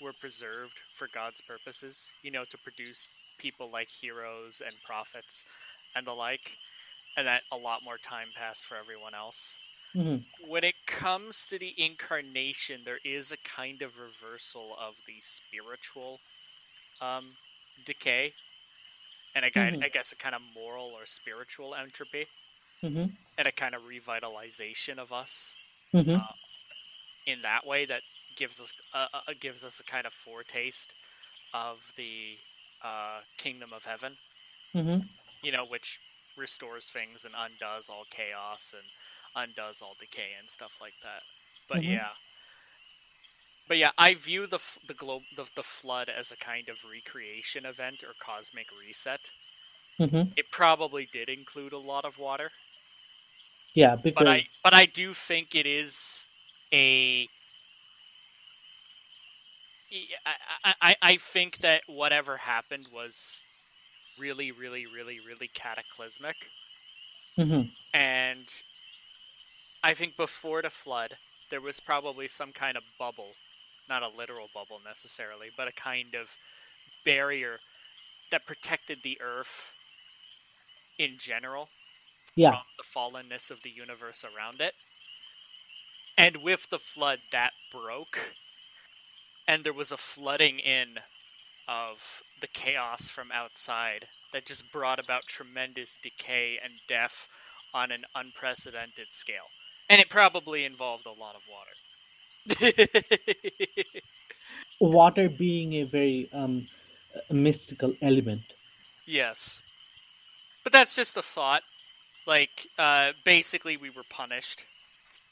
were 0.00 0.12
preserved 0.12 0.80
for 0.92 1.08
God's 1.08 1.40
purposes, 1.40 2.14
you 2.22 2.30
know, 2.30 2.44
to 2.46 2.58
produce 2.58 3.08
people 3.38 3.70
like 3.70 3.90
heroes 3.90 4.62
and 4.64 4.82
prophets 4.82 5.44
and 5.94 6.06
the 6.06 6.14
like, 6.14 6.60
and 7.16 7.26
that 7.26 7.44
a 7.52 7.58
lot 7.58 7.82
more 7.84 7.98
time 7.98 8.32
passed 8.34 8.66
for 8.66 8.76
everyone 8.76 9.14
else 9.14 9.60
Mhm. 9.94 10.24
when 10.38 10.64
it 10.64 10.86
comes 10.86 11.46
to 11.46 11.58
the 11.58 11.78
incarnation, 11.80 12.84
there 12.84 13.00
is 13.04 13.32
a 13.32 13.36
kind 13.38 13.82
of 13.82 13.98
reversal 13.98 14.76
of 14.78 14.96
the 15.06 15.20
spiritual 15.20 16.22
um, 17.00 17.38
decay, 17.84 18.36
and 19.34 19.44
I, 19.44 19.50
gu- 19.50 19.60
Mhm. 19.60 19.84
I 19.84 19.88
guess 19.88 20.12
a 20.12 20.16
kind 20.16 20.34
of 20.34 20.42
moral 20.42 20.88
or 20.90 21.06
spiritual 21.06 21.74
entropy, 21.74 22.28
Mhm. 22.82 23.16
and 23.38 23.48
a 23.48 23.52
kind 23.52 23.74
of 23.74 23.82
revitalization 23.82 24.98
of 24.98 25.12
us 25.12 25.58
uh, 26.14 26.34
in 27.26 27.42
that 27.42 27.66
way 27.66 27.86
that 27.86 28.02
gives 28.36 28.60
us 28.60 28.72
uh, 28.92 29.06
uh, 29.12 29.34
gives 29.40 29.64
us 29.64 29.80
a 29.80 29.84
kind 29.84 30.06
of 30.06 30.12
foretaste 30.12 30.94
of 31.52 31.80
the 31.96 32.38
uh, 32.82 33.20
kingdom 33.38 33.72
of 33.72 33.84
heaven. 33.84 34.16
Mhm. 34.74 35.08
you 35.42 35.52
know, 35.52 35.64
which 35.64 36.00
restores 36.36 36.86
things 36.90 37.24
and 37.24 37.34
undoes 37.36 37.88
all 37.88 38.04
chaos 38.10 38.74
and 38.76 38.88
undoes 39.34 39.82
all 39.82 39.94
decay 39.98 40.30
and 40.38 40.50
stuff 40.50 40.78
like 40.80 40.94
that. 41.02 41.22
But 41.68 41.80
Mhm. 41.80 41.86
yeah, 41.86 42.12
but 43.68 43.76
yeah, 43.78 43.92
I 43.98 44.14
view 44.14 44.46
the 44.46 44.60
the 44.86 44.94
globe 44.94 45.24
the, 45.32 45.46
the 45.54 45.62
flood 45.62 46.08
as 46.08 46.30
a 46.32 46.36
kind 46.36 46.68
of 46.68 46.84
recreation 46.84 47.64
event 47.66 48.02
or 48.02 48.14
cosmic 48.18 48.68
reset. 48.72 49.30
Mhm. 49.98 50.34
It 50.36 50.50
probably 50.50 51.06
did 51.06 51.28
include 51.28 51.72
a 51.72 51.78
lot 51.78 52.04
of 52.04 52.18
water, 52.18 52.52
yeah 53.74 53.96
but 54.14 54.26
I 54.26 54.44
because 54.44 54.60
but 54.62 54.74
I 54.74 54.86
do 54.86 55.14
think 55.14 55.54
it 55.54 55.66
is 55.66 56.26
a. 56.74 57.30
I, 60.26 60.74
I, 60.80 60.96
I- 61.02 61.16
think 61.18 61.58
that 61.58 61.84
whatever 61.86 62.36
happened 62.38 62.88
was 62.88 63.44
really, 64.16 64.52
really, 64.52 64.86
really, 64.86 65.20
really 65.20 65.48
cataclysmic. 65.48 66.52
Mhm. 67.38 67.74
and 67.94 68.62
I 69.84 69.94
think 69.94 70.16
before 70.16 70.62
the 70.62 70.70
flood, 70.70 71.20
there 71.50 71.60
was 71.60 71.78
probably 71.80 72.26
some 72.28 72.52
kind 72.52 72.76
of 72.76 72.98
bubble, 72.98 73.38
not 73.88 74.02
a 74.02 74.08
literal 74.08 74.48
bubble 74.48 74.80
necessarily, 74.80 75.50
but 75.50 75.68
a 75.68 75.72
kind 75.72 76.14
of 76.16 76.36
barrier 77.04 77.62
that 78.30 78.46
protected 78.46 79.02
the 79.02 79.20
earth 79.20 79.74
in 80.98 81.18
general 81.18 81.70
Yeah. 82.36 82.56
from 82.56 82.64
the 82.78 82.84
fallenness 82.84 83.50
of 83.50 83.62
the 83.62 83.70
universe 83.70 84.24
around 84.24 84.60
it. 84.62 84.74
And 86.16 86.38
with 86.38 86.68
the 86.70 86.78
flood, 86.78 87.20
that 87.32 87.52
broke, 87.70 88.18
and 89.46 89.64
there 89.64 89.72
was 89.72 89.92
a 89.92 89.96
flooding 89.96 90.58
in 90.60 90.98
of 91.68 92.22
the 92.40 92.46
chaos 92.48 93.08
from 93.08 93.30
outside 93.32 94.06
that 94.32 94.46
just 94.46 94.70
brought 94.72 94.98
about 94.98 95.26
tremendous 95.26 95.98
decay 96.02 96.58
and 96.62 96.72
death 96.88 97.28
on 97.74 97.90
an 97.90 98.04
unprecedented 98.14 99.08
scale. 99.12 99.50
And 99.88 100.00
it 100.00 100.10
probably 100.10 100.64
involved 100.64 101.06
a 101.06 101.12
lot 101.12 101.36
of 101.36 101.42
water. 101.48 101.74
Water 104.80 105.28
being 105.28 105.74
a 105.74 105.84
very 105.84 106.28
um, 106.32 106.68
mystical 107.30 107.94
element. 108.02 108.54
yes. 109.06 109.62
But 110.64 110.72
that's 110.72 110.94
just 110.94 111.16
a 111.16 111.22
thought. 111.22 111.62
Like, 112.26 112.66
uh, 112.78 113.12
basically, 113.24 113.76
we 113.76 113.90
were 113.90 114.04
punished 114.04 114.64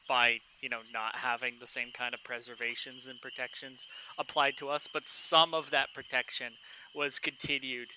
by, 0.09 0.41
you 0.63 0.71
know, 0.71 0.81
not 0.93 1.17
having 1.17 1.59
the 1.61 1.67
same 1.69 1.91
kind 1.93 2.15
of 2.15 2.25
preservations 2.25 3.09
and 3.09 3.21
protections 3.21 3.89
applied 4.19 4.57
to 4.59 4.71
us, 4.71 4.89
but 4.93 5.09
some 5.09 5.55
of 5.55 5.71
that 5.71 5.95
protection 5.95 6.55
was 6.95 7.19
continued 7.19 7.91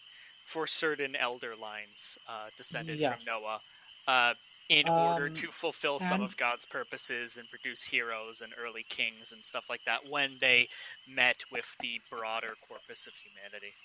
for 0.45 0.68
certain 0.68 1.16
elder 1.16 1.55
lines 1.55 2.18
uh, 2.28 2.49
descended 2.57 2.99
Yeah. 2.99 3.09
from 3.09 3.20
Noah 3.26 3.61
uh, 4.07 4.34
in 4.70 4.89
order 4.95 5.30
Um, 5.30 5.30
to 5.30 5.51
fulfill 5.51 5.99
some 5.99 6.22
of 6.22 6.38
God's 6.38 6.66
purposes 6.66 7.38
and 7.38 7.49
produce 7.49 7.84
heroes 7.84 8.41
and 8.41 8.53
early 8.57 8.84
kings 8.89 9.32
and 9.32 9.45
stuff 9.45 9.66
like 9.70 9.84
that 9.86 10.05
when 10.09 10.38
they 10.41 10.70
met 11.07 11.38
with 11.51 11.68
the 11.82 12.01
broader 12.09 12.55
corpus 12.61 13.07
of 13.07 13.13
humanity. 13.16 13.76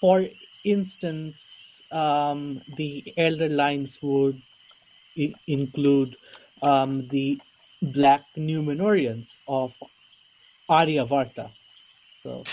For 0.00 0.28
instance, 0.64 1.82
um, 1.90 2.62
the 2.68 3.04
elder 3.16 3.48
lines 3.48 3.98
would 4.02 4.42
I- 5.18 5.34
include 5.46 6.16
um, 6.62 7.08
the 7.08 7.40
Black 7.82 8.24
Numenoreans 8.36 9.38
of 9.46 9.74
Aryavarta. 10.70 11.50
So, 12.22 12.48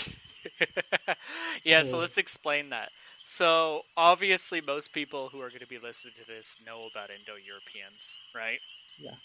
yeah, 1.64 1.82
so 1.82 1.98
let's 1.98 2.16
explain 2.18 2.70
that. 2.70 2.90
So, 3.24 3.82
obviously, 3.96 4.60
most 4.60 4.92
people 4.92 5.28
who 5.28 5.40
are 5.40 5.50
going 5.50 5.60
to 5.60 5.66
be 5.66 5.78
listening 5.78 6.14
to 6.20 6.26
this 6.26 6.56
know 6.64 6.86
about 6.86 7.10
Indo 7.10 7.34
Europeans, 7.36 8.16
right? 8.34 8.60
Yeah. 8.98 9.16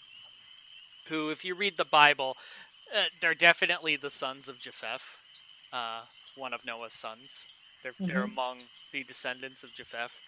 Who, 1.08 1.30
if 1.30 1.44
you 1.44 1.54
read 1.54 1.76
the 1.76 1.84
Bible, 1.84 2.36
uh, 2.94 3.04
they're 3.20 3.34
definitely 3.34 3.96
the 3.96 4.10
sons 4.10 4.48
of 4.48 4.58
Japheth, 4.58 5.04
uh, 5.72 6.02
one 6.36 6.52
of 6.52 6.64
Noah's 6.64 6.94
sons. 6.94 7.46
They're, 7.82 7.94
they're 8.06 8.22
Mhm. 8.22 8.24
among 8.24 8.70
the 8.92 9.04
descendants 9.04 9.62
of 9.64 9.72
Japheth. 9.74 10.18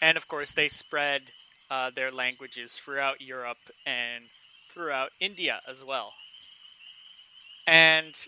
And 0.00 0.16
of 0.16 0.28
course, 0.28 0.52
they 0.52 0.68
spread 0.68 1.32
uh, 1.70 1.90
their 1.90 2.10
languages 2.12 2.74
throughout 2.76 3.20
Europe 3.20 3.70
and 3.86 4.24
throughout 4.76 5.12
India 5.20 5.62
as 5.66 5.82
well. 5.84 6.14
And 7.68 8.26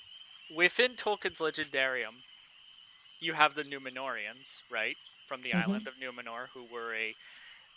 within 0.49 0.94
Tolkien's 0.94 1.40
Legendarium, 1.40 2.22
you 3.20 3.34
have 3.34 3.55
the 3.55 3.64
Numenoreans, 3.64 4.62
right? 4.70 4.99
From 5.26 5.42
the 5.42 5.53
Mhm. 5.53 5.55
island 5.55 5.88
of 5.88 5.96
Numenor, 5.96 6.49
who 6.53 6.64
were 6.64 6.94
a 6.94 7.16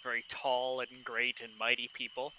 very 0.04 0.24
tall 0.30 0.82
and 0.82 1.06
great 1.06 1.42
and 1.42 1.58
mighty 1.58 1.90
people. 1.90 2.36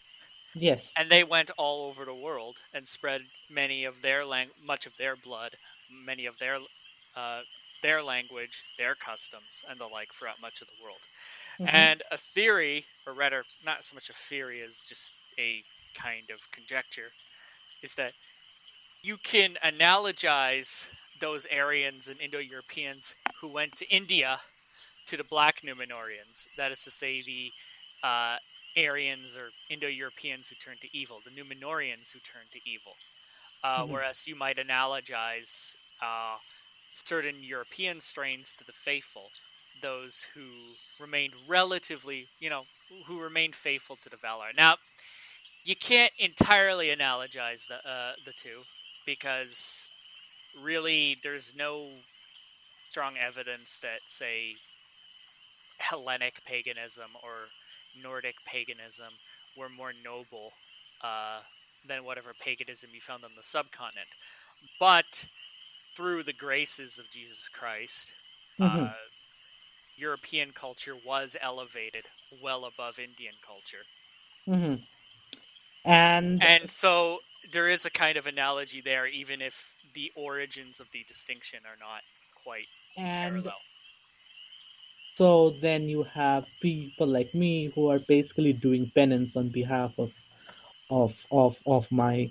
yes. 0.55 0.97
And 0.97 1.11
they 1.11 1.23
went 1.25 1.51
all 1.59 1.85
over 1.89 2.05
the 2.07 2.15
world 2.15 2.63
and 2.73 2.89
spread 2.89 3.31
many 3.49 3.85
of 3.85 4.01
their 4.01 4.25
lang- 4.25 4.53
much 4.57 4.87
of 4.87 4.97
their 4.97 5.17
blood, 5.17 5.59
many 5.89 6.25
of 6.27 6.39
their 6.39 6.61
uh, 7.15 7.45
their 7.83 8.03
language, 8.03 8.65
their 8.79 8.95
customs, 8.95 9.63
and 9.69 9.79
the 9.79 9.87
like 9.87 10.15
throughout 10.15 10.41
much 10.41 10.63
of 10.63 10.69
the 10.69 10.75
world. 10.77 11.05
Mhm. 11.59 11.93
And 11.93 12.03
a 12.11 12.19
theory, 12.19 12.89
or 13.07 13.15
rather, 13.15 13.47
not 13.61 13.85
so 13.85 13.95
much 13.95 14.11
a 14.11 14.15
theory 14.15 14.63
as 14.63 14.85
just 14.85 15.17
a 15.39 15.65
kind 15.95 16.31
of 16.31 16.41
conjecture, 16.53 17.13
is 17.83 17.95
that 17.95 18.13
you 19.03 19.17
can 19.19 19.57
analogize 19.65 20.87
those 21.21 21.47
Aryans 21.47 22.09
and 22.09 22.21
Indo 22.21 22.39
Europeans 22.39 23.15
who 23.41 23.49
went 23.49 23.75
to 23.77 23.89
India 23.89 24.41
to 25.07 25.17
the 25.17 25.25
Black 25.25 25.63
Numenoreans. 25.63 26.49
That 26.57 26.73
is 26.73 26.83
to 26.83 26.91
say, 26.91 27.23
the 27.23 27.53
uh, 28.07 28.37
Aryans 28.77 29.37
or 29.37 29.51
Indo 29.71 29.89
Europeans 29.89 30.49
who 30.49 30.55
turned 30.57 30.81
to 30.81 30.89
evil, 30.97 31.21
the 31.25 31.31
Numenoreans 31.31 32.11
who 32.13 32.21
turned 32.21 32.51
to 32.53 32.61
evil. 32.65 32.95
Uh, 33.65 33.85
Mhm. 33.85 33.91
Whereas 33.91 34.27
you 34.27 34.37
might 34.37 34.57
analogize 34.59 35.77
uh, 36.01 36.39
certain 36.93 37.43
European 37.43 38.01
strains 38.01 38.55
to 38.55 38.65
the 38.65 38.73
faithful, 38.73 39.31
those 39.81 40.27
who 40.35 40.77
remained 40.99 41.35
relatively, 41.47 42.29
you 42.41 42.51
know, 42.51 42.65
who 43.07 43.19
remained 43.19 43.55
faithful 43.57 43.97
to 43.97 44.09
the 44.11 44.17
Valar. 44.17 44.55
Now, 44.57 44.77
you 45.65 45.77
can't 45.77 46.13
entirely 46.19 46.89
analogize 46.89 47.67
the 47.67 47.87
uh, 47.89 48.13
the 48.25 48.33
two 48.33 48.65
because 49.05 49.89
really 50.55 51.19
there's 51.23 51.55
no 51.55 52.05
strong 52.89 53.17
evidence 53.19 53.79
that 53.79 54.01
say 54.07 54.61
Hellenic 55.79 56.45
paganism 56.45 57.17
or 57.23 57.53
Nordic 57.95 58.45
paganism 58.45 59.19
were 59.55 59.69
more 59.69 59.93
noble 59.93 60.59
uh, 61.03 61.43
than 61.85 62.05
whatever 62.05 62.35
paganism 62.35 62.95
you 62.95 63.01
found 63.01 63.25
on 63.25 63.35
the 63.35 63.43
subcontinent. 63.43 64.09
But 64.79 65.29
through 65.97 66.25
the 66.25 66.33
graces 66.33 66.99
of 66.99 67.11
Jesus 67.11 67.49
Christ, 67.49 68.13
Mhm. 68.59 68.87
uh, 68.87 69.09
European 69.97 70.53
culture 70.53 70.97
was 70.97 71.37
elevated 71.41 72.09
well 72.31 72.65
above 72.65 72.99
Indian 72.99 73.37
culture. 73.41 73.87
Mhm. 74.47 74.87
And, 75.85 76.41
And 76.41 76.69
so 76.69 77.19
there 77.53 77.69
is 77.69 77.87
a 77.87 77.91
kind 77.91 78.17
of 78.19 78.27
analogy 78.27 78.81
there, 78.81 79.07
even 79.07 79.43
if 79.43 79.77
the 79.95 80.13
origins 80.17 80.81
of 80.81 80.91
the 80.93 81.05
distinction 81.05 81.61
are 81.67 81.77
not 81.81 82.03
quite 82.35 82.69
and 82.97 83.45
parallel. 83.45 83.59
so 85.17 85.51
then 85.61 85.89
you 85.89 86.03
have 86.05 86.47
people 86.61 87.07
like 87.07 87.35
me 87.35 87.71
who 87.75 87.89
are 87.89 88.01
basically 88.01 88.53
doing 88.53 88.91
penance 88.95 89.37
on 89.37 89.49
behalf 89.51 89.93
of 89.99 90.13
of 90.91 91.27
of 91.31 91.59
of 91.67 91.91
my 91.93 92.31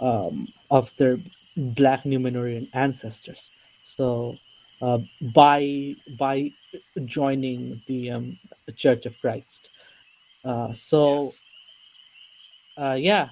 um, 0.00 0.48
of 0.70 0.94
their 0.96 1.18
black 1.56 2.04
Numenorean 2.04 2.68
ancestors. 2.74 3.50
So 3.82 4.36
uh, 4.82 4.98
by 5.34 5.96
by 6.18 6.52
joining 7.04 7.82
the 7.86 8.10
um, 8.10 8.38
Church 8.76 9.06
of 9.06 9.18
Christ. 9.20 9.70
Uh, 10.44 10.72
so 10.72 11.24
Yes. 11.24 11.40
Uh, 12.78 12.94
yeah. 12.94 13.30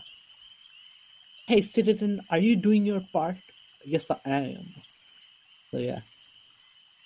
Hey 1.46 1.62
citizen, 1.62 2.20
are 2.30 2.38
you 2.38 2.56
doing 2.56 2.84
your 2.84 3.00
part? 3.12 3.36
Yes, 3.84 4.10
I 4.10 4.18
am. 4.24 4.74
So 5.70 5.78
yeah. 5.78 6.00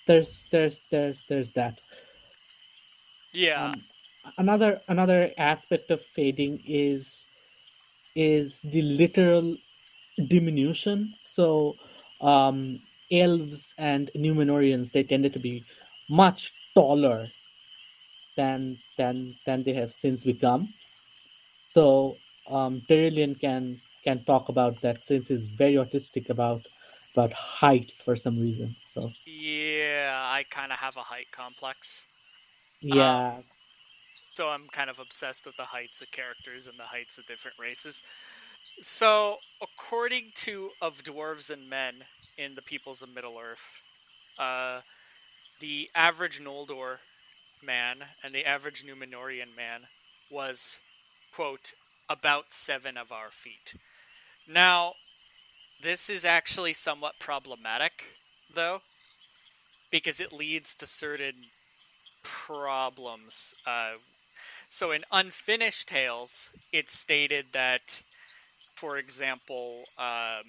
There's 0.07 0.47
there's 0.51 0.81
there's 0.89 1.23
there's 1.29 1.51
that. 1.51 1.79
Yeah. 3.31 3.65
Um, 3.69 3.83
another 4.39 4.81
another 4.87 5.31
aspect 5.37 5.91
of 5.91 6.01
fading 6.01 6.63
is 6.67 7.27
is 8.15 8.59
the 8.63 8.81
literal 8.81 9.55
diminution. 10.27 11.13
So 11.21 11.75
um, 12.21 12.79
elves 13.11 13.75
and 13.77 14.09
Numenoreans 14.17 14.91
they 14.91 15.03
tended 15.03 15.33
to 15.33 15.39
be 15.39 15.63
much 16.09 16.51
taller 16.73 17.27
than 18.35 18.79
than 18.97 19.35
than 19.45 19.61
they 19.63 19.73
have 19.73 19.91
since 19.93 20.23
become. 20.23 20.73
So 21.75 22.17
um, 22.49 22.81
can 22.87 23.81
can 24.03 24.23
talk 24.25 24.49
about 24.49 24.81
that 24.81 25.05
since 25.05 25.27
he's 25.27 25.47
very 25.47 25.75
autistic 25.75 26.29
about 26.29 26.67
about 27.13 27.33
heights 27.33 28.01
for 28.01 28.15
some 28.15 28.39
reason. 28.39 28.75
So 28.83 29.11
yeah, 29.25 30.23
I 30.25 30.43
kind 30.49 30.71
of 30.71 30.79
have 30.79 30.97
a 30.97 31.01
height 31.01 31.27
complex. 31.31 32.05
yeah, 32.81 33.39
so 34.33 34.49
I'm 34.49 34.67
kind 34.71 34.89
of 34.89 34.99
obsessed 34.99 35.45
with 35.45 35.57
the 35.57 35.63
heights 35.65 36.01
of 36.01 36.11
characters 36.11 36.67
and 36.67 36.77
the 36.79 36.83
heights 36.83 37.17
of 37.17 37.27
different 37.27 37.57
races. 37.59 38.01
So, 38.81 39.37
according 39.61 40.31
to 40.35 40.69
Of 40.81 41.03
Dwarves 41.03 41.49
and 41.49 41.69
Men 41.69 41.95
in 42.37 42.55
the 42.55 42.61
Peoples 42.61 43.01
of 43.01 43.09
Middle 43.09 43.37
Earth, 43.39 43.59
uh, 44.39 44.81
the 45.59 45.89
average 45.95 46.41
Noldor 46.41 46.97
man 47.63 47.97
and 48.23 48.33
the 48.33 48.45
average 48.45 48.85
Numenorean 48.85 49.55
man 49.55 49.81
was, 50.31 50.79
quote, 51.35 51.73
about 52.09 52.45
seven 52.51 52.97
of 52.97 53.11
our 53.11 53.31
feet. 53.31 53.73
Now, 54.47 54.93
this 55.81 56.09
is 56.09 56.25
actually 56.25 56.73
somewhat 56.73 57.13
problematic, 57.19 58.05
though, 58.53 58.81
because 59.91 60.19
it 60.19 60.33
leads 60.33 60.75
to 60.75 60.87
certain 60.87 61.35
problems. 62.23 63.53
Uh, 63.65 63.93
so 64.69 64.91
in 64.91 65.03
Unfinished 65.11 65.87
Tales, 65.87 66.49
it's 66.71 66.97
stated 66.97 67.45
that, 67.53 68.01
for 68.75 68.97
example, 68.97 69.83
um, 69.97 70.43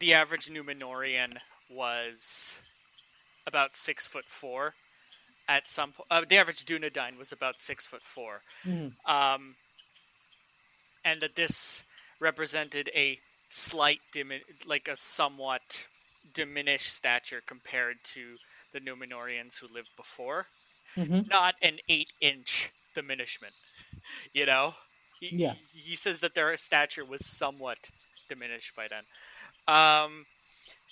the 0.00 0.14
average 0.14 0.48
Numenorean 0.48 1.36
was 1.70 2.56
about 3.46 3.76
six 3.76 4.06
foot 4.06 4.24
four, 4.26 4.74
at 5.48 5.68
some 5.68 5.92
point. 5.92 6.06
Uh, 6.10 6.22
the 6.28 6.38
average 6.38 6.64
Dunedain 6.64 7.18
was 7.18 7.32
about 7.32 7.60
six 7.60 7.84
foot 7.86 8.02
four, 8.02 8.40
Mhm. 8.64 8.92
um, 9.06 9.56
and 11.04 11.20
that 11.22 11.36
this 11.36 11.84
represented 12.20 12.90
a 12.94 13.18
slight 13.48 14.00
dimi- 14.14 14.42
like 14.66 14.88
a 14.88 14.96
somewhat 14.96 15.84
diminished 16.34 16.92
stature 16.94 17.42
compared 17.46 17.96
to 18.04 18.36
the 18.72 18.80
Numenoreans 18.80 19.58
who 19.58 19.68
lived 19.68 19.90
before. 19.96 20.46
Mhm. 20.96 21.24
Not 21.30 21.54
an 21.62 21.78
eight-inch 21.88 22.70
diminishment, 22.94 23.54
you 24.34 24.46
know. 24.46 24.74
He, 25.20 25.36
Yeah. 25.36 25.54
he 25.72 25.96
says 25.96 26.20
that 26.20 26.34
their 26.34 26.56
stature 26.56 27.04
was 27.04 27.26
somewhat 27.26 27.90
diminished 28.28 28.74
by 28.76 28.88
then. 28.88 29.04
Um, 29.66 30.26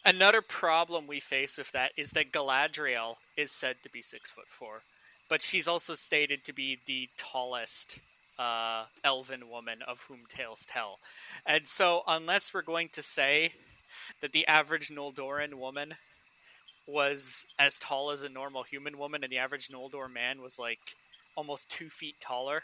another 0.04 0.42
problem 0.42 1.06
we 1.06 1.20
face 1.20 1.58
with 1.58 1.70
that 1.72 1.92
is 1.96 2.10
that 2.12 2.32
Galadriel 2.32 3.16
is 3.36 3.52
said 3.52 3.76
to 3.82 3.90
be 3.90 4.02
six 4.02 4.30
foot 4.30 4.48
four, 4.48 4.84
but 5.28 5.42
she's 5.42 5.68
also 5.68 5.94
stated 5.94 6.44
to 6.44 6.52
be 6.52 6.78
the 6.86 7.08
tallest 7.18 7.98
uh, 8.38 8.84
elven 9.04 9.48
woman 9.48 9.78
of 9.86 10.02
whom 10.02 10.20
tales 10.28 10.64
tell. 10.66 10.98
And 11.46 11.66
so, 11.66 12.02
unless 12.06 12.52
we're 12.52 12.62
going 12.62 12.88
to 12.94 13.02
say 13.02 13.52
that 14.20 14.32
the 14.32 14.46
average 14.46 14.88
Noldorin 14.88 15.54
woman 15.54 15.94
was 16.86 17.44
as 17.58 17.78
tall 17.78 18.10
as 18.10 18.22
a 18.22 18.28
normal 18.28 18.62
human 18.62 18.98
woman, 18.98 19.22
and 19.22 19.32
the 19.32 19.38
average 19.38 19.68
Noldor 19.68 20.12
man 20.12 20.40
was 20.40 20.58
like 20.58 20.80
almost 21.36 21.68
two 21.70 21.88
feet 21.88 22.16
taller, 22.20 22.62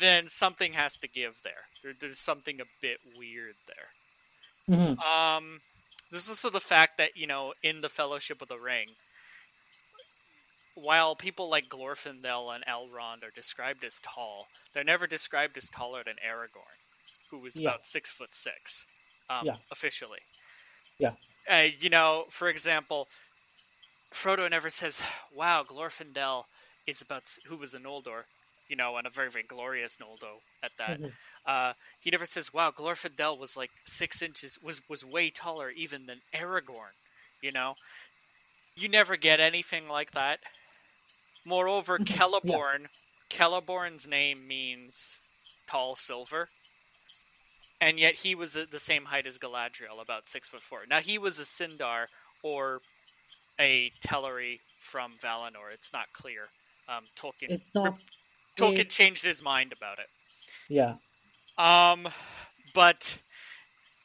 then 0.00 0.28
something 0.28 0.72
has 0.72 0.98
to 0.98 1.08
give 1.08 1.34
there. 1.44 1.52
there 1.82 1.92
there's 2.00 2.18
something 2.18 2.60
a 2.60 2.64
bit 2.80 2.98
weird 3.16 3.54
there. 3.66 4.76
Mhm. 4.76 4.98
Um, 4.98 5.60
there's 6.10 6.28
also 6.28 6.50
the 6.50 6.60
fact 6.60 6.98
that 6.98 7.16
you 7.16 7.26
know 7.26 7.54
in 7.62 7.80
the 7.80 7.88
Fellowship 7.88 8.42
of 8.42 8.48
the 8.48 8.58
Ring, 8.58 8.88
while 10.76 11.16
people 11.16 11.50
like 11.50 11.68
Glorfindel 11.68 12.54
and 12.54 12.64
Elrond 12.66 13.24
are 13.24 13.32
described 13.32 13.84
as 13.84 14.00
tall, 14.00 14.50
they're 14.74 14.84
never 14.84 15.08
described 15.08 15.58
as 15.58 15.70
taller 15.70 16.04
than 16.04 16.16
Aragorn, 16.24 16.78
who 17.30 17.40
was 17.40 17.56
Yeah. 17.56 17.58
about 17.58 17.84
six 17.86 18.10
foot 18.10 18.34
six, 18.34 18.86
um, 19.30 19.46
Yeah. 19.46 19.58
officially. 19.72 20.20
Yeah. 20.98 21.14
Uh, 21.50 21.68
you 21.78 21.90
know, 21.90 22.26
for 22.30 22.48
example, 22.48 23.08
Frodo 24.14 24.48
never 24.50 24.70
says, 24.70 25.02
"Wow, 25.30 25.62
Glorfindel 25.64 26.46
is 26.86 27.00
about 27.00 27.30
who 27.46 27.56
was 27.56 27.74
a 27.74 27.78
Noldor." 27.78 28.26
You 28.68 28.76
know, 28.76 28.96
and 28.96 29.06
a 29.06 29.10
very, 29.10 29.30
very 29.30 29.44
glorious 29.44 29.98
Noldo 29.98 30.42
at 30.62 30.76
that 30.78 31.00
Mhm. 31.00 31.16
uh, 31.44 31.74
he 32.00 32.10
never 32.10 32.26
says, 32.26 32.52
"Wow, 32.52 32.72
Glorfindel 32.72 33.38
was 33.38 33.56
like 33.56 33.72
six 33.86 34.22
inches 34.22 34.58
was 34.60 34.82
was 34.88 35.04
way 35.04 35.30
taller 35.30 35.70
even 35.70 36.06
than 36.06 36.22
Aragorn." 36.34 36.94
You 37.40 37.52
know, 37.52 37.78
you 38.76 38.88
never 38.88 39.16
get 39.16 39.40
anything 39.40 39.88
like 39.88 40.12
that. 40.12 40.40
Moreover, 41.46 42.00
Mhm, 42.00 42.08
yeah. 42.42 42.56
Celeborn's 43.30 44.06
name 44.08 44.46
means 44.48 45.20
tall 45.68 45.96
silver, 45.96 46.48
and 47.80 47.98
yet 48.00 48.14
he 48.16 48.34
was 48.34 48.52
the 48.54 48.66
the 48.66 48.80
same 48.80 49.04
height 49.04 49.26
as 49.26 49.38
Galadriel, 49.38 50.00
about 50.02 50.28
six 50.28 50.48
foot 50.48 50.62
four. 50.62 50.86
Now 50.88 51.00
he 51.00 51.18
was 51.18 51.38
a 51.38 51.44
Sindar 51.44 52.06
or 52.42 52.80
a 53.60 53.92
Teleri 54.04 54.60
from 54.80 55.14
Valinor. 55.22 55.72
It's 55.72 55.92
not 55.92 56.12
clear. 56.12 56.48
Um, 56.88 57.04
Tolkien 57.16 57.50
It's 57.50 57.70
not. 57.74 57.98
Tolkien 58.58 58.80
it- 58.80 58.90
changed 58.90 59.24
his 59.24 59.42
mind 59.42 59.72
about 59.72 59.98
it. 59.98 60.08
Yeah. 60.68 60.96
Um, 61.58 62.08
but 62.74 63.14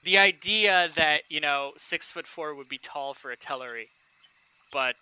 the 0.03 0.17
idea 0.19 0.89
that 0.95 1.23
you 1.29 1.39
know 1.41 1.73
six 1.77 2.09
foot 2.11 2.27
four 2.27 2.55
would 2.55 2.69
be 2.69 2.77
tall 2.77 3.13
for 3.13 3.31
a 3.31 3.37
Teleri, 3.37 3.87
but 4.71 4.95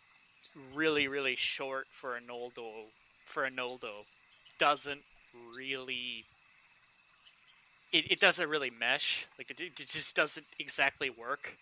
really 0.73 1.07
really 1.07 1.35
short 1.35 1.87
for 1.89 2.15
a 2.15 2.21
Noldo 2.21 2.85
for 3.25 3.45
a 3.45 3.51
Noldo 3.51 4.05
doesn't 4.59 5.01
really. 5.55 6.25
It, 7.91 8.11
it 8.11 8.19
doesn't 8.19 8.47
really 8.49 8.69
mesh. 8.69 9.25
Like 9.37 9.49
it, 9.49 9.59
it 9.59 9.75
just 9.75 10.15
doesn't 10.15 10.45
exactly 10.59 11.09
work, 11.09 11.55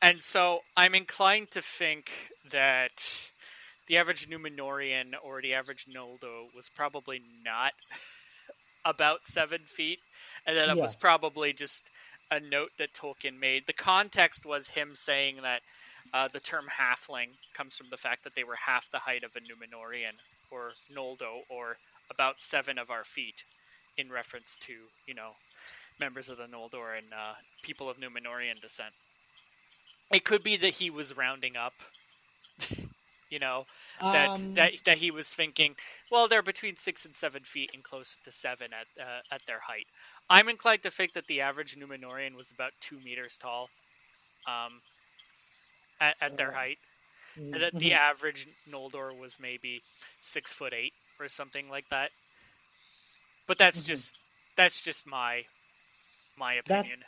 and 0.00 0.22
so 0.22 0.60
I'm 0.76 0.94
inclined 0.94 1.50
to 1.52 1.62
think 1.62 2.10
that 2.50 3.04
the 3.88 3.98
average 3.98 4.28
Numenorean 4.28 5.12
or 5.22 5.42
the 5.42 5.54
average 5.54 5.86
Noldo 5.92 6.46
was 6.54 6.70
probably 6.74 7.20
not 7.44 7.72
about 8.84 9.26
seven 9.26 9.60
feet, 9.64 9.98
and 10.46 10.56
then 10.56 10.70
it 10.70 10.76
was 10.76 10.94
probably 10.94 11.52
just 11.52 11.90
a 12.30 12.40
note 12.40 12.70
that 12.78 12.92
Tolkien 12.94 13.38
made. 13.38 13.64
The 13.66 13.72
context 13.72 14.44
was 14.44 14.68
him 14.68 14.94
saying 14.94 15.36
that 15.42 15.60
uh, 16.14 16.28
the 16.32 16.40
term 16.40 16.66
halfling 16.80 17.38
comes 17.54 17.76
from 17.76 17.88
the 17.90 17.96
fact 17.98 18.24
that 18.24 18.34
they 18.34 18.44
were 18.44 18.56
half 18.56 18.90
the 18.90 18.98
height 19.00 19.24
of 19.24 19.32
a 19.36 19.40
Numenorean 19.40 20.18
or 20.50 20.76
Noldo, 20.94 21.42
or 21.48 21.78
about 22.10 22.40
seven 22.40 22.78
of 22.78 22.90
our 22.90 23.04
feet, 23.04 23.44
in 23.98 24.10
reference 24.10 24.56
to 24.58 24.72
you 25.06 25.14
know 25.14 25.32
members 26.00 26.28
of 26.28 26.38
the 26.38 26.46
Noldor 26.46 26.96
and 26.98 27.12
uh, 27.12 27.34
people 27.62 27.88
of 27.90 27.98
Numenorean 27.98 28.60
descent. 28.60 28.94
It 30.12 30.24
could 30.24 30.42
be 30.42 30.56
that 30.58 30.74
he 30.74 30.90
was 30.90 31.16
rounding 31.16 31.56
up. 31.56 31.74
you 33.30 33.38
know, 33.38 33.66
that 34.12 34.30
Um, 34.34 34.54
that 34.54 34.72
that 34.84 34.98
he 34.98 35.10
was 35.10 35.28
thinking, 35.34 35.76
well, 36.10 36.28
they're 36.28 36.42
between 36.42 36.76
six 36.76 37.04
and 37.04 37.16
seven 37.16 37.44
feet 37.44 37.70
and 37.74 37.82
closer 37.84 38.16
to 38.24 38.32
seven 38.32 38.70
at 38.72 38.86
uh, 39.02 39.20
at 39.30 39.42
their 39.46 39.60
height. 39.60 39.86
I'm 40.30 40.48
inclined 40.48 40.82
to 40.84 40.90
think 40.90 41.12
that 41.14 41.26
the 41.26 41.40
average 41.40 41.76
Numenorean 41.76 42.36
was 42.36 42.50
about 42.50 42.72
two 42.80 43.00
meters 43.00 43.38
tall, 43.38 43.70
um, 44.46 44.82
at, 46.00 46.16
at 46.20 46.36
their 46.36 46.52
height, 46.52 46.78
and 47.52 47.62
that 47.62 47.74
the 47.78 47.92
mhm. 47.92 47.94
average 47.94 48.48
Noldor 48.68 49.16
was 49.16 49.38
maybe 49.40 49.82
six 50.20 50.52
foot 50.52 50.74
eight 50.74 50.94
or 51.20 51.28
something 51.28 51.68
like 51.70 51.86
that. 51.90 52.10
But 53.48 53.58
that's 53.58 53.82
Mhm. 53.82 53.84
just 53.84 54.14
that's 54.56 54.80
just 54.80 55.06
my 55.06 55.44
my 56.36 56.54
opinion. 56.54 57.04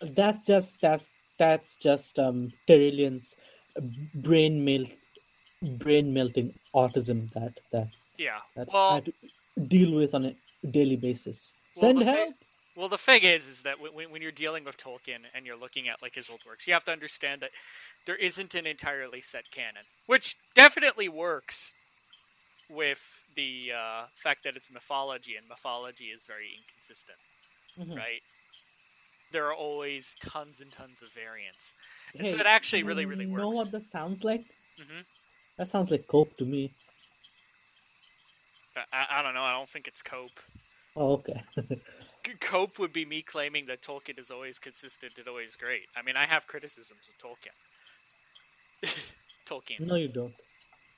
that's 0.00 0.46
just 0.46 0.80
that's 0.82 1.16
that's 1.38 1.76
just 1.78 2.18
um 2.18 2.52
Tyrian's 2.68 3.34
brain 4.14 4.64
melt 4.64 4.88
brain 5.62 6.12
melting 6.14 6.54
autism 6.74 7.32
that 7.34 7.60
that 7.72 7.88
yeah. 8.18 8.40
that 8.56 8.68
I 8.88 9.00
Well, 9.00 9.02
to 9.02 9.12
deal 9.68 9.94
with 9.94 10.14
on 10.14 10.26
a 10.26 10.36
daily 10.70 10.96
basis. 10.96 11.54
Send 11.74 12.00
the 12.00 12.04
thi- 12.04 12.06
help. 12.06 12.34
Well, 12.76 12.88
the 12.88 12.98
thing 12.98 13.22
is, 13.22 13.46
is 13.46 13.62
that 13.62 13.78
when, 13.78 14.10
when 14.10 14.20
you're 14.22 14.32
dealing 14.32 14.64
with 14.64 14.76
Tolkien 14.76 15.20
and 15.32 15.46
you're 15.46 15.56
looking 15.56 15.88
at 15.88 16.02
like 16.02 16.14
his 16.14 16.28
old 16.28 16.42
works, 16.44 16.66
you 16.66 16.72
have 16.72 16.84
to 16.84 16.92
understand 16.92 17.42
that 17.42 17.52
there 18.06 18.16
isn't 18.16 18.54
an 18.54 18.66
entirely 18.66 19.20
set 19.20 19.50
canon, 19.50 19.84
which 20.06 20.36
definitely 20.54 21.08
works 21.08 21.72
with 22.68 23.00
the 23.36 23.72
uh, 23.76 24.06
fact 24.16 24.44
that 24.44 24.56
it's 24.56 24.70
mythology, 24.70 25.36
and 25.36 25.46
mythology 25.48 26.06
is 26.06 26.26
very 26.26 26.50
inconsistent, 26.58 27.18
Mhm. 27.76 27.96
right? 27.96 28.22
There 29.30 29.46
are 29.46 29.54
always 29.54 30.14
tons 30.20 30.60
and 30.60 30.72
tons 30.72 31.02
of 31.02 31.12
variants. 31.12 31.74
And 32.18 32.28
so 32.28 32.38
it 32.38 32.46
actually 32.46 32.82
really, 32.84 33.04
really 33.06 33.24
you 33.26 33.36
know 33.36 33.50
what 33.50 33.70
that 33.72 33.84
sounds 33.84 34.24
like? 34.24 34.44
hmm 34.78 35.00
That 35.58 35.68
sounds 35.68 35.90
like 35.90 36.06
cope 36.06 36.36
to 36.38 36.44
me. 36.44 36.74
I, 38.92 39.06
I 39.10 39.22
don't 39.22 39.34
know. 39.34 39.42
I 39.42 39.52
don't 39.52 39.68
think 39.68 39.88
it's 39.88 40.02
cope. 40.02 40.40
Oh, 40.96 41.12
okay. 41.14 41.42
Cope 42.40 42.78
would 42.78 42.92
be 42.92 43.04
me 43.04 43.22
claiming 43.22 43.66
that 43.66 43.82
Tolkien 43.82 44.18
is 44.18 44.30
always 44.30 44.58
consistent 44.58 45.12
and 45.18 45.28
always 45.28 45.56
great. 45.56 45.86
I 45.96 46.02
mean, 46.02 46.16
I 46.16 46.26
have 46.26 46.46
criticisms 46.46 47.08
of 47.08 47.18
Tolkien. 47.18 47.54
Tolkien. 49.48 49.80
no, 49.80 49.96
you 49.96 50.08
don't. 50.08 50.34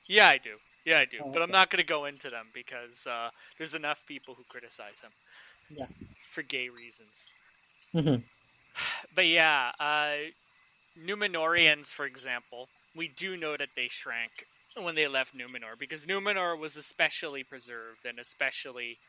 Yeah, 0.07 0.27
I 0.29 0.37
do. 0.37 0.55
Yeah, 0.85 0.99
I 0.99 1.05
do. 1.05 1.17
Oh, 1.23 1.31
but 1.31 1.41
I'm 1.41 1.51
not 1.51 1.69
going 1.69 1.81
to 1.81 1.87
go 1.87 2.05
into 2.05 2.29
them 2.29 2.47
because 2.53 3.05
uh, 3.07 3.29
there's 3.57 3.75
enough 3.75 3.99
people 4.07 4.35
who 4.35 4.43
criticize 4.49 4.99
him. 5.01 5.11
Yeah. 5.69 5.85
For 6.33 6.43
gay 6.43 6.69
reasons. 6.69 7.27
Mhm. 7.93 8.23
But 9.15 9.25
yeah, 9.25 9.71
uh, 9.79 10.29
Numenoreans, 10.97 11.91
for 11.91 12.05
example, 12.05 12.69
we 12.95 13.07
do 13.07 13.37
know 13.37 13.57
that 13.57 13.69
they 13.75 13.87
shrank 13.87 14.31
when 14.75 14.95
they 14.95 15.07
left 15.07 15.35
Numenor 15.35 15.77
because 15.79 16.05
Numenor 16.05 16.57
was 16.57 16.77
especially 16.77 17.43
preserved 17.43 18.05
and 18.05 18.19
especially 18.19 18.99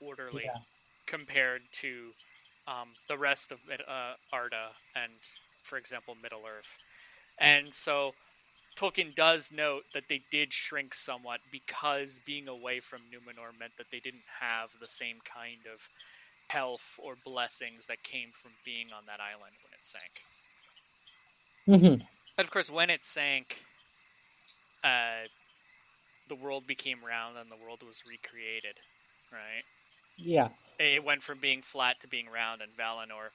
orderly 0.00 0.44
Yeah. 0.44 0.60
Compared 1.08 1.62
to 1.72 2.14
um, 2.68 2.96
the 3.08 3.18
rest 3.18 3.52
of 3.52 3.60
uh, 3.88 4.14
Arda 4.32 4.76
and, 4.96 5.12
for 5.62 5.78
example, 5.78 6.16
Middle 6.22 6.44
Earth. 6.46 6.78
And 7.40 7.74
so 7.74 8.14
Tolkien 8.78 9.14
does 9.14 9.52
note 9.52 9.84
that 9.94 10.08
they 10.08 10.22
did 10.30 10.52
shrink 10.52 10.94
somewhat 10.94 11.40
because 11.50 12.20
being 12.20 12.48
away 12.48 12.80
from 12.80 13.02
Numenor 13.10 13.58
meant 13.58 13.76
that 13.78 13.90
they 13.90 14.00
didn't 14.00 14.28
have 14.40 14.70
the 14.80 14.88
same 14.88 15.18
kind 15.24 15.66
of 15.72 15.88
health 16.48 16.94
or 16.98 17.16
blessings 17.24 17.86
that 17.88 18.02
came 18.04 18.30
from 18.32 18.52
being 18.64 18.92
on 18.92 19.06
that 19.06 19.20
island 19.20 19.56
when 19.62 19.72
it 19.74 19.84
sank. 19.84 20.22
Mhm. 21.66 22.06
And 22.38 22.44
of 22.46 22.50
course, 22.52 22.70
when 22.70 22.90
it 22.90 23.04
sank, 23.04 23.64
uh, 24.84 25.28
the 26.28 26.36
world 26.36 26.66
became 26.66 27.04
round 27.04 27.36
and 27.38 27.50
the 27.50 27.56
world 27.56 27.82
was 27.82 28.04
recreated, 28.06 28.80
right? 29.32 29.64
Yeah. 30.18 30.48
It 30.78 31.02
went 31.04 31.22
from 31.22 31.38
being 31.38 31.62
flat 31.62 32.00
to 32.00 32.08
being 32.08 32.28
round, 32.28 32.62
and 32.62 32.70
Valinor 32.76 33.30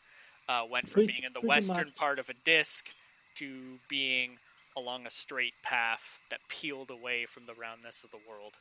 uh, 0.48 0.66
went 0.70 0.88
from 0.88 0.94
Pretty- 0.94 1.14
being 1.14 1.24
in 1.24 1.34
the 1.34 1.41
western 1.41 1.88
much. 1.88 1.96
part 1.96 2.20
of 2.20 2.30
a 2.30 2.34
disc 2.46 2.89
to 3.36 3.80
being 3.89 4.38
along 4.78 5.06
a 5.06 5.12
straight 5.12 5.54
path 5.64 6.20
that 6.30 6.39
peeled 6.48 6.89
away 6.91 7.26
from 7.26 7.46
the 7.46 7.54
roundness 7.54 8.04
of 8.04 8.12
the 8.12 8.18
world. 8.28 8.54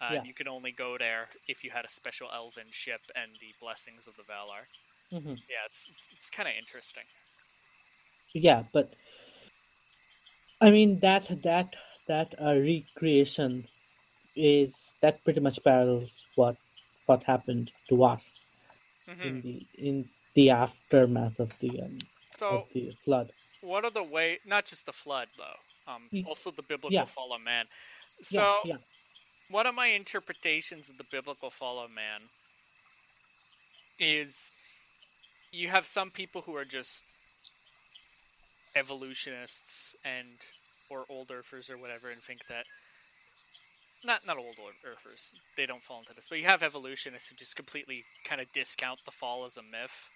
Uh, 0.00 0.12
Yeah. 0.14 0.22
You 0.24 0.34
could 0.34 0.48
only 0.48 0.72
go 0.72 0.98
there 0.98 1.28
if 1.48 1.64
you 1.64 1.70
had 1.70 1.84
a 1.84 1.88
special 1.88 2.28
elven 2.32 2.66
ship 2.70 3.00
and 3.14 3.30
the 3.40 3.54
blessings 3.60 4.06
of 4.06 4.16
the 4.16 4.22
Valar. 4.24 4.66
hmm 5.10 5.34
Yeah, 5.48 5.64
it's 5.66 5.88
it's, 5.88 6.12
it's 6.12 6.30
kind 6.30 6.48
of 6.48 6.54
interesting. 6.58 7.04
Yeah, 8.34 8.64
but 8.72 8.94
I 10.60 10.70
mean 10.70 11.00
that 11.00 11.42
that 11.42 11.74
that 12.08 12.34
uh, 12.40 12.54
recreation 12.56 13.66
is 14.34 14.94
that 15.00 15.22
pretty 15.24 15.40
much 15.40 15.62
parallels 15.64 16.24
what 16.34 16.56
what 17.06 17.24
happened 17.24 17.72
to 17.88 18.04
us 18.04 18.46
hmm 19.06 19.30
in 19.30 19.40
the 19.42 19.66
in 19.74 20.08
the 20.34 20.50
aftermath 20.50 21.38
of 21.40 21.52
the 21.60 21.80
um, 21.82 22.06
So, 22.30 22.58
of 22.58 22.68
the 22.72 22.92
flood. 23.04 23.32
what 23.60 23.84
are 23.84 23.90
the 23.90 24.02
way? 24.02 24.40
Not 24.44 24.64
just 24.66 24.86
the 24.86 24.92
flood, 24.92 25.28
though. 25.36 25.58
Um, 25.92 26.10
also 26.24 26.50
the 26.50 26.62
biblical 26.62 27.06
yeah. 27.06 27.06
fall 27.06 27.32
of 27.34 27.40
man. 27.40 27.66
So, 28.22 28.42
yeah, 28.62 28.74
yeah. 28.74 28.76
one 29.48 29.66
of 29.66 29.74
my 29.74 29.88
interpretations 29.88 30.88
of 30.88 30.96
the 30.98 31.04
biblical 31.04 31.50
fall 31.50 31.78
of 31.80 31.90
man 31.90 32.30
is 33.98 34.50
you 35.52 35.68
have 35.68 35.86
some 35.86 36.10
people 36.10 36.42
who 36.42 36.54
are 36.56 36.64
just 36.64 37.04
evolutionists 38.74 39.94
and 40.04 40.40
or 40.88 41.04
old 41.08 41.30
earthers 41.30 41.70
or 41.70 41.78
whatever 41.78 42.10
and 42.10 42.22
think 42.22 42.46
that 42.48 42.66
not 44.06 44.26
not 44.26 44.38
old 44.38 44.58
earthers 44.84 45.34
they 45.56 45.66
don't 45.66 45.82
fall 45.82 46.00
into 46.00 46.14
this 46.14 46.26
but 46.28 46.38
you 46.38 46.44
have 46.46 46.62
evolutionists 46.62 47.28
who 47.28 47.36
just 47.36 47.56
completely 47.56 48.06
kind 48.24 48.40
of 48.40 48.52
discount 48.52 49.00
the 49.04 49.12
fall 49.12 49.44
as 49.44 49.56
a 49.56 49.62
myth 49.62 50.10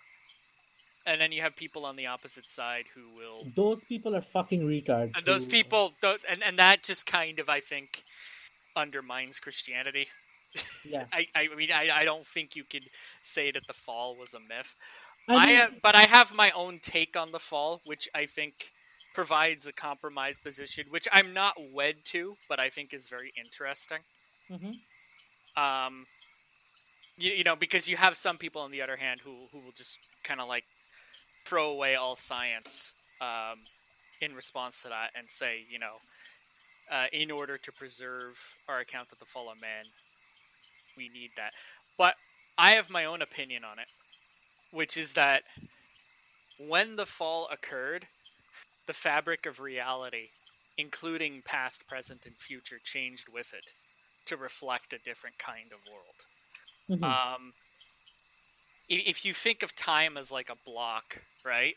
and 1.07 1.21
then 1.21 1.33
you 1.33 1.43
have 1.43 1.57
people 1.57 1.85
on 1.87 1.97
the 1.97 2.07
opposite 2.07 2.49
side 2.49 2.87
who 2.95 3.11
will 3.11 3.49
Those 3.55 3.85
people 3.85 4.15
are 4.17 4.23
fucking 4.23 4.63
retards. 4.63 5.15
and 5.17 5.27
those 5.27 5.47
who- 5.47 5.53
uh, 5.53 5.57
people 5.57 5.93
don't 6.01 6.23
and, 6.29 6.43
and 6.43 6.59
that 6.59 6.83
just 6.83 7.07
kind 7.07 7.39
of 7.41 7.49
i 7.49 7.61
think 7.61 8.05
undermines 8.77 9.41
christianity 9.41 10.09
Yeah, 10.85 11.07
I, 11.13 11.27
I 11.35 11.49
mean, 11.57 11.71
I, 11.73 11.91
I 11.91 12.05
don't 12.05 12.27
think 12.27 12.57
you 12.57 12.65
could 12.65 12.89
say 13.23 13.51
that 13.53 13.67
the 13.67 13.73
fall 13.75 14.17
was 14.17 14.35
a 14.35 14.41
myth. 14.41 14.75
I 15.29 15.39
I, 15.39 15.39
mean, 15.39 15.59
have, 15.59 15.73
but 15.83 15.95
I 15.95 16.03
have 16.03 16.35
my 16.35 16.51
own 16.53 16.81
take 16.81 17.17
on 17.17 17.33
the 17.33 17.39
fall, 17.39 17.81
which 17.85 18.09
I 18.15 18.27
think 18.27 18.73
provides 19.15 19.67
a 19.67 19.73
compromise 19.73 20.39
position, 20.39 20.87
which 20.91 21.09
I'm 21.13 21.33
not 21.35 21.55
wed 21.59 22.05
to, 22.07 22.39
but 22.49 22.61
I 22.61 22.71
think 22.71 22.93
is 22.95 23.09
very 23.09 23.33
interesting. 23.37 24.01
mhm. 24.49 24.73
Um, 25.57 26.07
you, 27.17 27.33
you 27.33 27.45
know, 27.45 27.57
because 27.57 27.89
you 27.89 27.97
have 27.97 28.17
some 28.17 28.39
people 28.39 28.63
on 28.63 28.71
the 28.71 28.83
other 28.83 28.97
hand 28.97 29.21
who 29.23 29.49
who 29.53 29.61
will 29.61 29.73
just 29.73 29.99
kind 30.25 30.41
of 30.41 30.49
like 30.49 30.65
throw 31.45 31.71
away 31.71 31.95
all 31.97 32.17
science 32.17 32.93
um, 33.21 33.69
in 34.21 34.35
response 34.35 34.83
to 34.83 34.89
that 34.89 35.11
and 35.15 35.31
say, 35.31 35.65
you 35.69 35.79
know, 35.79 35.99
uh, 36.91 37.07
in 37.13 37.31
order 37.31 37.59
to 37.59 37.73
preserve 37.73 38.39
our 38.69 38.81
account 38.81 39.13
of 39.13 39.19
the 39.19 39.27
fall 39.27 39.51
of 39.51 39.59
man, 39.61 39.87
we 40.97 41.09
need 41.09 41.33
that. 41.37 41.53
But 41.97 42.15
I 42.59 42.73
have 42.73 42.91
my 42.91 43.05
own 43.05 43.23
opinion 43.23 43.65
on 43.65 43.79
it, 43.79 43.89
which 44.71 44.97
is 44.97 45.15
that 45.15 45.45
when 46.59 46.97
the 46.97 47.07
fall 47.07 47.49
occurred, 47.49 48.09
the 48.91 48.95
fabric 48.95 49.47
of 49.47 49.61
reality, 49.61 50.33
including 50.77 51.43
past, 51.45 51.87
present, 51.87 52.27
and 52.27 52.37
future, 52.37 52.81
changed 52.83 53.29
with 53.29 53.55
it 53.55 53.73
to 54.27 54.37
reflect 54.37 54.93
a 54.93 54.99
different 54.99 55.39
kind 55.39 55.73
of 55.73 55.79
world. 55.87 56.27
Mhm. 56.89 57.21
Um, 57.37 57.55
if 58.89 59.25
you 59.25 59.33
think 59.33 59.63
of 59.63 59.75
time 59.75 60.17
as 60.19 60.31
like 60.31 60.51
a 60.51 60.57
block, 60.67 61.23
right? 61.45 61.77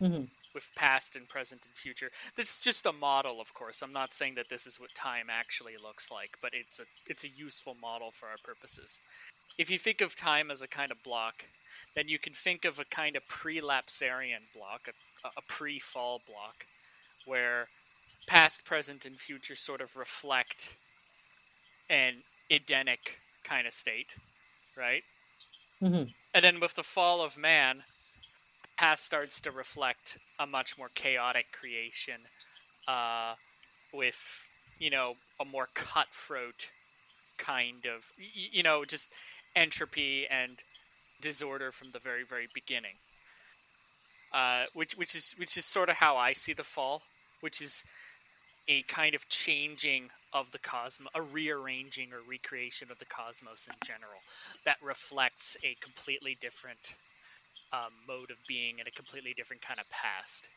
Mhm. 0.00 0.30
With 0.54 0.72
past 0.76 1.16
and 1.16 1.28
present 1.28 1.64
and 1.66 1.76
future. 1.76 2.10
This 2.36 2.54
is 2.54 2.58
just 2.60 2.86
a 2.86 2.92
model, 2.92 3.40
of 3.40 3.52
course. 3.54 3.82
I'm 3.82 3.92
not 3.92 4.14
saying 4.14 4.34
that 4.36 4.48
this 4.48 4.64
is 4.66 4.78
what 4.80 4.94
time 4.94 5.28
actually 5.30 5.76
looks 5.76 6.08
like, 6.10 6.36
but 6.40 6.54
it's 6.54 6.78
a 6.80 6.86
it's 7.06 7.24
a 7.24 7.28
useful 7.28 7.74
model 7.74 8.10
for 8.12 8.28
our 8.28 8.38
purposes. 8.38 9.00
If 9.58 9.70
you 9.70 9.78
think 9.78 10.00
of 10.02 10.16
time 10.16 10.50
as 10.50 10.62
a 10.62 10.68
kind 10.68 10.92
of 10.92 11.02
block, 11.02 11.46
then 11.94 12.08
you 12.08 12.18
can 12.18 12.32
think 12.34 12.64
of 12.64 12.78
a 12.78 12.84
kind 12.84 13.16
of 13.16 13.26
pre-lapsarian 13.28 14.50
block, 14.54 14.88
a, 15.24 15.28
a 15.36 15.42
pre-fall 15.48 16.22
block, 16.26 16.66
where 17.24 17.68
past, 18.26 18.64
present, 18.64 19.04
and 19.06 19.18
future 19.20 19.56
sort 19.56 19.80
of 19.80 19.96
reflect 19.96 20.70
an 21.90 22.24
Edenic 22.50 23.20
kind 23.44 23.66
of 23.66 23.74
state, 23.74 24.14
right? 24.76 25.04
Mhm. 25.80 26.10
And 26.34 26.44
then 26.44 26.60
with 26.60 26.74
the 26.74 26.82
fall 26.84 27.22
of 27.22 27.36
man, 27.36 27.84
past 28.76 29.04
starts 29.04 29.40
to 29.42 29.50
reflect 29.52 30.18
a 30.38 30.46
much 30.46 30.76
more 30.78 30.90
chaotic 30.90 31.52
creation, 31.52 32.28
uh, 32.86 33.36
with 33.92 34.48
you 34.78 34.90
know 34.90 35.16
a 35.40 35.44
more 35.44 35.68
cutthroat 35.74 36.70
kind 37.38 37.86
of 37.86 38.04
you 38.16 38.62
know 38.62 38.84
just 38.84 39.12
entropy 39.56 40.26
and 40.28 40.62
disorder 41.20 41.72
from 41.72 41.92
the 41.92 42.00
very 42.00 42.24
very 42.24 42.48
beginning. 42.52 42.98
Uh, 44.32 44.66
which 44.74 44.94
which 44.96 45.14
is 45.16 45.32
which 45.38 45.56
is 45.56 45.66
sort 45.66 45.88
of 45.88 45.96
how 45.96 46.16
I 46.16 46.32
see 46.34 46.52
the 46.52 46.62
fall, 46.62 47.02
which 47.40 47.60
is 47.60 47.84
a 48.68 48.82
kind 48.84 49.14
of 49.14 49.28
changing 49.28 50.10
of 50.32 50.52
the 50.52 50.58
cosmos, 50.60 51.10
a 51.14 51.22
rearranging 51.22 52.12
or 52.12 52.22
recreation 52.22 52.90
of 52.90 52.98
the 52.98 53.06
cosmos 53.06 53.68
in 53.68 53.74
general 53.82 54.24
that 54.64 54.78
reflects 54.82 55.56
a 55.64 55.76
completely 55.76 56.36
different 56.36 56.96
um, 57.72 57.94
mode 58.06 58.30
of 58.30 58.38
being 58.46 58.80
and 58.80 58.88
a 58.88 58.92
completely 58.92 59.34
different 59.34 59.62
kind 59.62 59.80
of 59.80 59.88
past. 59.90 60.50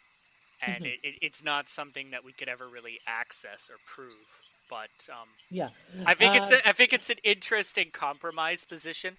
And 0.62 0.86
Mhm. 0.86 0.88
it, 0.88 1.00
it, 1.04 1.16
it's 1.22 1.44
not 1.44 1.70
something 1.70 2.12
that 2.12 2.24
we 2.24 2.34
could 2.34 2.50
ever 2.50 2.70
really 2.70 3.00
access 3.08 3.70
or 3.70 3.80
prove. 3.86 4.28
But 4.70 4.92
um, 5.12 5.30
Yeah. 5.50 5.70
I 6.06 6.16
think 6.16 6.36
it's 6.36 6.50
Uh, 6.50 6.54
a, 6.54 6.68
I 6.68 6.74
think 6.74 6.94
it's 6.94 7.10
an 7.10 7.20
interesting 7.24 7.92
compromise 7.92 8.66
position 8.66 9.18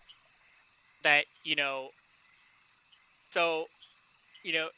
that 1.04 1.26
you 1.44 1.56
know. 1.56 1.90
So, 3.30 3.66
you 4.42 4.52
know, 4.54 4.70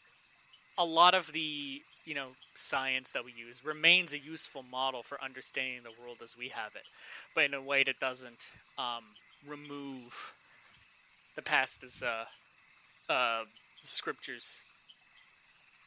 a 0.78 0.84
lot 0.84 1.14
of 1.14 1.32
the 1.32 1.82
you 2.04 2.14
know 2.14 2.36
science 2.54 3.12
that 3.12 3.24
we 3.24 3.32
use 3.32 3.64
remains 3.64 4.12
a 4.14 4.18
useful 4.18 4.62
model 4.62 5.02
for 5.02 5.22
understanding 5.22 5.82
the 5.84 5.92
world 5.92 6.20
as 6.22 6.36
we 6.36 6.50
have 6.50 6.76
it, 6.76 6.88
but 7.34 7.44
in 7.44 7.54
a 7.54 7.62
way 7.62 7.84
that 7.84 8.00
doesn't 8.00 8.50
um, 8.78 9.16
remove 9.46 10.34
the 11.36 11.42
past 11.42 11.82
as 11.84 12.02
uh, 12.02 12.26
uh, 13.08 13.44
scriptures 13.82 14.62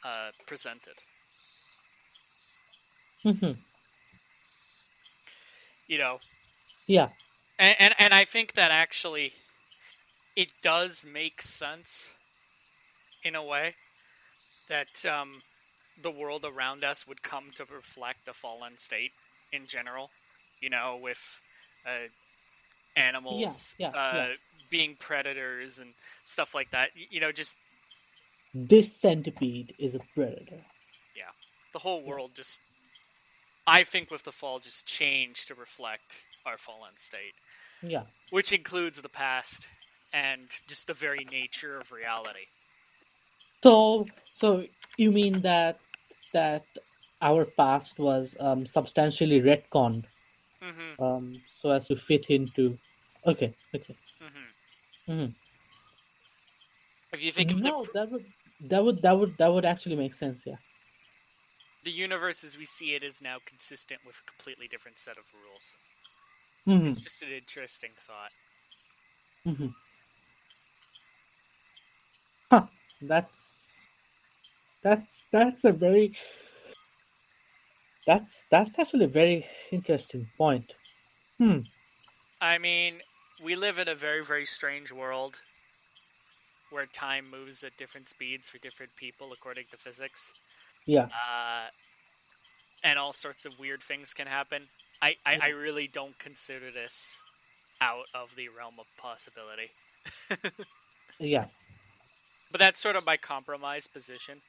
uh, 0.03 0.31
presented. 0.47 1.03
mhm. 3.25 3.57
You 5.87 5.99
know, 5.99 6.21
Yeah. 6.87 7.09
and, 7.59 7.75
and 7.79 7.95
and 7.99 8.13
I 8.13 8.25
think 8.25 8.53
that 8.55 8.71
actually 8.71 9.33
it 10.39 10.53
does 10.63 11.03
make 11.03 11.41
sense 11.41 12.07
in 13.23 13.35
a 13.35 13.43
way 13.43 13.75
that 14.69 15.05
um, 15.05 15.41
the 16.01 16.09
world 16.09 16.45
around 16.45 16.85
us 16.85 17.05
would 17.05 17.21
come 17.21 17.51
to 17.57 17.65
reflect 17.65 18.25
the 18.25 18.31
fallen 18.31 18.77
state 18.77 19.11
in 19.51 19.67
general. 19.67 20.09
You 20.61 20.69
know, 20.69 20.97
with 21.01 21.19
uh, 21.85 22.07
animals 22.95 23.75
yeah, 23.77 23.89
uh, 23.89 24.11
yeah. 24.13 24.27
being 24.69 24.95
predators 24.97 25.79
and 25.79 25.89
stuff 26.23 26.55
like 26.55 26.71
that. 26.71 26.91
You 26.95 27.19
know, 27.19 27.33
just 27.33 27.57
This 28.53 28.95
centipede 28.95 29.75
is 29.77 29.93
a 29.93 29.99
predator. 30.15 30.63
Yeah, 31.17 31.31
the 31.73 31.79
whole 31.79 32.01
world 32.01 32.31
just. 32.33 32.61
I 33.67 33.83
think 33.83 34.09
with 34.09 34.23
the 34.23 34.31
fall 34.31 34.59
just 34.59 34.85
changed 34.85 35.49
to 35.49 35.55
reflect 35.55 36.21
our 36.45 36.57
fallen 36.57 36.95
state. 36.95 37.33
Yeah. 37.81 38.03
which 38.31 38.51
includes 38.51 39.01
the 39.01 39.09
past 39.09 39.65
and 40.14 40.49
just 40.68 40.88
the 40.88 40.93
very 40.93 41.26
nature 41.26 41.80
of 41.80 41.91
reality. 41.91 42.47
So, 43.64 44.12
so 44.34 44.66
you 44.97 45.12
mean 45.12 45.41
that 45.41 45.82
that 46.34 46.68
our 47.22 47.45
past 47.45 47.99
was 47.99 48.36
um, 48.39 48.66
substantially 48.66 49.41
retconned, 49.41 50.05
Mm-hmm. 50.64 50.95
um, 50.99 51.41
so 51.47 51.72
as 51.72 51.88
to 51.88 51.95
fit 51.95 52.28
into? 52.30 52.80
Okay. 53.26 53.55
Okay. 53.76 53.97
Mm-hmm. 54.22 54.51
Mhm. 55.07 55.36
If 57.12 57.22
you 57.22 57.32
think 57.32 57.51
of 57.51 57.62
no, 57.62 57.82
the, 57.84 57.84
that 57.93 58.10
would 58.12 58.26
that 58.60 58.84
would 58.84 59.01
that 59.01 59.12
would 59.20 59.38
that 59.38 59.47
would 59.53 59.66
actually 59.66 59.95
make 59.95 60.14
sense. 60.14 60.43
Yeah. 60.45 60.57
the 61.84 61.91
universe 61.91 62.43
as 62.43 62.57
we 62.57 62.66
see 62.66 62.93
it 62.95 63.03
is 63.03 63.22
now 63.22 63.39
consistent 63.45 64.03
with 64.05 64.16
a 64.20 64.24
completely 64.32 64.68
different 64.68 64.97
set 64.99 65.18
of 65.18 65.26
rules. 65.34 65.76
hmm 66.66 66.93
It's 66.93 66.99
just 66.99 67.22
an 67.24 67.32
interesting 67.32 67.91
thought. 67.97 68.32
hmm 69.45 69.74
Huh. 72.51 72.68
That's 73.02 73.66
that's 74.84 75.24
that's 75.32 75.64
a 75.64 75.72
very 75.72 76.16
that's 78.06 78.45
that's 78.50 78.80
actually 78.80 79.06
a 79.06 79.10
very 79.10 79.45
interesting 79.72 80.28
point. 80.38 80.74
Hmm. 81.38 81.60
I 82.41 82.58
mean, 82.58 83.00
we 83.43 83.56
live 83.56 83.80
in 83.80 83.88
a 83.88 83.95
very, 83.95 84.24
very 84.24 84.45
strange 84.45 84.91
world 84.91 85.39
where 86.72 86.86
time 86.86 87.30
moves 87.30 87.64
at 87.64 87.76
different 87.78 88.08
speeds 88.08 88.47
for 88.47 88.58
different 88.60 88.91
people 88.95 89.32
according 89.34 89.66
to 89.72 89.78
physics. 89.78 90.32
Yeah. 90.86 91.06
Uh, 91.06 91.68
and 92.84 92.97
all 92.97 93.12
sorts 93.12 93.45
of 93.45 93.58
weird 93.60 93.82
things 93.84 94.14
can 94.14 94.28
happen. 94.28 94.64
I, 95.02 95.16
I, 95.26 95.39
I 95.41 95.47
really 95.50 95.88
don't 95.88 96.18
consider 96.20 96.72
this 96.72 97.18
out 97.82 98.06
of 98.14 98.30
the 98.36 98.50
realm 98.50 98.76
of 98.80 98.86
possibility. 98.97 99.72
Yeah. 101.20 101.47
But 102.52 102.60
that's 102.60 102.80
sort 102.80 102.95
of 102.95 103.06
my 103.06 103.18
compromise 103.18 103.88
position. 103.88 104.41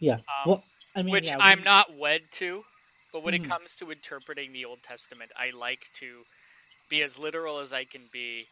Yeah. 0.00 0.20
Um, 0.28 0.50
well, 0.50 0.64
I 0.94 1.02
mean, 1.02 1.22
which 1.22 1.24
yeah, 1.24 1.40
I'm 1.40 1.62
not 1.62 1.96
wed 1.96 2.30
to. 2.32 2.64
But 3.12 3.22
when 3.22 3.34
Mhm. 3.34 3.34
it 3.34 3.44
comes 3.44 3.76
to 3.76 3.90
interpreting 3.90 4.52
the 4.52 4.64
Old 4.66 4.82
Testament, 4.82 5.32
I 5.36 5.50
like 5.50 5.90
to 5.94 6.24
be 6.88 7.02
as 7.02 7.18
literal 7.18 7.60
as 7.60 7.72
I 7.72 7.84
can 7.86 8.08
be, 8.12 8.50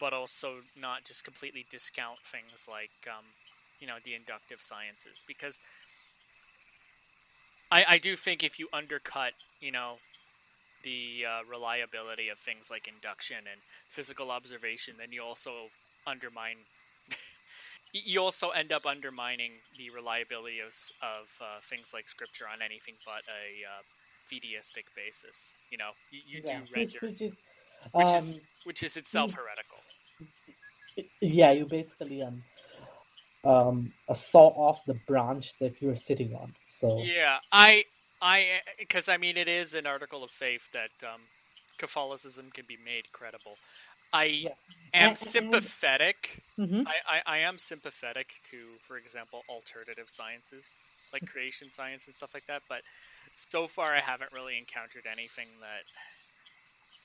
but 0.00 0.12
also 0.14 0.62
not 0.76 1.04
just 1.04 1.24
completely 1.24 1.66
discount 1.70 2.20
things 2.26 2.66
like, 2.68 2.92
um, 3.08 3.34
you 3.80 3.86
know, 3.88 3.98
the 4.04 4.14
inductive 4.14 4.62
sciences. 4.62 5.24
Because 5.26 5.60
I, 7.70 7.84
I 7.94 7.98
do 7.98 8.16
think 8.16 8.42
if 8.42 8.58
you 8.58 8.68
undercut, 8.72 9.34
you 9.60 9.72
know, 9.72 10.00
the 10.82 11.26
uh, 11.26 11.44
reliability 11.44 12.28
of 12.28 12.40
things 12.40 12.70
like 12.70 12.88
induction 12.88 13.46
and 13.46 13.62
physical 13.90 14.30
observation, 14.30 14.96
then 14.98 15.12
you 15.12 15.22
also 15.22 15.70
undermine. 16.06 16.66
You 17.92 18.20
also 18.20 18.50
end 18.50 18.72
up 18.72 18.86
undermining 18.86 19.52
the 19.78 19.90
reliability 19.90 20.60
of, 20.60 20.74
of 21.02 21.28
uh, 21.40 21.60
things 21.68 21.90
like 21.94 22.08
scripture 22.08 22.46
on 22.52 22.62
anything 22.62 22.94
but 23.04 23.22
a 23.28 23.64
uh, 23.66 23.82
theistic 24.30 24.86
basis. 24.96 25.54
You 25.70 25.78
know, 25.78 25.92
you, 26.10 26.20
you 26.26 26.42
yeah, 26.44 26.60
do 26.60 26.64
which, 26.74 26.94
render, 26.94 27.00
which 27.02 27.22
is, 27.22 27.36
which 27.94 28.14
is- 28.14 28.34
um, 28.34 28.40
which 28.64 28.82
is 28.82 28.96
itself 28.96 29.32
heretical. 29.32 29.78
yeah, 31.20 31.52
you 31.52 31.66
basically 31.66 32.22
um, 32.22 32.42
um, 33.44 33.92
uh, 34.08 34.14
saw 34.14 34.48
off 34.48 34.84
the 34.86 34.94
branch 34.94 35.58
that 35.60 35.80
you're 35.80 35.96
sitting 35.96 36.34
on. 36.34 36.54
So 36.66 37.12
Yeah, 37.16 37.38
I, 37.52 37.84
I, 38.20 38.60
because 38.78 39.08
I 39.08 39.16
mean, 39.16 39.36
it 39.36 39.48
is 39.48 39.74
an 39.74 39.86
article 39.86 40.24
of 40.24 40.30
faith 40.30 40.68
that 40.72 40.90
um, 41.04 41.22
Catholicism 41.78 42.50
can 42.52 42.64
be 42.68 42.78
made 42.84 43.10
credible. 43.12 43.58
I 44.12 44.24
Yeah. 44.24 44.54
am 44.94 45.16
And- 45.16 45.16
and- 45.16 45.16
sympathetic. 45.16 46.42
Mhm. 46.58 46.86
I, 46.86 46.94
I, 47.16 47.22
I 47.26 47.38
am 47.38 47.58
sympathetic 47.58 48.40
to, 48.50 48.78
for 48.86 48.96
example, 48.96 49.42
alternative 49.48 50.10
sciences 50.10 50.66
like 51.12 51.26
creation 51.26 51.70
science 51.70 52.06
and 52.06 52.14
stuff 52.14 52.30
like 52.34 52.46
that. 52.46 52.62
But 52.68 52.82
so 53.34 53.66
far, 53.68 53.94
I 53.94 54.00
haven't 54.00 54.32
really 54.32 54.58
encountered 54.58 55.06
anything 55.10 55.48
that. 55.60 55.84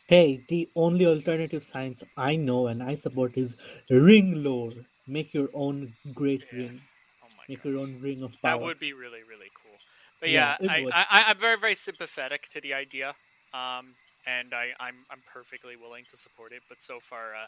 Hey, 0.08 0.42
the 0.48 0.70
only 0.76 1.06
alternative 1.06 1.64
science 1.64 2.04
I 2.16 2.36
know 2.38 2.68
and 2.68 2.82
I 2.82 2.96
support 2.96 3.38
is 3.38 3.56
ring 3.90 4.44
lore. 4.44 4.74
Make 5.08 5.34
your 5.34 5.50
own 5.54 5.94
great 6.14 6.42
Yeah. 6.52 6.60
ring. 6.60 6.82
Oh 7.24 7.30
my 7.38 7.44
Make 7.50 7.64
god. 7.64 7.70
your 7.70 7.78
own 7.80 8.00
ring 8.00 8.24
of 8.24 8.32
power. 8.42 8.60
That 8.60 8.62
would 8.62 8.80
be 8.80 8.94
really, 8.94 9.24
really 9.24 9.52
cool. 9.62 9.78
But 10.20 10.30
Yeah, 10.30 10.56
yeah. 10.62 10.72
I, 10.72 11.06
I, 11.10 11.24
I'm 11.30 11.38
very, 11.40 11.58
very 11.58 11.76
sympathetic 11.76 12.48
to 12.50 12.62
the 12.62 12.74
idea, 12.74 13.16
um, 13.54 13.96
and 14.28 14.54
I, 14.54 14.72
I'm, 14.80 15.06
I'm 15.12 15.24
perfectly 15.26 15.78
willing 15.78 16.06
to 16.12 16.18
support 16.18 16.54
it. 16.54 16.64
But 16.70 16.82
so 16.82 17.00
far, 17.02 17.36
uh, 17.36 17.48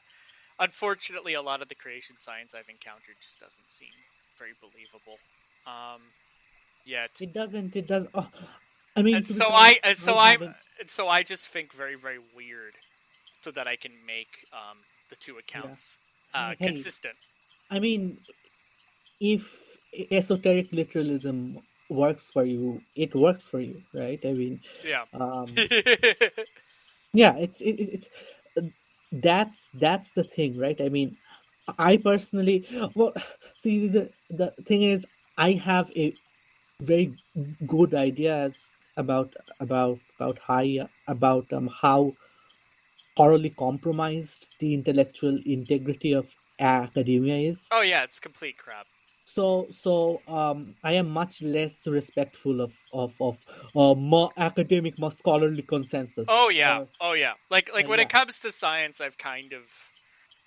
unfortunately, 0.59 1.35
a 1.35 1.41
lot 1.43 1.61
of 1.61 1.69
the 1.69 1.75
creation 1.75 2.17
science 2.19 2.55
I've 2.55 2.69
encountered 2.69 3.17
just 3.21 3.39
doesn't 3.39 3.71
seem 3.71 3.93
very 4.39 4.53
believable. 4.61 5.19
Um, 5.67 6.13
yet, 6.85 7.11
It 7.19 7.33
doesn't. 7.33 7.75
It 7.75 7.87
does. 7.87 8.07
Oh, 8.13 8.29
I 8.95 9.03
mean, 9.03 9.25
so 9.25 9.49
I, 9.53 9.79
and 9.83 9.97
so 9.97 10.17
I'm, 10.17 10.41
and 10.79 10.89
so 10.89 11.07
I 11.09 11.23
just 11.23 11.47
think 11.49 11.73
very, 11.73 11.95
very 11.95 12.19
weird, 12.35 12.77
so 13.43 13.51
that 13.51 13.67
I 13.67 13.75
can 13.77 13.93
make 14.05 14.45
um, 14.53 14.79
the 15.09 15.15
two 15.17 15.37
accounts 15.37 15.97
uh, 16.33 16.53
Hey. 16.59 16.63
consistent. 16.63 17.15
I 17.69 17.79
mean, 17.79 18.19
if 19.19 19.77
esoteric 20.11 20.71
literalism 20.73 21.59
works 21.89 22.29
for 22.29 22.45
you, 22.45 22.83
it 22.95 23.15
works 23.15 23.47
for 23.47 23.59
you, 23.59 23.83
right? 23.93 24.19
I 24.25 24.33
mean, 24.33 24.61
Yeah. 24.83 25.05
um, 25.13 25.55
yeah, 27.13 27.35
it's 27.37 27.61
it, 27.61 27.79
it- 27.79 27.89
it's 27.93 28.09
that's 29.11 29.69
that's 29.73 30.11
the 30.11 30.23
thing, 30.23 30.57
right? 30.57 30.79
I 30.81 30.89
mean, 30.89 31.17
I 31.77 31.97
personally, 31.97 32.67
well, 32.95 33.13
see, 33.57 33.87
the 33.87 34.11
the 34.29 34.53
thing 34.65 34.83
is, 34.83 35.07
I 35.37 35.53
have 35.53 35.91
a 35.95 36.15
very 36.81 37.15
good 37.65 37.93
ideas 37.93 38.71
about 38.97 39.33
about 39.59 39.99
about 40.19 40.39
how 40.47 40.63
about 41.07 41.51
um 41.53 41.69
how 41.81 42.15
thoroughly 43.15 43.49
compromised 43.51 44.49
the 44.59 44.73
intellectual 44.73 45.39
integrity 45.45 46.13
of 46.13 46.35
academia 46.59 47.49
is. 47.49 47.71
oh 47.71 47.81
yeah, 47.81 48.03
it's 48.03 48.19
complete 48.19 48.57
crap. 48.57 48.87
So 49.33 49.67
so 49.71 50.23
um, 50.27 50.75
I 50.83 50.93
am 50.93 51.09
much 51.09 51.41
less 51.41 51.85
respectful 51.87 52.61
of 52.61 52.73
of 52.93 53.13
of 53.21 53.37
uh, 53.75 53.93
more 53.95 54.31
academic, 54.37 54.97
more 54.99 55.11
scholarly 55.11 55.63
consensus. 55.63 56.29
Oh 56.29 56.47
yeah, 56.49 56.79
Uh, 56.79 56.85
oh 57.01 57.13
yeah. 57.13 57.33
Like 57.49 57.71
like 57.73 57.87
when 57.89 57.99
yeah. 57.99 58.05
it 58.05 58.09
comes 58.09 58.39
to 58.39 58.51
science, 58.51 59.01
I've 59.01 59.17
kind 59.17 59.53
of 59.53 59.63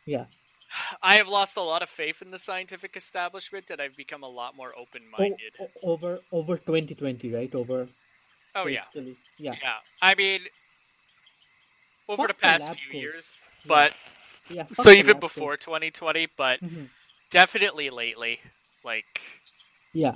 Yeah. 0.06 0.26
I 1.02 1.16
have 1.16 1.28
lost 1.28 1.56
a 1.56 1.62
lot 1.62 1.82
of 1.82 1.90
faith 1.90 2.22
in 2.22 2.30
the 2.30 2.38
scientific 2.38 2.96
establishment, 2.96 3.70
and 3.70 3.80
I've 3.80 3.96
become 3.96 4.22
a 4.22 4.28
lot 4.28 4.56
more 4.56 4.76
open-minded. 4.76 5.58
o- 5.58 5.72
over 5.82 6.24
over 6.32 6.56
2020, 6.58 7.32
right? 7.32 7.54
Over 7.54 7.88
Oh 8.54 8.66
yeah, 8.66 8.86
basically, 8.86 9.18
yeah, 9.38 9.56
yeah. 9.62 9.78
I 10.00 10.14
mean, 10.14 10.40
over 12.08 12.26
the 12.26 12.34
Fuck 12.34 12.40
the 12.42 12.50
past 12.50 12.64
lab 12.64 12.78
few 12.78 12.92
years, 12.92 13.40
but 13.66 13.92
yeah. 14.48 14.66
fuck 14.74 14.88
so 14.88 14.90
even 14.90 15.18
before 15.18 15.56
coats. 15.56 15.56
2020, 15.56 16.26
but 16.36 16.60
Mhm. 16.62 16.90
definitely 17.30 17.90
lately, 17.90 18.40
like 18.84 19.20
Yeah. 19.92 20.14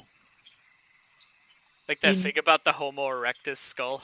like 1.89 2.01
that 2.01 2.17
In- 2.17 2.23
thing 2.23 2.39
about 2.39 2.65
the 2.65 2.73
Homo 2.73 3.09
erectus 3.09 3.59
skull. 3.59 4.03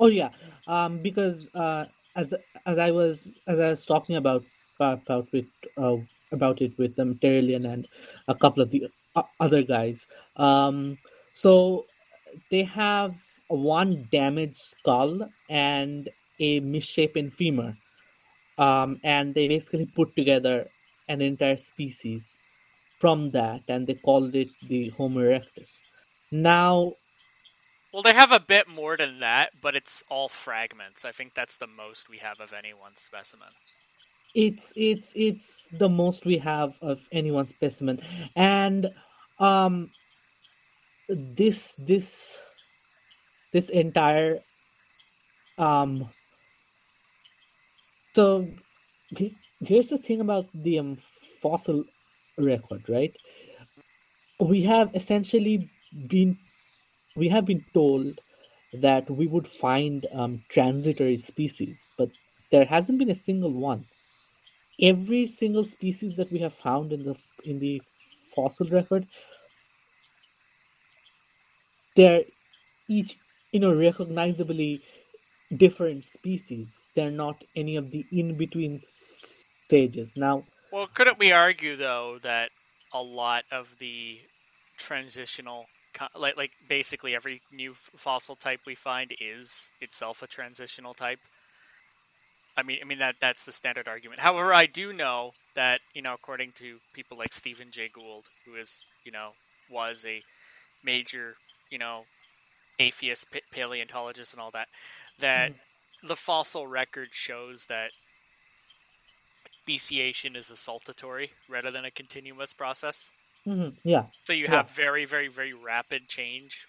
Oh 0.00 0.06
yeah, 0.06 0.30
um, 0.66 0.98
because 1.02 1.48
uh, 1.54 1.84
as 2.16 2.34
as 2.66 2.78
I 2.78 2.90
was 2.90 3.40
as 3.46 3.58
I 3.58 3.70
was 3.70 3.86
talking 3.86 4.16
about 4.16 4.44
about 4.80 5.32
with 5.32 5.46
uh, 5.78 5.96
about 6.32 6.60
it 6.60 6.76
with 6.78 6.98
um, 6.98 7.14
Terrellian 7.22 7.64
and 7.72 7.86
a 8.28 8.34
couple 8.34 8.62
of 8.62 8.70
the 8.70 8.86
other 9.40 9.62
guys. 9.62 10.06
Um, 10.36 10.98
so 11.32 11.86
they 12.50 12.62
have 12.64 13.14
one 13.48 14.06
damaged 14.10 14.56
skull 14.56 15.28
and 15.48 16.08
a 16.40 16.60
misshapen 16.60 17.30
femur, 17.30 17.76
um, 18.58 18.98
and 19.04 19.34
they 19.34 19.48
basically 19.48 19.86
put 19.86 20.14
together 20.16 20.66
an 21.08 21.20
entire 21.22 21.56
species 21.56 22.38
from 22.98 23.30
that, 23.32 23.62
and 23.68 23.86
they 23.86 23.94
called 23.94 24.34
it 24.34 24.48
the 24.62 24.90
Homo 24.90 25.20
erectus. 25.20 25.82
Now 26.30 26.94
Well, 27.92 28.02
they 28.02 28.12
have 28.14 28.32
a 28.32 28.38
bit 28.40 28.68
more 28.68 28.96
than 28.96 29.20
that, 29.20 29.52
but 29.60 29.74
it's 29.74 30.02
all 30.08 30.28
fragments. 30.28 31.04
I 31.04 31.12
think 31.12 31.34
that's 31.34 31.56
the 31.56 31.66
most 31.66 32.08
we 32.08 32.18
have 32.18 32.40
of 32.40 32.52
any 32.52 32.72
one 32.74 32.96
specimen. 32.96 33.54
it's 34.34 34.72
it's 34.76 35.12
it's 35.16 35.68
the 35.72 35.88
most 35.88 36.26
we 36.26 36.38
have 36.38 36.74
of 36.82 37.00
any 37.12 37.30
one 37.30 37.46
specimen 37.46 38.00
and 38.36 38.88
um 39.38 39.90
this 41.08 41.74
this 41.78 42.38
this 43.52 43.68
entire 43.70 44.38
um 45.58 46.08
so 48.14 48.46
here's 49.60 49.88
the 49.88 49.98
thing 49.98 50.20
about 50.20 50.46
the 50.54 50.78
um, 50.78 50.96
fossil 51.42 51.84
record 52.38 52.82
right? 52.88 53.14
We 54.40 54.62
have 54.62 54.94
essentially 54.94 55.70
been 56.08 56.36
we 57.16 57.28
have 57.28 57.46
been 57.46 57.64
told 57.72 58.20
that 58.74 59.08
we 59.10 59.26
would 59.26 59.46
find 59.46 60.06
um, 60.12 60.42
transitory 60.50 61.16
species 61.16 61.86
but 61.96 62.10
there 62.50 62.64
hasn't 62.64 62.98
been 62.98 63.10
a 63.10 63.14
single 63.14 63.52
one. 63.52 63.84
Every 64.80 65.26
single 65.26 65.64
species 65.64 66.16
that 66.16 66.30
we 66.30 66.38
have 66.40 66.54
found 66.54 66.92
in 66.92 67.04
the 67.04 67.16
in 67.44 67.58
the 67.58 67.80
fossil 68.34 68.68
record 68.68 69.06
they're 71.96 72.22
each 72.88 73.16
you 73.52 73.60
know 73.60 73.74
recognizably 73.74 74.82
different 75.56 76.04
species. 76.04 76.80
They're 76.94 77.10
not 77.10 77.42
any 77.56 77.76
of 77.76 77.90
the 77.90 78.04
in 78.12 78.34
between 78.36 78.78
stages. 78.78 80.12
Now 80.16 80.44
Well, 80.72 80.88
couldn't 80.94 81.18
we 81.18 81.32
argue 81.32 81.76
though 81.76 82.18
that 82.22 82.50
a 82.92 83.02
lot 83.02 83.44
of 83.50 83.68
the 83.78 84.18
transitional, 84.78 85.66
like 86.14 86.36
like 86.36 86.50
basically 86.68 87.14
every 87.14 87.40
new 87.52 87.74
fossil 87.96 88.36
type 88.36 88.60
we 88.66 88.74
find 88.74 89.14
is 89.20 89.68
itself 89.80 90.22
a 90.22 90.26
transitional 90.26 90.94
type? 90.94 91.20
I 92.56 92.62
mean, 92.62 92.78
I 92.82 92.84
mean 92.84 92.98
that 92.98 93.16
that's 93.20 93.44
the 93.44 93.52
standard 93.52 93.86
argument. 93.86 94.20
However, 94.20 94.52
I 94.52 94.66
do 94.66 94.92
know 94.92 95.32
that 95.54 95.80
you 95.94 96.02
know, 96.02 96.14
according 96.14 96.52
to 96.52 96.78
people 96.94 97.18
like 97.18 97.32
Stephen 97.32 97.70
Jay 97.70 97.88
Gould, 97.92 98.24
who 98.44 98.56
is 98.56 98.82
you 99.04 99.12
know 99.12 99.30
was 99.70 100.04
a 100.06 100.22
major 100.84 101.34
you 101.70 101.78
know 101.78 102.04
atheist 102.78 103.26
paleontologist 103.52 104.32
and 104.32 104.40
all 104.40 104.50
that, 104.50 104.68
that 105.18 105.50
mm-hmm. 105.50 106.08
the 106.08 106.16
fossil 106.16 106.66
record 106.66 107.08
shows 107.12 107.66
that 107.66 107.90
speciation 109.66 110.36
is 110.36 110.50
a 110.50 110.54
saltatory 110.54 111.28
rather 111.48 111.70
than 111.72 111.84
a 111.86 111.90
continuous 111.90 112.52
process. 112.52 113.08
Mhm, 113.46 113.74
yeah 113.84 114.04
So 114.24 114.32
you 114.32 114.44
Yeah. 114.44 114.56
have 114.56 114.70
very, 114.70 115.04
very, 115.04 115.28
very 115.28 115.52
rapid 115.54 116.08
change 116.08 116.66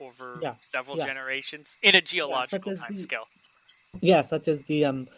over 0.00 0.40
Yeah, 0.42 0.54
several 0.60 0.96
yeah. 0.96 1.06
generations 1.06 1.76
in 1.82 1.94
a 1.96 2.00
geological 2.00 2.72
as 2.72 2.78
time 2.78 2.96
the- 2.96 3.02
scale. 3.02 3.26
Yeah, 4.00 4.22
such 4.22 4.46
as 4.48 4.60
the 4.62 4.84
um, 4.84 5.08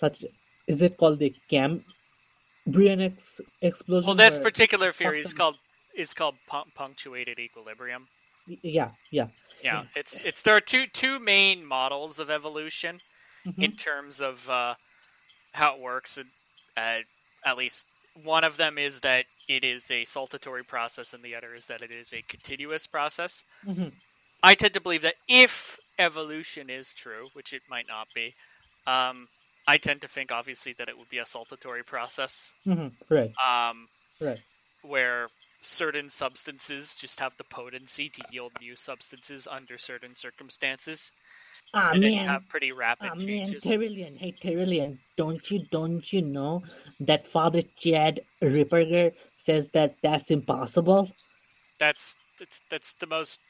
such 0.00 0.24
is 0.68 0.82
it 0.82 0.96
called 0.96 1.18
the 1.18 1.34
Cambrian 1.50 3.00
ex- 3.00 3.40
explosion? 3.62 4.06
Well, 4.06 4.16
this 4.16 4.38
particular 4.38 4.92
theory 4.92 5.20
is 5.20 5.32
called 5.32 5.56
is 5.96 6.12
called 6.14 6.36
pun- 6.46 6.70
punctuated 6.74 7.38
equilibrium. 7.38 8.06
yeah, 8.46 8.90
yeah. 9.10 9.28
Yeah, 9.62 9.84
it's 9.96 10.20
it's 10.20 10.42
there 10.42 10.54
are 10.56 10.60
two 10.60 10.86
two 10.88 11.18
main 11.18 11.64
models 11.64 12.18
of 12.18 12.30
evolution 12.30 13.00
Mhm. 13.46 13.62
in 13.64 13.72
terms 13.76 14.20
of 14.20 14.48
uh, 14.50 14.74
how 15.52 15.74
it 15.76 15.80
works. 15.80 16.18
Uh, 16.76 17.00
at 17.44 17.56
least 17.56 17.86
one 18.14 18.44
of 18.44 18.56
them 18.56 18.78
is 18.78 19.00
that 19.00 19.26
it 19.48 19.64
is 19.64 19.90
a 19.90 20.04
saltatory 20.04 20.66
process, 20.66 21.14
and 21.14 21.24
the 21.24 21.34
other 21.34 21.54
is 21.54 21.66
that 21.66 21.82
it 21.82 21.90
is 21.90 22.12
a 22.12 22.22
continuous 22.28 22.86
process. 22.86 23.44
Mhm. 23.62 24.00
I 24.42 24.54
tend 24.54 24.74
to 24.74 24.80
believe 24.80 25.02
that 25.02 25.16
if 25.28 25.78
evolution 25.98 26.70
is 26.70 26.92
true, 26.94 27.30
which 27.32 27.52
it 27.52 27.62
might 27.68 27.86
not 27.88 28.08
be, 28.14 28.36
um, 28.86 29.28
I 29.66 29.78
tend 29.78 30.02
to 30.02 30.08
think 30.08 30.30
obviously 30.32 30.74
that 30.74 30.88
it 30.88 30.96
would 30.98 31.08
be 31.08 31.18
a 31.18 31.24
saltatory 31.24 31.86
process, 31.86 32.52
Mhm. 32.66 32.96
Right, 33.10 33.32
um, 33.44 33.88
right. 34.20 34.42
where 34.82 35.30
certain 35.62 36.10
substances 36.10 36.94
just 36.94 37.20
have 37.20 37.36
the 37.38 37.44
potency 37.44 38.10
to 38.10 38.22
yield 38.28 38.54
new 38.60 38.76
substances 38.76 39.46
under 39.46 39.78
certain 39.78 40.14
circumstances, 40.14 41.12
Ah 41.74 41.90
and 41.92 42.00
man, 42.02 42.26
have 42.28 42.48
pretty 42.48 42.72
rapid 42.72 43.10
ah 43.10 43.14
man, 43.16 43.26
changes. 43.26 43.64
Tyrillian, 43.64 44.16
hey 44.16 44.32
Tyrillian, 44.42 44.98
don't 45.16 45.50
you 45.50 45.66
don't 45.70 46.12
you 46.12 46.22
know 46.22 46.62
that 47.00 47.26
Father 47.26 47.62
Chad 47.76 48.20
Ripperger 48.42 49.12
says 49.36 49.70
that 49.70 49.96
that's 50.02 50.30
impossible? 50.30 51.10
that's 51.80 52.16
that's 52.38 52.60
that's 52.70 52.94
the 53.00 53.06
most 53.06 53.40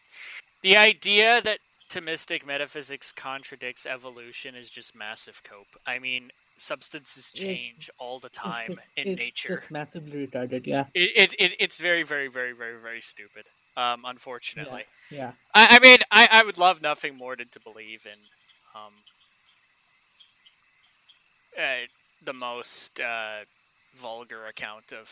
the 0.62 0.76
idea 0.76 1.42
that 1.42 1.59
Thomistic 1.90 2.46
metaphysics 2.46 3.12
contradicts 3.12 3.86
evolution 3.86 4.55
is 4.55 4.70
just 4.70 4.94
massive 4.96 5.40
cope. 5.44 5.68
I 5.86 5.98
mean, 5.98 6.30
substances 6.56 7.30
It's- 7.34 7.42
change 7.42 7.90
all 7.98 8.18
the 8.20 8.28
It's 8.28 8.36
time 8.38 8.66
just, 8.68 8.88
in 8.96 9.09
it's 9.09 9.18
nature. 9.20 9.48
just 9.48 9.70
massively 9.70 10.26
retarded. 10.26 10.66
Yeah, 10.66 10.86
It, 10.94 11.10
it, 11.16 11.34
it 11.38 11.52
it's 11.60 11.78
very 11.78 12.02
very 12.02 12.28
very 12.28 12.52
very 12.52 12.80
very 12.80 13.01
stupid. 13.02 13.46
Um, 13.76 14.05
unfortunately, 14.06 14.84
yeah. 15.10 15.32
I, 15.55 15.76
I 15.76 15.80
mean, 15.80 15.98
I, 16.10 16.28
I 16.30 16.44
would 16.44 16.59
love 16.59 16.82
nothing 16.82 17.16
more 17.16 17.36
than 17.36 17.48
to 17.51 17.60
believe 17.60 18.06
in 18.06 18.18
um 18.74 18.94
uh, 21.59 21.86
the 22.24 22.32
most 22.32 23.01
uh, 23.01 23.40
vulgar 24.01 24.46
account 24.46 24.92
of 24.92 25.10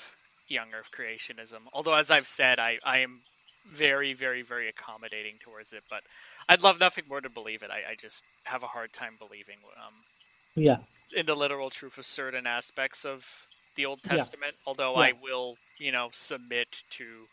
young 0.48 0.68
Earth 0.74 0.90
creationism. 0.96 1.60
Although, 1.72 1.94
as 1.94 2.10
I've 2.10 2.28
said, 2.28 2.58
I, 2.58 2.78
I 2.84 2.98
am 2.98 3.22
very, 3.66 4.14
very, 4.14 4.42
very 4.42 4.68
accommodating 4.68 5.38
towards 5.40 5.72
it. 5.72 5.84
But 5.90 6.02
I'd 6.48 6.62
love 6.62 6.80
nothing 6.80 7.04
more 7.08 7.20
to 7.20 7.30
believe 7.30 7.62
it. 7.62 7.70
I, 7.70 7.92
I 7.92 7.96
just 8.00 8.24
have 8.44 8.62
a 8.62 8.68
hard 8.68 8.92
time 8.92 9.16
believing 9.18 9.58
um, 9.86 9.94
Yeah, 10.56 10.78
in 11.14 11.26
the 11.26 11.36
literal 11.36 11.70
truth 11.70 11.98
of 11.98 12.06
certain 12.06 12.46
aspects 12.46 13.04
of 13.04 13.24
the 13.76 13.86
Old 13.86 14.02
Yeah. 14.10 14.26
Testament. 14.26 14.56
Although 14.66 14.96
Yeah. 14.96 15.08
I 15.08 15.12
will, 15.12 15.58
you 15.78 15.92
know, 15.92 16.10
submit 16.12 16.68
to 16.92 17.26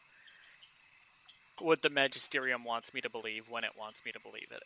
what 1.62 1.82
the 1.82 1.90
magisterium 1.90 2.64
wants 2.64 2.94
me 2.94 3.02
to 3.02 3.10
believe 3.10 3.50
when 3.50 3.64
it 3.64 3.72
wants 3.78 4.02
me 4.06 4.12
to 4.12 4.20
believe 4.20 4.48
it. 4.52 4.64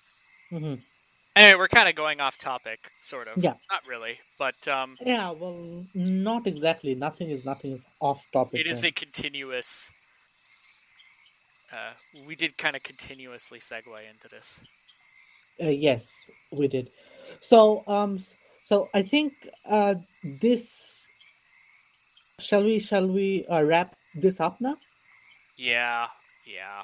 hmm 0.49 0.75
Anyway, 1.35 1.57
we're 1.57 1.67
kind 1.67 1.89
of 1.89 1.95
going 1.95 2.21
off 2.21 2.37
topic, 2.37 2.79
sort 3.01 3.27
of. 3.27 3.43
Yeah. 3.43 3.53
Not 3.71 3.81
really, 3.87 4.19
but 4.37 4.67
um, 4.67 4.97
yeah. 5.01 5.31
Well, 5.31 5.83
not 5.95 6.45
exactly. 6.45 6.93
Nothing 6.93 7.31
is 7.31 7.43
nothing 7.43 7.71
is 7.71 7.87
off 7.99 8.21
topic. 8.31 8.59
it 8.59 8.67
is 8.67 8.81
then. 8.81 8.89
a 8.89 8.91
continuous. 8.91 9.89
Uh, 11.71 11.93
we 12.27 12.35
did 12.35 12.55
kind 12.59 12.75
of 12.75 12.83
continuously 12.83 13.59
segue 13.59 13.97
into 14.07 14.27
this. 14.29 14.59
Uh, 15.59 15.69
yes, 15.69 16.07
we 16.51 16.67
did. 16.67 16.91
So, 17.39 17.83
um, 17.87 18.19
so 18.61 18.89
I 18.93 19.01
think 19.01 19.33
uh, 19.67 19.95
this. 20.39 21.07
Shall 22.39 22.63
we? 22.63 22.77
Shall 22.77 23.07
we 23.07 23.47
uh, 23.47 23.63
wrap 23.63 23.95
this 24.13 24.39
up 24.39 24.61
now? 24.61 24.77
Yeah, 25.57 26.07
yeah. 26.45 26.83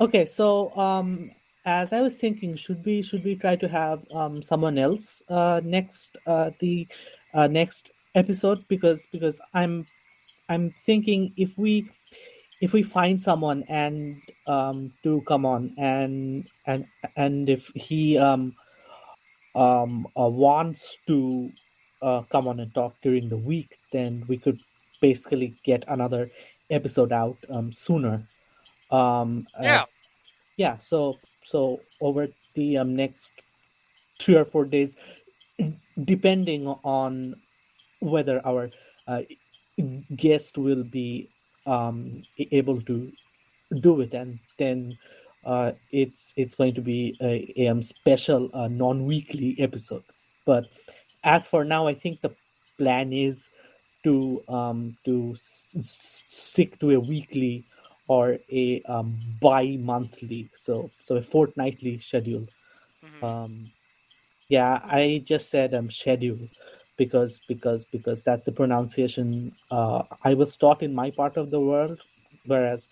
Okay. 0.00 0.24
So, 0.26 0.76
um, 0.76 1.30
as 1.64 1.92
I 1.92 2.00
was 2.00 2.16
thinking, 2.16 2.56
should 2.56 2.84
we 2.84 3.02
should 3.02 3.24
we 3.24 3.36
try 3.36 3.56
to 3.56 3.68
have 3.68 4.04
um 4.12 4.42
someone 4.42 4.76
else 4.76 5.22
uh 5.28 5.60
next 5.64 6.18
uh 6.26 6.50
the 6.60 6.86
uh 7.32 7.46
next 7.46 7.90
episode 8.14 8.66
because 8.68 9.06
because 9.12 9.40
I'm 9.54 9.86
I'm 10.48 10.70
thinking 10.84 11.32
if 11.36 11.56
we 11.56 11.88
if 12.60 12.72
we 12.72 12.82
find 12.82 13.20
someone 13.20 13.64
and 13.68 14.20
um 14.46 14.92
to 15.02 15.22
come 15.22 15.46
on 15.46 15.72
and 15.78 16.48
and 16.66 16.86
and 17.16 17.48
if 17.48 17.68
he 17.74 18.18
um 18.18 18.54
um 19.54 20.06
uh, 20.18 20.28
wants 20.28 20.96
to 21.06 21.48
uh, 22.02 22.22
come 22.30 22.46
on 22.48 22.60
and 22.60 22.74
talk 22.74 22.94
during 23.02 23.28
the 23.28 23.36
week 23.36 23.78
then 23.92 24.24
we 24.28 24.36
could 24.36 24.58
basically 25.00 25.54
get 25.64 25.84
another 25.88 26.30
episode 26.70 27.12
out 27.12 27.36
um 27.50 27.72
sooner 27.72 28.26
um 28.94 29.46
uh, 29.58 29.78
Yeah. 29.78 29.84
yeah 30.56 30.76
so 30.76 31.18
so 31.42 31.80
over 32.00 32.28
the 32.54 32.76
um, 32.78 32.94
next 32.96 33.42
three 34.20 34.36
or 34.36 34.44
four 34.44 34.64
days 34.64 34.96
depending 36.04 36.66
on 36.66 37.34
whether 38.00 38.40
our 38.46 38.70
uh, 39.06 39.22
guest 40.16 40.58
will 40.58 40.84
be 40.84 41.30
um, 41.66 42.22
able 42.52 42.80
to 42.82 43.12
do 43.80 44.00
it 44.00 44.12
and 44.14 44.38
then 44.58 44.96
uh, 45.44 45.72
it's 45.90 46.32
it's 46.36 46.54
going 46.54 46.74
to 46.74 46.80
be 46.82 47.16
a, 47.22 47.52
a 47.56 47.68
um, 47.68 47.82
special 47.82 48.50
uh, 48.54 48.68
non-weekly 48.68 49.56
episode 49.58 50.02
but 50.46 50.64
as 51.24 51.48
for 51.48 51.64
now 51.64 51.86
i 51.86 51.94
think 51.94 52.20
the 52.22 52.30
plan 52.78 53.12
is 53.12 53.50
to 54.04 54.42
um, 54.48 54.96
to 55.04 55.32
s- 55.34 55.74
s- 55.76 56.24
stick 56.28 56.78
to 56.80 56.90
a 56.92 57.00
weekly 57.00 57.64
or 58.08 58.38
a 58.50 58.82
um, 58.88 59.18
bi-monthly 59.40 60.50
so 60.54 60.90
so 60.98 61.16
a 61.16 61.22
fortnightly 61.22 61.98
schedule 61.98 62.46
Mhm. 63.02 63.22
um 63.22 63.70
yeah 64.48 64.80
i 64.84 65.22
just 65.24 65.50
said 65.50 65.74
um 65.74 65.90
schedule 65.90 66.48
because 66.96 67.40
because 67.48 67.84
because 67.84 68.22
that's 68.24 68.44
the 68.44 68.52
pronunciation 68.52 69.52
uh 69.70 70.02
i 70.22 70.34
was 70.34 70.56
taught 70.56 70.82
in 70.82 70.94
my 70.94 71.10
part 71.10 71.36
of 71.36 71.50
the 71.50 71.60
world 71.60 72.00
whereas 72.44 72.88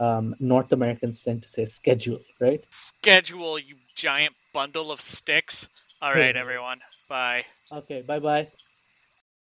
um 0.00 0.34
north 0.40 0.72
americans 0.72 1.22
tend 1.22 1.42
to 1.42 1.48
say 1.48 1.64
schedule 1.64 2.20
right 2.40 2.66
Schedule, 2.70 3.58
you 3.58 3.78
giant 3.94 4.34
bundle 4.52 4.90
of 4.90 5.00
sticks. 5.00 5.68
All 6.00 6.12
right, 6.14 6.36
everyone. 6.36 6.82
Bye. 7.08 7.46
okay 7.70 8.02
bye 8.02 8.20
bye 8.20 8.50